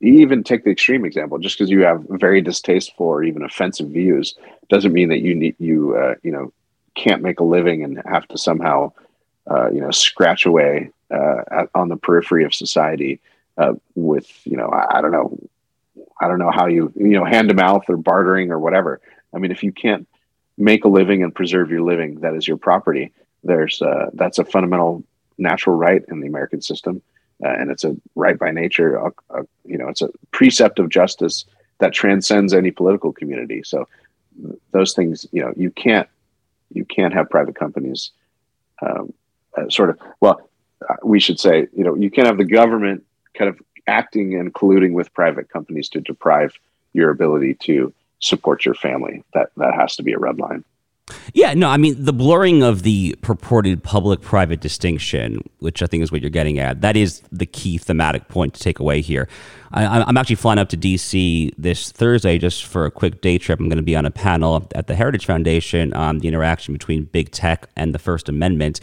even 0.01 0.43
take 0.43 0.63
the 0.63 0.71
extreme 0.71 1.05
example, 1.05 1.37
just 1.37 1.57
because 1.57 1.69
you 1.69 1.83
have 1.83 2.03
very 2.09 2.41
distasteful 2.41 3.05
or 3.05 3.23
even 3.23 3.43
offensive 3.43 3.89
views, 3.89 4.35
doesn't 4.69 4.93
mean 4.93 5.09
that 5.09 5.19
you 5.19 5.35
need 5.35 5.55
you 5.59 5.95
uh, 5.95 6.15
you 6.23 6.31
know 6.31 6.51
can't 7.01 7.21
make 7.21 7.39
a 7.39 7.43
living 7.43 7.83
and 7.83 8.01
have 8.05 8.27
to 8.27 8.37
somehow 8.37 8.91
uh, 9.49 9.69
you 9.71 9.81
know 9.81 9.91
scratch 9.91 10.45
away 10.45 10.91
uh, 11.09 11.41
at, 11.51 11.69
on 11.73 11.89
the 11.89 11.97
periphery 11.97 12.43
of 12.43 12.53
society 12.53 13.19
uh, 13.57 13.73
with 13.95 14.27
you 14.45 14.57
know 14.57 14.67
I, 14.67 14.97
I 14.97 15.01
don't 15.01 15.11
know 15.11 15.37
I 16.19 16.27
don't 16.27 16.39
know 16.39 16.51
how 16.51 16.67
you 16.67 16.93
you 16.95 17.17
know 17.17 17.25
hand 17.25 17.49
to 17.49 17.55
mouth 17.55 17.83
or 17.89 17.97
bartering 17.97 18.51
or 18.51 18.59
whatever. 18.59 19.01
I 19.33 19.39
mean, 19.39 19.51
if 19.51 19.63
you 19.63 19.71
can't 19.71 20.07
make 20.57 20.85
a 20.85 20.89
living 20.89 21.23
and 21.23 21.33
preserve 21.33 21.71
your 21.71 21.81
living, 21.81 22.19
that 22.19 22.35
is 22.35 22.47
your 22.47 22.57
property. 22.57 23.11
There's 23.43 23.81
uh, 23.81 24.11
that's 24.13 24.37
a 24.37 24.45
fundamental 24.45 25.03
natural 25.37 25.75
right 25.75 26.03
in 26.09 26.19
the 26.19 26.27
American 26.27 26.61
system, 26.61 27.01
uh, 27.43 27.49
and 27.49 27.71
it's 27.71 27.83
a 27.83 27.95
right 28.15 28.37
by 28.37 28.51
nature. 28.51 28.95
A, 28.97 29.11
you 29.65 29.77
know, 29.77 29.87
it's 29.87 30.03
a 30.03 30.09
precept 30.31 30.77
of 30.77 30.89
justice 30.89 31.45
that 31.79 31.93
transcends 31.93 32.53
any 32.53 32.69
political 32.69 33.11
community. 33.11 33.63
So 33.63 33.87
those 34.71 34.93
things, 34.93 35.25
you 35.31 35.41
know, 35.41 35.51
you 35.57 35.71
can't 35.71 36.07
you 36.73 36.85
can't 36.85 37.13
have 37.13 37.29
private 37.29 37.55
companies 37.55 38.11
um, 38.81 39.13
uh, 39.57 39.69
sort 39.69 39.89
of 39.89 39.99
well 40.19 40.49
uh, 40.89 40.95
we 41.03 41.19
should 41.19 41.39
say 41.39 41.67
you 41.75 41.83
know 41.83 41.95
you 41.95 42.09
can't 42.09 42.27
have 42.27 42.37
the 42.37 42.45
government 42.45 43.03
kind 43.33 43.49
of 43.49 43.59
acting 43.87 44.35
and 44.35 44.53
colluding 44.53 44.93
with 44.93 45.13
private 45.13 45.49
companies 45.49 45.89
to 45.89 45.99
deprive 46.01 46.53
your 46.93 47.09
ability 47.09 47.55
to 47.55 47.93
support 48.19 48.65
your 48.65 48.75
family. 48.75 49.23
That 49.33 49.51
that 49.57 49.73
has 49.73 49.95
to 49.95 50.03
be 50.03 50.13
a 50.13 50.19
red 50.19 50.39
line 50.39 50.63
yeah, 51.33 51.53
no, 51.53 51.69
I 51.69 51.77
mean, 51.77 52.03
the 52.03 52.13
blurring 52.13 52.63
of 52.63 52.83
the 52.83 53.15
purported 53.21 53.83
public 53.83 54.21
private 54.21 54.59
distinction, 54.59 55.41
which 55.59 55.81
I 55.81 55.87
think 55.87 56.03
is 56.03 56.11
what 56.11 56.21
you're 56.21 56.29
getting 56.29 56.59
at, 56.59 56.81
that 56.81 56.95
is 56.95 57.21
the 57.31 57.45
key 57.45 57.77
thematic 57.77 58.27
point 58.27 58.53
to 58.53 58.59
take 58.59 58.79
away 58.79 59.01
here. 59.01 59.27
I, 59.71 60.07
am 60.07 60.17
actually 60.17 60.35
flying 60.35 60.59
up 60.59 60.69
to 60.69 60.77
DC 60.77 61.53
this 61.57 61.91
Thursday 61.91 62.37
just 62.37 62.65
for 62.65 62.85
a 62.85 62.91
quick 62.91 63.21
day 63.21 63.37
trip. 63.37 63.59
I'm 63.59 63.69
going 63.69 63.77
to 63.77 63.83
be 63.83 63.95
on 63.95 64.05
a 64.05 64.11
panel 64.11 64.67
at 64.75 64.87
the 64.87 64.95
Heritage 64.95 65.25
Foundation 65.25 65.93
on 65.93 66.19
the 66.19 66.27
interaction 66.27 66.73
between 66.73 67.05
big 67.05 67.31
tech 67.31 67.67
and 67.75 67.95
the 67.95 67.99
First 67.99 68.27
Amendment 68.27 68.81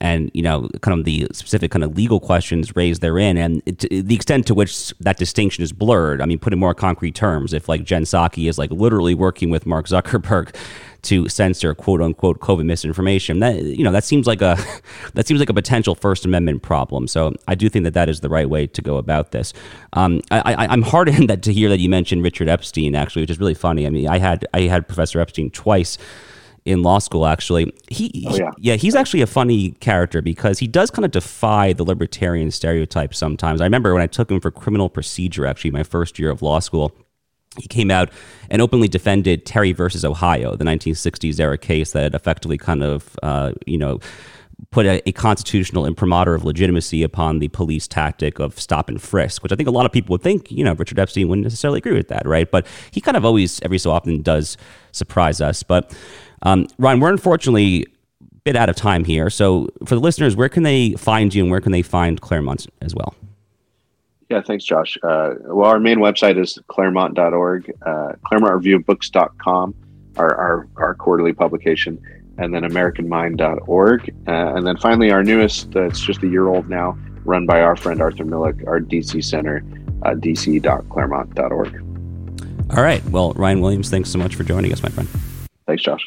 and 0.00 0.30
you 0.32 0.42
know 0.42 0.68
kind 0.80 0.98
of 0.98 1.04
the 1.04 1.26
specific 1.32 1.70
kind 1.70 1.82
of 1.82 1.96
legal 1.96 2.20
questions 2.20 2.76
raised 2.76 3.02
therein 3.02 3.36
and 3.36 3.62
it, 3.66 3.80
the 3.80 4.14
extent 4.14 4.46
to 4.46 4.54
which 4.54 4.90
that 5.00 5.16
distinction 5.16 5.64
is 5.64 5.72
blurred 5.72 6.20
i 6.20 6.26
mean 6.26 6.38
put 6.38 6.52
in 6.52 6.58
more 6.58 6.74
concrete 6.74 7.14
terms 7.14 7.52
if 7.52 7.68
like 7.68 7.84
jen 7.84 8.04
psaki 8.04 8.48
is 8.48 8.58
like 8.58 8.70
literally 8.70 9.14
working 9.14 9.50
with 9.50 9.66
mark 9.66 9.86
zuckerberg 9.86 10.54
to 11.02 11.28
censor 11.28 11.74
quote 11.74 12.02
unquote 12.02 12.40
covid 12.40 12.66
misinformation. 12.66 13.40
That 13.40 13.62
you 13.62 13.84
know 13.84 13.92
that 13.92 14.04
seems 14.04 14.26
like 14.26 14.42
a 14.42 14.56
that 15.14 15.26
seems 15.26 15.40
like 15.40 15.50
a 15.50 15.54
potential 15.54 15.94
first 15.94 16.24
amendment 16.24 16.62
problem. 16.62 17.06
So 17.06 17.34
i 17.46 17.54
do 17.54 17.68
think 17.68 17.84
that 17.84 17.94
that 17.94 18.08
is 18.08 18.20
the 18.20 18.28
right 18.28 18.48
way 18.48 18.66
to 18.66 18.82
go 18.82 18.96
about 18.96 19.32
this. 19.32 19.52
Um, 19.92 20.22
I, 20.30 20.54
I, 20.54 20.72
am 20.72 20.82
heartened 20.82 21.30
that 21.30 21.42
to 21.42 21.52
hear 21.52 21.68
that 21.68 21.80
you 21.80 21.88
mentioned 21.88 22.22
richard 22.22 22.48
epstein 22.48 22.94
actually 22.94 23.22
which 23.22 23.30
is 23.30 23.40
really 23.40 23.54
funny. 23.54 23.86
I 23.86 23.90
mean 23.90 24.08
i 24.08 24.18
had 24.18 24.46
i 24.54 24.62
had 24.62 24.86
professor 24.88 25.20
epstein 25.20 25.50
twice 25.50 25.98
in 26.64 26.82
law 26.82 26.98
school 26.98 27.26
actually. 27.26 27.72
He, 27.88 28.26
oh, 28.28 28.36
yeah. 28.36 28.50
yeah 28.58 28.74
he's 28.74 28.94
actually 28.94 29.22
a 29.22 29.26
funny 29.26 29.70
character 29.72 30.20
because 30.20 30.58
he 30.58 30.66
does 30.66 30.90
kind 30.90 31.04
of 31.04 31.10
defy 31.10 31.72
the 31.72 31.84
libertarian 31.84 32.50
stereotype 32.50 33.14
sometimes. 33.14 33.60
I 33.60 33.64
remember 33.64 33.94
when 33.94 34.02
i 34.02 34.06
took 34.06 34.30
him 34.30 34.40
for 34.40 34.50
criminal 34.50 34.88
procedure 34.88 35.46
actually 35.46 35.70
my 35.70 35.82
first 35.82 36.18
year 36.18 36.30
of 36.30 36.42
law 36.42 36.58
school 36.58 36.94
he 37.58 37.68
came 37.68 37.90
out 37.90 38.10
and 38.50 38.62
openly 38.62 38.88
defended 38.88 39.46
Terry 39.46 39.72
versus 39.72 40.04
Ohio, 40.04 40.56
the 40.56 40.64
1960s 40.64 41.40
era 41.40 41.58
case 41.58 41.92
that 41.92 42.14
effectively 42.14 42.58
kind 42.58 42.82
of, 42.82 43.18
uh, 43.22 43.52
you 43.66 43.78
know, 43.78 44.00
put 44.70 44.86
a, 44.86 45.08
a, 45.08 45.12
constitutional 45.12 45.86
imprimatur 45.86 46.34
of 46.34 46.44
legitimacy 46.44 47.02
upon 47.02 47.38
the 47.38 47.48
police 47.48 47.86
tactic 47.86 48.38
of 48.38 48.58
stop 48.58 48.88
and 48.88 49.00
frisk, 49.00 49.42
which 49.42 49.52
I 49.52 49.56
think 49.56 49.68
a 49.68 49.72
lot 49.72 49.86
of 49.86 49.92
people 49.92 50.14
would 50.14 50.22
think, 50.22 50.50
you 50.50 50.64
know, 50.64 50.74
Richard 50.74 50.98
Epstein 50.98 51.28
wouldn't 51.28 51.44
necessarily 51.44 51.78
agree 51.78 51.94
with 51.94 52.08
that, 52.08 52.26
right? 52.26 52.50
But 52.50 52.66
he 52.90 53.00
kind 53.00 53.16
of 53.16 53.24
always, 53.24 53.60
every 53.62 53.78
so 53.78 53.90
often, 53.90 54.20
does 54.20 54.56
surprise 54.92 55.40
us. 55.40 55.62
But 55.62 55.96
um, 56.42 56.66
Ryan, 56.78 57.00
we're 57.00 57.10
unfortunately 57.10 57.86
a 58.20 58.40
bit 58.44 58.56
out 58.56 58.68
of 58.68 58.76
time 58.76 59.04
here. 59.04 59.30
So 59.30 59.68
for 59.86 59.94
the 59.94 60.00
listeners, 60.00 60.34
where 60.34 60.48
can 60.48 60.64
they 60.64 60.92
find 60.92 61.32
you 61.34 61.44
and 61.44 61.50
where 61.50 61.60
can 61.60 61.72
they 61.72 61.82
find 61.82 62.20
Claremont 62.20 62.66
as 62.82 62.94
well? 62.94 63.14
Yeah, 64.28 64.42
thanks, 64.42 64.64
Josh. 64.64 64.98
Uh, 65.02 65.34
well, 65.44 65.68
our 65.68 65.80
main 65.80 65.98
website 65.98 66.38
is 66.38 66.58
claremont.org, 66.68 67.72
uh, 67.86 68.12
claremontreviewbooks.com, 68.30 69.74
our, 70.16 70.34
our, 70.34 70.68
our 70.76 70.94
quarterly 70.94 71.32
publication, 71.32 71.98
and 72.36 72.54
then 72.54 72.62
americanmind.org. 72.62 74.14
Uh, 74.26 74.30
and 74.30 74.66
then 74.66 74.76
finally, 74.76 75.10
our 75.10 75.24
newest, 75.24 75.74
uh, 75.74 75.84
it's 75.84 76.00
just 76.00 76.22
a 76.22 76.28
year 76.28 76.48
old 76.48 76.68
now, 76.68 76.98
run 77.24 77.46
by 77.46 77.62
our 77.62 77.74
friend 77.74 78.02
Arthur 78.02 78.24
Milikh, 78.24 78.66
our 78.66 78.80
DC 78.80 79.24
Center, 79.24 79.64
uh, 80.02 80.10
dc.claremont.org. 80.10 81.84
All 82.76 82.82
right. 82.82 83.04
Well, 83.06 83.32
Ryan 83.32 83.62
Williams, 83.62 83.88
thanks 83.88 84.10
so 84.10 84.18
much 84.18 84.36
for 84.36 84.44
joining 84.44 84.72
us, 84.72 84.82
my 84.82 84.90
friend. 84.90 85.08
Thanks, 85.66 85.82
Josh. 85.82 86.06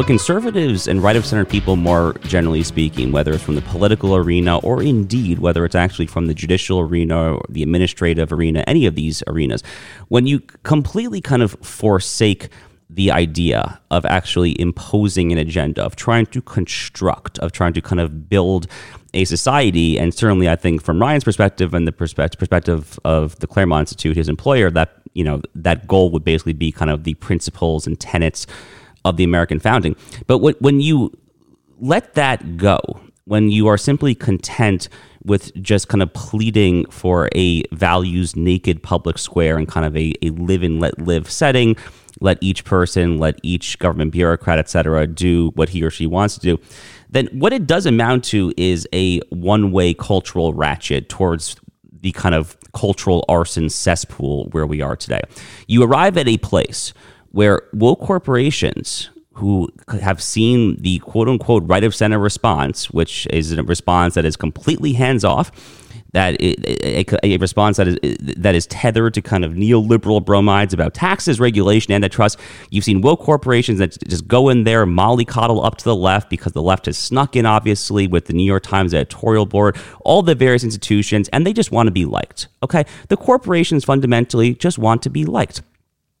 What 0.00 0.06
conservatives 0.06 0.88
and 0.88 1.02
right 1.02 1.14
of 1.14 1.26
center 1.26 1.44
people, 1.44 1.76
more 1.76 2.14
generally 2.22 2.62
speaking, 2.62 3.12
whether 3.12 3.32
it's 3.32 3.42
from 3.42 3.54
the 3.54 3.60
political 3.60 4.16
arena 4.16 4.56
or 4.60 4.82
indeed 4.82 5.38
whether 5.38 5.62
it's 5.66 5.74
actually 5.74 6.06
from 6.06 6.24
the 6.24 6.32
judicial 6.32 6.80
arena 6.80 7.34
or 7.34 7.44
the 7.50 7.62
administrative 7.62 8.32
arena, 8.32 8.64
any 8.66 8.86
of 8.86 8.94
these 8.94 9.22
arenas, 9.26 9.62
when 10.08 10.26
you 10.26 10.40
completely 10.62 11.20
kind 11.20 11.42
of 11.42 11.54
forsake 11.60 12.48
the 12.88 13.10
idea 13.10 13.78
of 13.90 14.06
actually 14.06 14.58
imposing 14.58 15.32
an 15.32 15.38
agenda, 15.38 15.84
of 15.84 15.96
trying 15.96 16.24
to 16.24 16.40
construct, 16.40 17.38
of 17.40 17.52
trying 17.52 17.74
to 17.74 17.82
kind 17.82 18.00
of 18.00 18.26
build 18.26 18.68
a 19.12 19.26
society. 19.26 19.98
And 19.98 20.14
certainly, 20.14 20.48
I 20.48 20.56
think 20.56 20.82
from 20.82 20.98
Ryan's 20.98 21.24
perspective 21.24 21.74
and 21.74 21.86
the 21.86 21.92
perspective 21.92 22.98
of 23.04 23.38
the 23.40 23.46
Claremont 23.46 23.82
Institute, 23.82 24.16
his 24.16 24.30
employer, 24.30 24.70
that 24.70 25.02
you 25.12 25.24
know 25.24 25.42
that 25.54 25.86
goal 25.86 26.10
would 26.12 26.24
basically 26.24 26.54
be 26.54 26.72
kind 26.72 26.90
of 26.90 27.04
the 27.04 27.12
principles 27.14 27.86
and 27.86 28.00
tenets 28.00 28.46
of 29.04 29.16
the 29.16 29.24
American 29.24 29.58
founding. 29.58 29.96
But 30.26 30.38
when 30.38 30.80
you 30.80 31.16
let 31.78 32.14
that 32.14 32.56
go, 32.56 32.78
when 33.24 33.50
you 33.50 33.66
are 33.68 33.78
simply 33.78 34.14
content 34.14 34.88
with 35.24 35.54
just 35.62 35.88
kind 35.88 36.02
of 36.02 36.12
pleading 36.14 36.86
for 36.90 37.28
a 37.34 37.62
values 37.72 38.34
naked 38.36 38.82
public 38.82 39.18
square 39.18 39.56
and 39.56 39.68
kind 39.68 39.86
of 39.86 39.96
a, 39.96 40.14
a 40.22 40.30
live 40.30 40.62
and 40.62 40.80
let 40.80 40.98
live 40.98 41.30
setting, 41.30 41.76
let 42.20 42.38
each 42.40 42.64
person, 42.64 43.18
let 43.18 43.38
each 43.42 43.78
government 43.78 44.12
bureaucrat, 44.12 44.58
et 44.58 44.68
cetera, 44.68 45.06
do 45.06 45.50
what 45.54 45.68
he 45.68 45.82
or 45.82 45.90
she 45.90 46.06
wants 46.06 46.34
to 46.34 46.40
do, 46.40 46.58
then 47.08 47.28
what 47.32 47.52
it 47.52 47.66
does 47.66 47.86
amount 47.86 48.24
to 48.24 48.52
is 48.56 48.88
a 48.92 49.20
one 49.28 49.72
way 49.72 49.94
cultural 49.94 50.52
ratchet 50.54 51.08
towards 51.08 51.56
the 52.00 52.12
kind 52.12 52.34
of 52.34 52.56
cultural 52.72 53.24
arson 53.28 53.68
cesspool 53.68 54.48
where 54.52 54.66
we 54.66 54.80
are 54.80 54.96
today. 54.96 55.20
You 55.66 55.82
arrive 55.82 56.16
at 56.16 56.28
a 56.28 56.38
place 56.38 56.94
where 57.30 57.62
woke 57.72 58.00
corporations 58.00 59.10
who 59.34 59.68
have 60.00 60.22
seen 60.22 60.76
the 60.82 60.98
quote 60.98 61.28
unquote 61.28 61.62
right 61.66 61.84
of 61.84 61.94
center 61.94 62.18
response, 62.18 62.90
which 62.90 63.26
is 63.30 63.52
a 63.52 63.62
response 63.62 64.14
that 64.14 64.24
is 64.24 64.36
completely 64.36 64.92
hands 64.92 65.24
off 65.24 65.50
that 66.12 66.40
a, 66.40 67.04
a, 67.24 67.36
response 67.38 67.76
that 67.76 67.88
is 67.88 67.98
that 68.36 68.54
is 68.54 68.66
tethered 68.66 69.14
to 69.14 69.22
kind 69.22 69.44
of 69.44 69.52
neoliberal 69.52 70.24
bromides 70.24 70.74
about 70.74 70.94
taxes, 70.94 71.38
regulation, 71.38 71.92
antitrust. 71.92 72.38
You've 72.70 72.84
seen 72.84 73.00
woke 73.00 73.20
corporations 73.20 73.78
that 73.78 73.96
just 74.08 74.26
go 74.26 74.48
in 74.48 74.64
there, 74.64 74.86
mollycoddle 74.86 75.64
up 75.64 75.76
to 75.78 75.84
the 75.84 75.96
left 75.96 76.30
because 76.30 76.52
the 76.52 76.62
left 76.62 76.86
has 76.86 76.98
snuck 76.98 77.36
in, 77.36 77.46
obviously, 77.46 78.06
with 78.06 78.26
the 78.26 78.32
New 78.32 78.44
York 78.44 78.62
Times 78.62 78.92
editorial 78.92 79.46
board, 79.46 79.76
all 80.00 80.22
the 80.22 80.34
various 80.34 80.64
institutions, 80.64 81.28
and 81.28 81.46
they 81.46 81.52
just 81.52 81.70
want 81.70 81.86
to 81.86 81.92
be 81.92 82.04
liked. 82.04 82.48
Okay, 82.62 82.84
the 83.08 83.16
corporations 83.16 83.84
fundamentally 83.84 84.54
just 84.54 84.78
want 84.78 85.02
to 85.02 85.10
be 85.10 85.24
liked. 85.24 85.62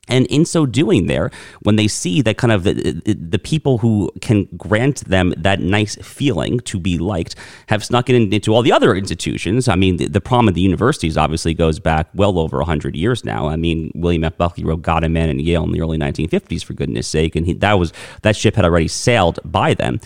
And 0.08 0.26
in 0.26 0.44
so 0.44 0.66
doing, 0.66 1.06
there, 1.06 1.30
when 1.62 1.76
they 1.76 1.86
see 1.86 2.20
that 2.22 2.36
kind 2.36 2.52
of 2.52 2.64
the, 2.64 3.00
the, 3.04 3.38
people 3.38 3.78
who 3.78 4.10
can 4.20 4.46
grant 4.56 5.04
them 5.06 5.32
that 5.36 5.60
nice 5.60 5.94
feeling 5.96 6.58
to 6.60 6.80
be 6.80 6.98
liked 6.98 7.36
have 7.68 7.84
snuck 7.84 8.10
it 8.10 8.16
into 8.16 8.52
all 8.52 8.62
the 8.62 8.72
other 8.72 8.94
institutions. 8.94 9.68
I 9.68 9.76
mean, 9.76 9.98
the, 9.98 10.08
the 10.08 10.20
problem 10.20 10.48
of 10.48 10.54
the 10.54 10.62
universities 10.62 11.16
obviously 11.16 11.54
goes 11.54 11.78
back 11.78 12.08
well 12.14 12.38
over 12.38 12.56
100 12.56 12.96
years 12.96 13.24
now. 13.24 13.48
I 13.48 13.56
mean, 13.56 13.92
William 13.94 14.24
F. 14.24 14.36
Buckley 14.36 14.64
wrote 14.64 14.82
God 14.82 15.04
and 15.04 15.14
Man 15.14 15.30
in 15.30 15.38
Yale 15.38 15.64
in 15.64 15.70
the 15.70 15.80
early 15.80 15.98
1950s, 15.98 16.64
for 16.64 16.72
goodness 16.72 17.06
sake. 17.06 17.36
And 17.36 17.46
he, 17.46 17.52
that, 17.54 17.74
was, 17.74 17.92
that 18.22 18.34
ship 18.34 18.56
had 18.56 18.64
already 18.64 18.88
sailed 18.88 19.38
by 19.44 19.74
them. 19.74 20.00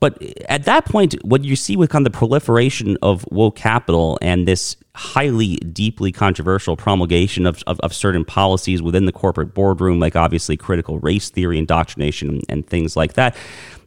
But 0.00 0.22
at 0.48 0.64
that 0.64 0.86
point, 0.86 1.14
what 1.22 1.44
you 1.44 1.54
see 1.56 1.76
with 1.76 1.90
kind 1.90 2.06
of 2.06 2.12
the 2.12 2.18
proliferation 2.18 2.96
of 3.02 3.24
woke 3.30 3.56
capital 3.56 4.18
and 4.22 4.48
this 4.48 4.76
highly, 4.94 5.56
deeply 5.56 6.10
controversial 6.10 6.74
promulgation 6.74 7.44
of, 7.46 7.62
of, 7.66 7.78
of, 7.80 7.94
certain 7.94 8.24
policies 8.24 8.82
within 8.82 9.04
the 9.04 9.12
corporate 9.12 9.54
boardroom, 9.54 10.00
like 10.00 10.16
obviously 10.16 10.56
critical 10.56 10.98
race 11.00 11.28
theory, 11.28 11.58
indoctrination, 11.58 12.40
and 12.48 12.66
things 12.66 12.96
like 12.96 13.12
that, 13.12 13.36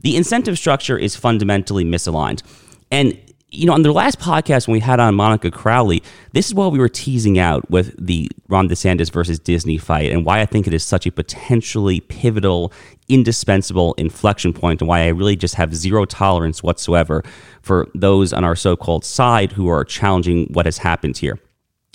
the 0.01 0.16
incentive 0.16 0.57
structure 0.57 0.97
is 0.97 1.16
fundamentally 1.16 1.84
misaligned. 1.84 2.43
And 2.91 3.18
you 3.54 3.68
know, 3.68 3.74
on 3.74 3.84
the 3.84 3.91
last 3.91 4.20
podcast 4.20 4.68
when 4.68 4.74
we 4.74 4.80
had 4.80 4.99
on 4.99 5.14
Monica 5.14 5.51
Crowley, 5.51 6.01
this 6.32 6.47
is 6.47 6.54
what 6.56 6.72
we 6.72 6.80
were 6.80 6.89
teasing 6.89 7.38
out 7.38 7.70
with 7.70 7.93
the 8.04 8.30
Ron 8.49 8.68
DeSantis 8.68 9.12
versus 9.12 9.38
Disney 9.38 9.78
fight 9.78 10.12
and 10.12 10.26
why 10.26 10.41
I 10.41 10.45
think 10.45 10.66
it 10.66 10.74
is 10.74 10.84
such 10.84 11.06
a 11.06 11.12
potentially 11.12 11.99
pivotal, 11.99 12.74
indispensable 13.08 13.93
inflection 13.93 14.54
point 14.54 14.82
and 14.82 14.88
why 14.88 15.01
I 15.01 15.10
really 15.10 15.36
just 15.36 15.56
have 15.56 15.76
zero 15.76 16.06
tolerance 16.06 16.64
whatsoever 16.64 17.24
for 17.62 17.88
those 17.93 18.34
on 18.34 18.43
our 18.43 18.56
so 18.56 18.76
called 18.76 19.06
side 19.06 19.51
who 19.51 19.68
are 19.70 19.86
challenging 19.86 20.47
what 20.51 20.66
has 20.66 20.80
happened 20.80 21.18
here. 21.18 21.39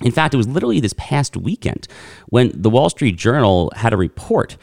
In 0.04 0.12
fact, 0.12 0.32
it 0.32 0.36
was 0.36 0.46
literally 0.46 0.78
this 0.78 0.94
past 0.96 1.36
weekend 1.36 1.88
when 2.28 2.52
the 2.54 2.70
Wall 2.70 2.88
Street 2.88 3.16
Journal 3.16 3.72
had 3.74 3.92
a 3.92 3.96
report 3.96 4.56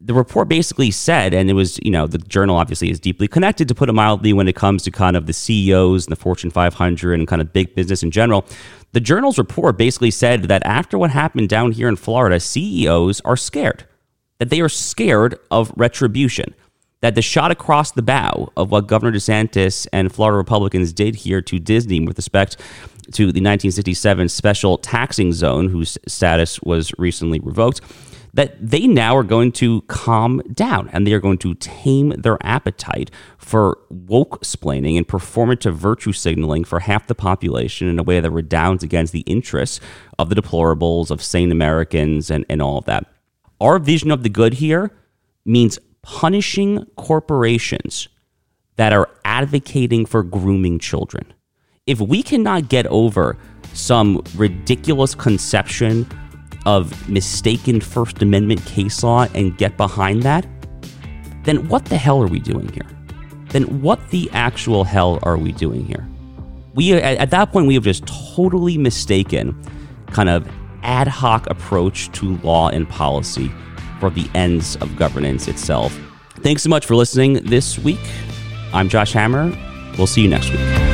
the 0.00 0.14
report 0.14 0.48
basically 0.48 0.90
said, 0.90 1.32
and 1.32 1.48
it 1.48 1.54
was, 1.54 1.78
you 1.82 1.90
know, 1.90 2.06
the 2.06 2.18
journal 2.18 2.56
obviously 2.56 2.90
is 2.90 3.00
deeply 3.00 3.28
connected, 3.28 3.68
to 3.68 3.74
put 3.74 3.88
it 3.88 3.92
mildly, 3.92 4.32
when 4.32 4.48
it 4.48 4.56
comes 4.56 4.82
to 4.82 4.90
kind 4.90 5.16
of 5.16 5.26
the 5.26 5.32
CEOs 5.32 6.06
and 6.06 6.12
the 6.12 6.20
Fortune 6.20 6.50
500 6.50 7.14
and 7.14 7.28
kind 7.28 7.40
of 7.40 7.52
big 7.52 7.74
business 7.74 8.02
in 8.02 8.10
general. 8.10 8.44
The 8.92 9.00
journal's 9.00 9.38
report 9.38 9.78
basically 9.78 10.10
said 10.10 10.44
that 10.44 10.64
after 10.64 10.98
what 10.98 11.10
happened 11.10 11.48
down 11.48 11.72
here 11.72 11.88
in 11.88 11.96
Florida, 11.96 12.40
CEOs 12.40 13.20
are 13.22 13.36
scared, 13.36 13.86
that 14.38 14.50
they 14.50 14.60
are 14.60 14.68
scared 14.68 15.38
of 15.50 15.72
retribution, 15.76 16.54
that 17.00 17.14
the 17.14 17.22
shot 17.22 17.50
across 17.50 17.92
the 17.92 18.02
bow 18.02 18.50
of 18.56 18.70
what 18.70 18.86
Governor 18.86 19.12
DeSantis 19.12 19.86
and 19.92 20.12
Florida 20.12 20.36
Republicans 20.36 20.92
did 20.92 21.14
here 21.14 21.42
to 21.42 21.58
Disney 21.58 22.00
with 22.00 22.18
respect 22.18 22.56
to 23.12 23.24
the 23.24 23.40
1967 23.40 24.28
special 24.28 24.78
taxing 24.78 25.32
zone, 25.32 25.68
whose 25.68 25.98
status 26.08 26.60
was 26.62 26.92
recently 26.98 27.40
revoked 27.40 27.80
that 28.34 28.56
they 28.60 28.86
now 28.86 29.16
are 29.16 29.22
going 29.22 29.52
to 29.52 29.80
calm 29.82 30.42
down 30.52 30.90
and 30.92 31.06
they 31.06 31.12
are 31.12 31.20
going 31.20 31.38
to 31.38 31.54
tame 31.54 32.10
their 32.10 32.36
appetite 32.44 33.10
for 33.38 33.78
woke 33.88 34.42
splaining 34.42 34.96
and 34.96 35.06
performative 35.06 35.74
virtue 35.74 36.12
signaling 36.12 36.64
for 36.64 36.80
half 36.80 37.06
the 37.06 37.14
population 37.14 37.88
in 37.88 37.98
a 37.98 38.02
way 38.02 38.18
that 38.18 38.30
redounds 38.32 38.82
against 38.82 39.12
the 39.12 39.20
interests 39.20 39.78
of 40.18 40.28
the 40.28 40.34
deplorables, 40.34 41.12
of 41.12 41.22
sane 41.22 41.52
Americans, 41.52 42.28
and, 42.28 42.44
and 42.50 42.60
all 42.60 42.76
of 42.76 42.84
that. 42.86 43.06
Our 43.60 43.78
vision 43.78 44.10
of 44.10 44.24
the 44.24 44.28
good 44.28 44.54
here 44.54 44.90
means 45.44 45.78
punishing 46.02 46.84
corporations 46.96 48.08
that 48.76 48.92
are 48.92 49.08
advocating 49.24 50.04
for 50.06 50.24
grooming 50.24 50.80
children. 50.80 51.32
If 51.86 52.00
we 52.00 52.24
cannot 52.24 52.68
get 52.68 52.86
over 52.88 53.36
some 53.72 54.24
ridiculous 54.34 55.14
conception 55.14 56.08
of 56.66 57.08
mistaken 57.08 57.80
First 57.80 58.22
Amendment 58.22 58.64
case 58.64 59.02
law 59.02 59.26
and 59.34 59.56
get 59.56 59.76
behind 59.76 60.22
that, 60.22 60.46
then 61.44 61.68
what 61.68 61.84
the 61.86 61.96
hell 61.96 62.22
are 62.22 62.26
we 62.26 62.40
doing 62.40 62.68
here? 62.72 62.86
Then 63.50 63.82
what 63.82 64.10
the 64.10 64.30
actual 64.32 64.84
hell 64.84 65.18
are 65.22 65.36
we 65.36 65.52
doing 65.52 65.84
here? 65.84 66.06
We 66.74 66.92
at 66.94 67.30
that 67.30 67.52
point 67.52 67.66
we 67.66 67.74
have 67.74 67.84
just 67.84 68.04
totally 68.06 68.76
mistaken 68.78 69.60
kind 70.08 70.28
of 70.28 70.48
ad 70.82 71.06
hoc 71.06 71.48
approach 71.48 72.10
to 72.12 72.36
law 72.38 72.68
and 72.68 72.88
policy 72.88 73.52
for 74.00 74.10
the 74.10 74.28
ends 74.34 74.76
of 74.76 74.96
governance 74.96 75.46
itself. 75.46 75.96
Thanks 76.40 76.62
so 76.62 76.68
much 76.68 76.84
for 76.84 76.96
listening 76.96 77.34
this 77.44 77.78
week. 77.78 78.00
I'm 78.72 78.88
Josh 78.88 79.12
Hammer. 79.12 79.56
We'll 79.96 80.08
see 80.08 80.22
you 80.22 80.28
next 80.28 80.50
week. 80.50 80.93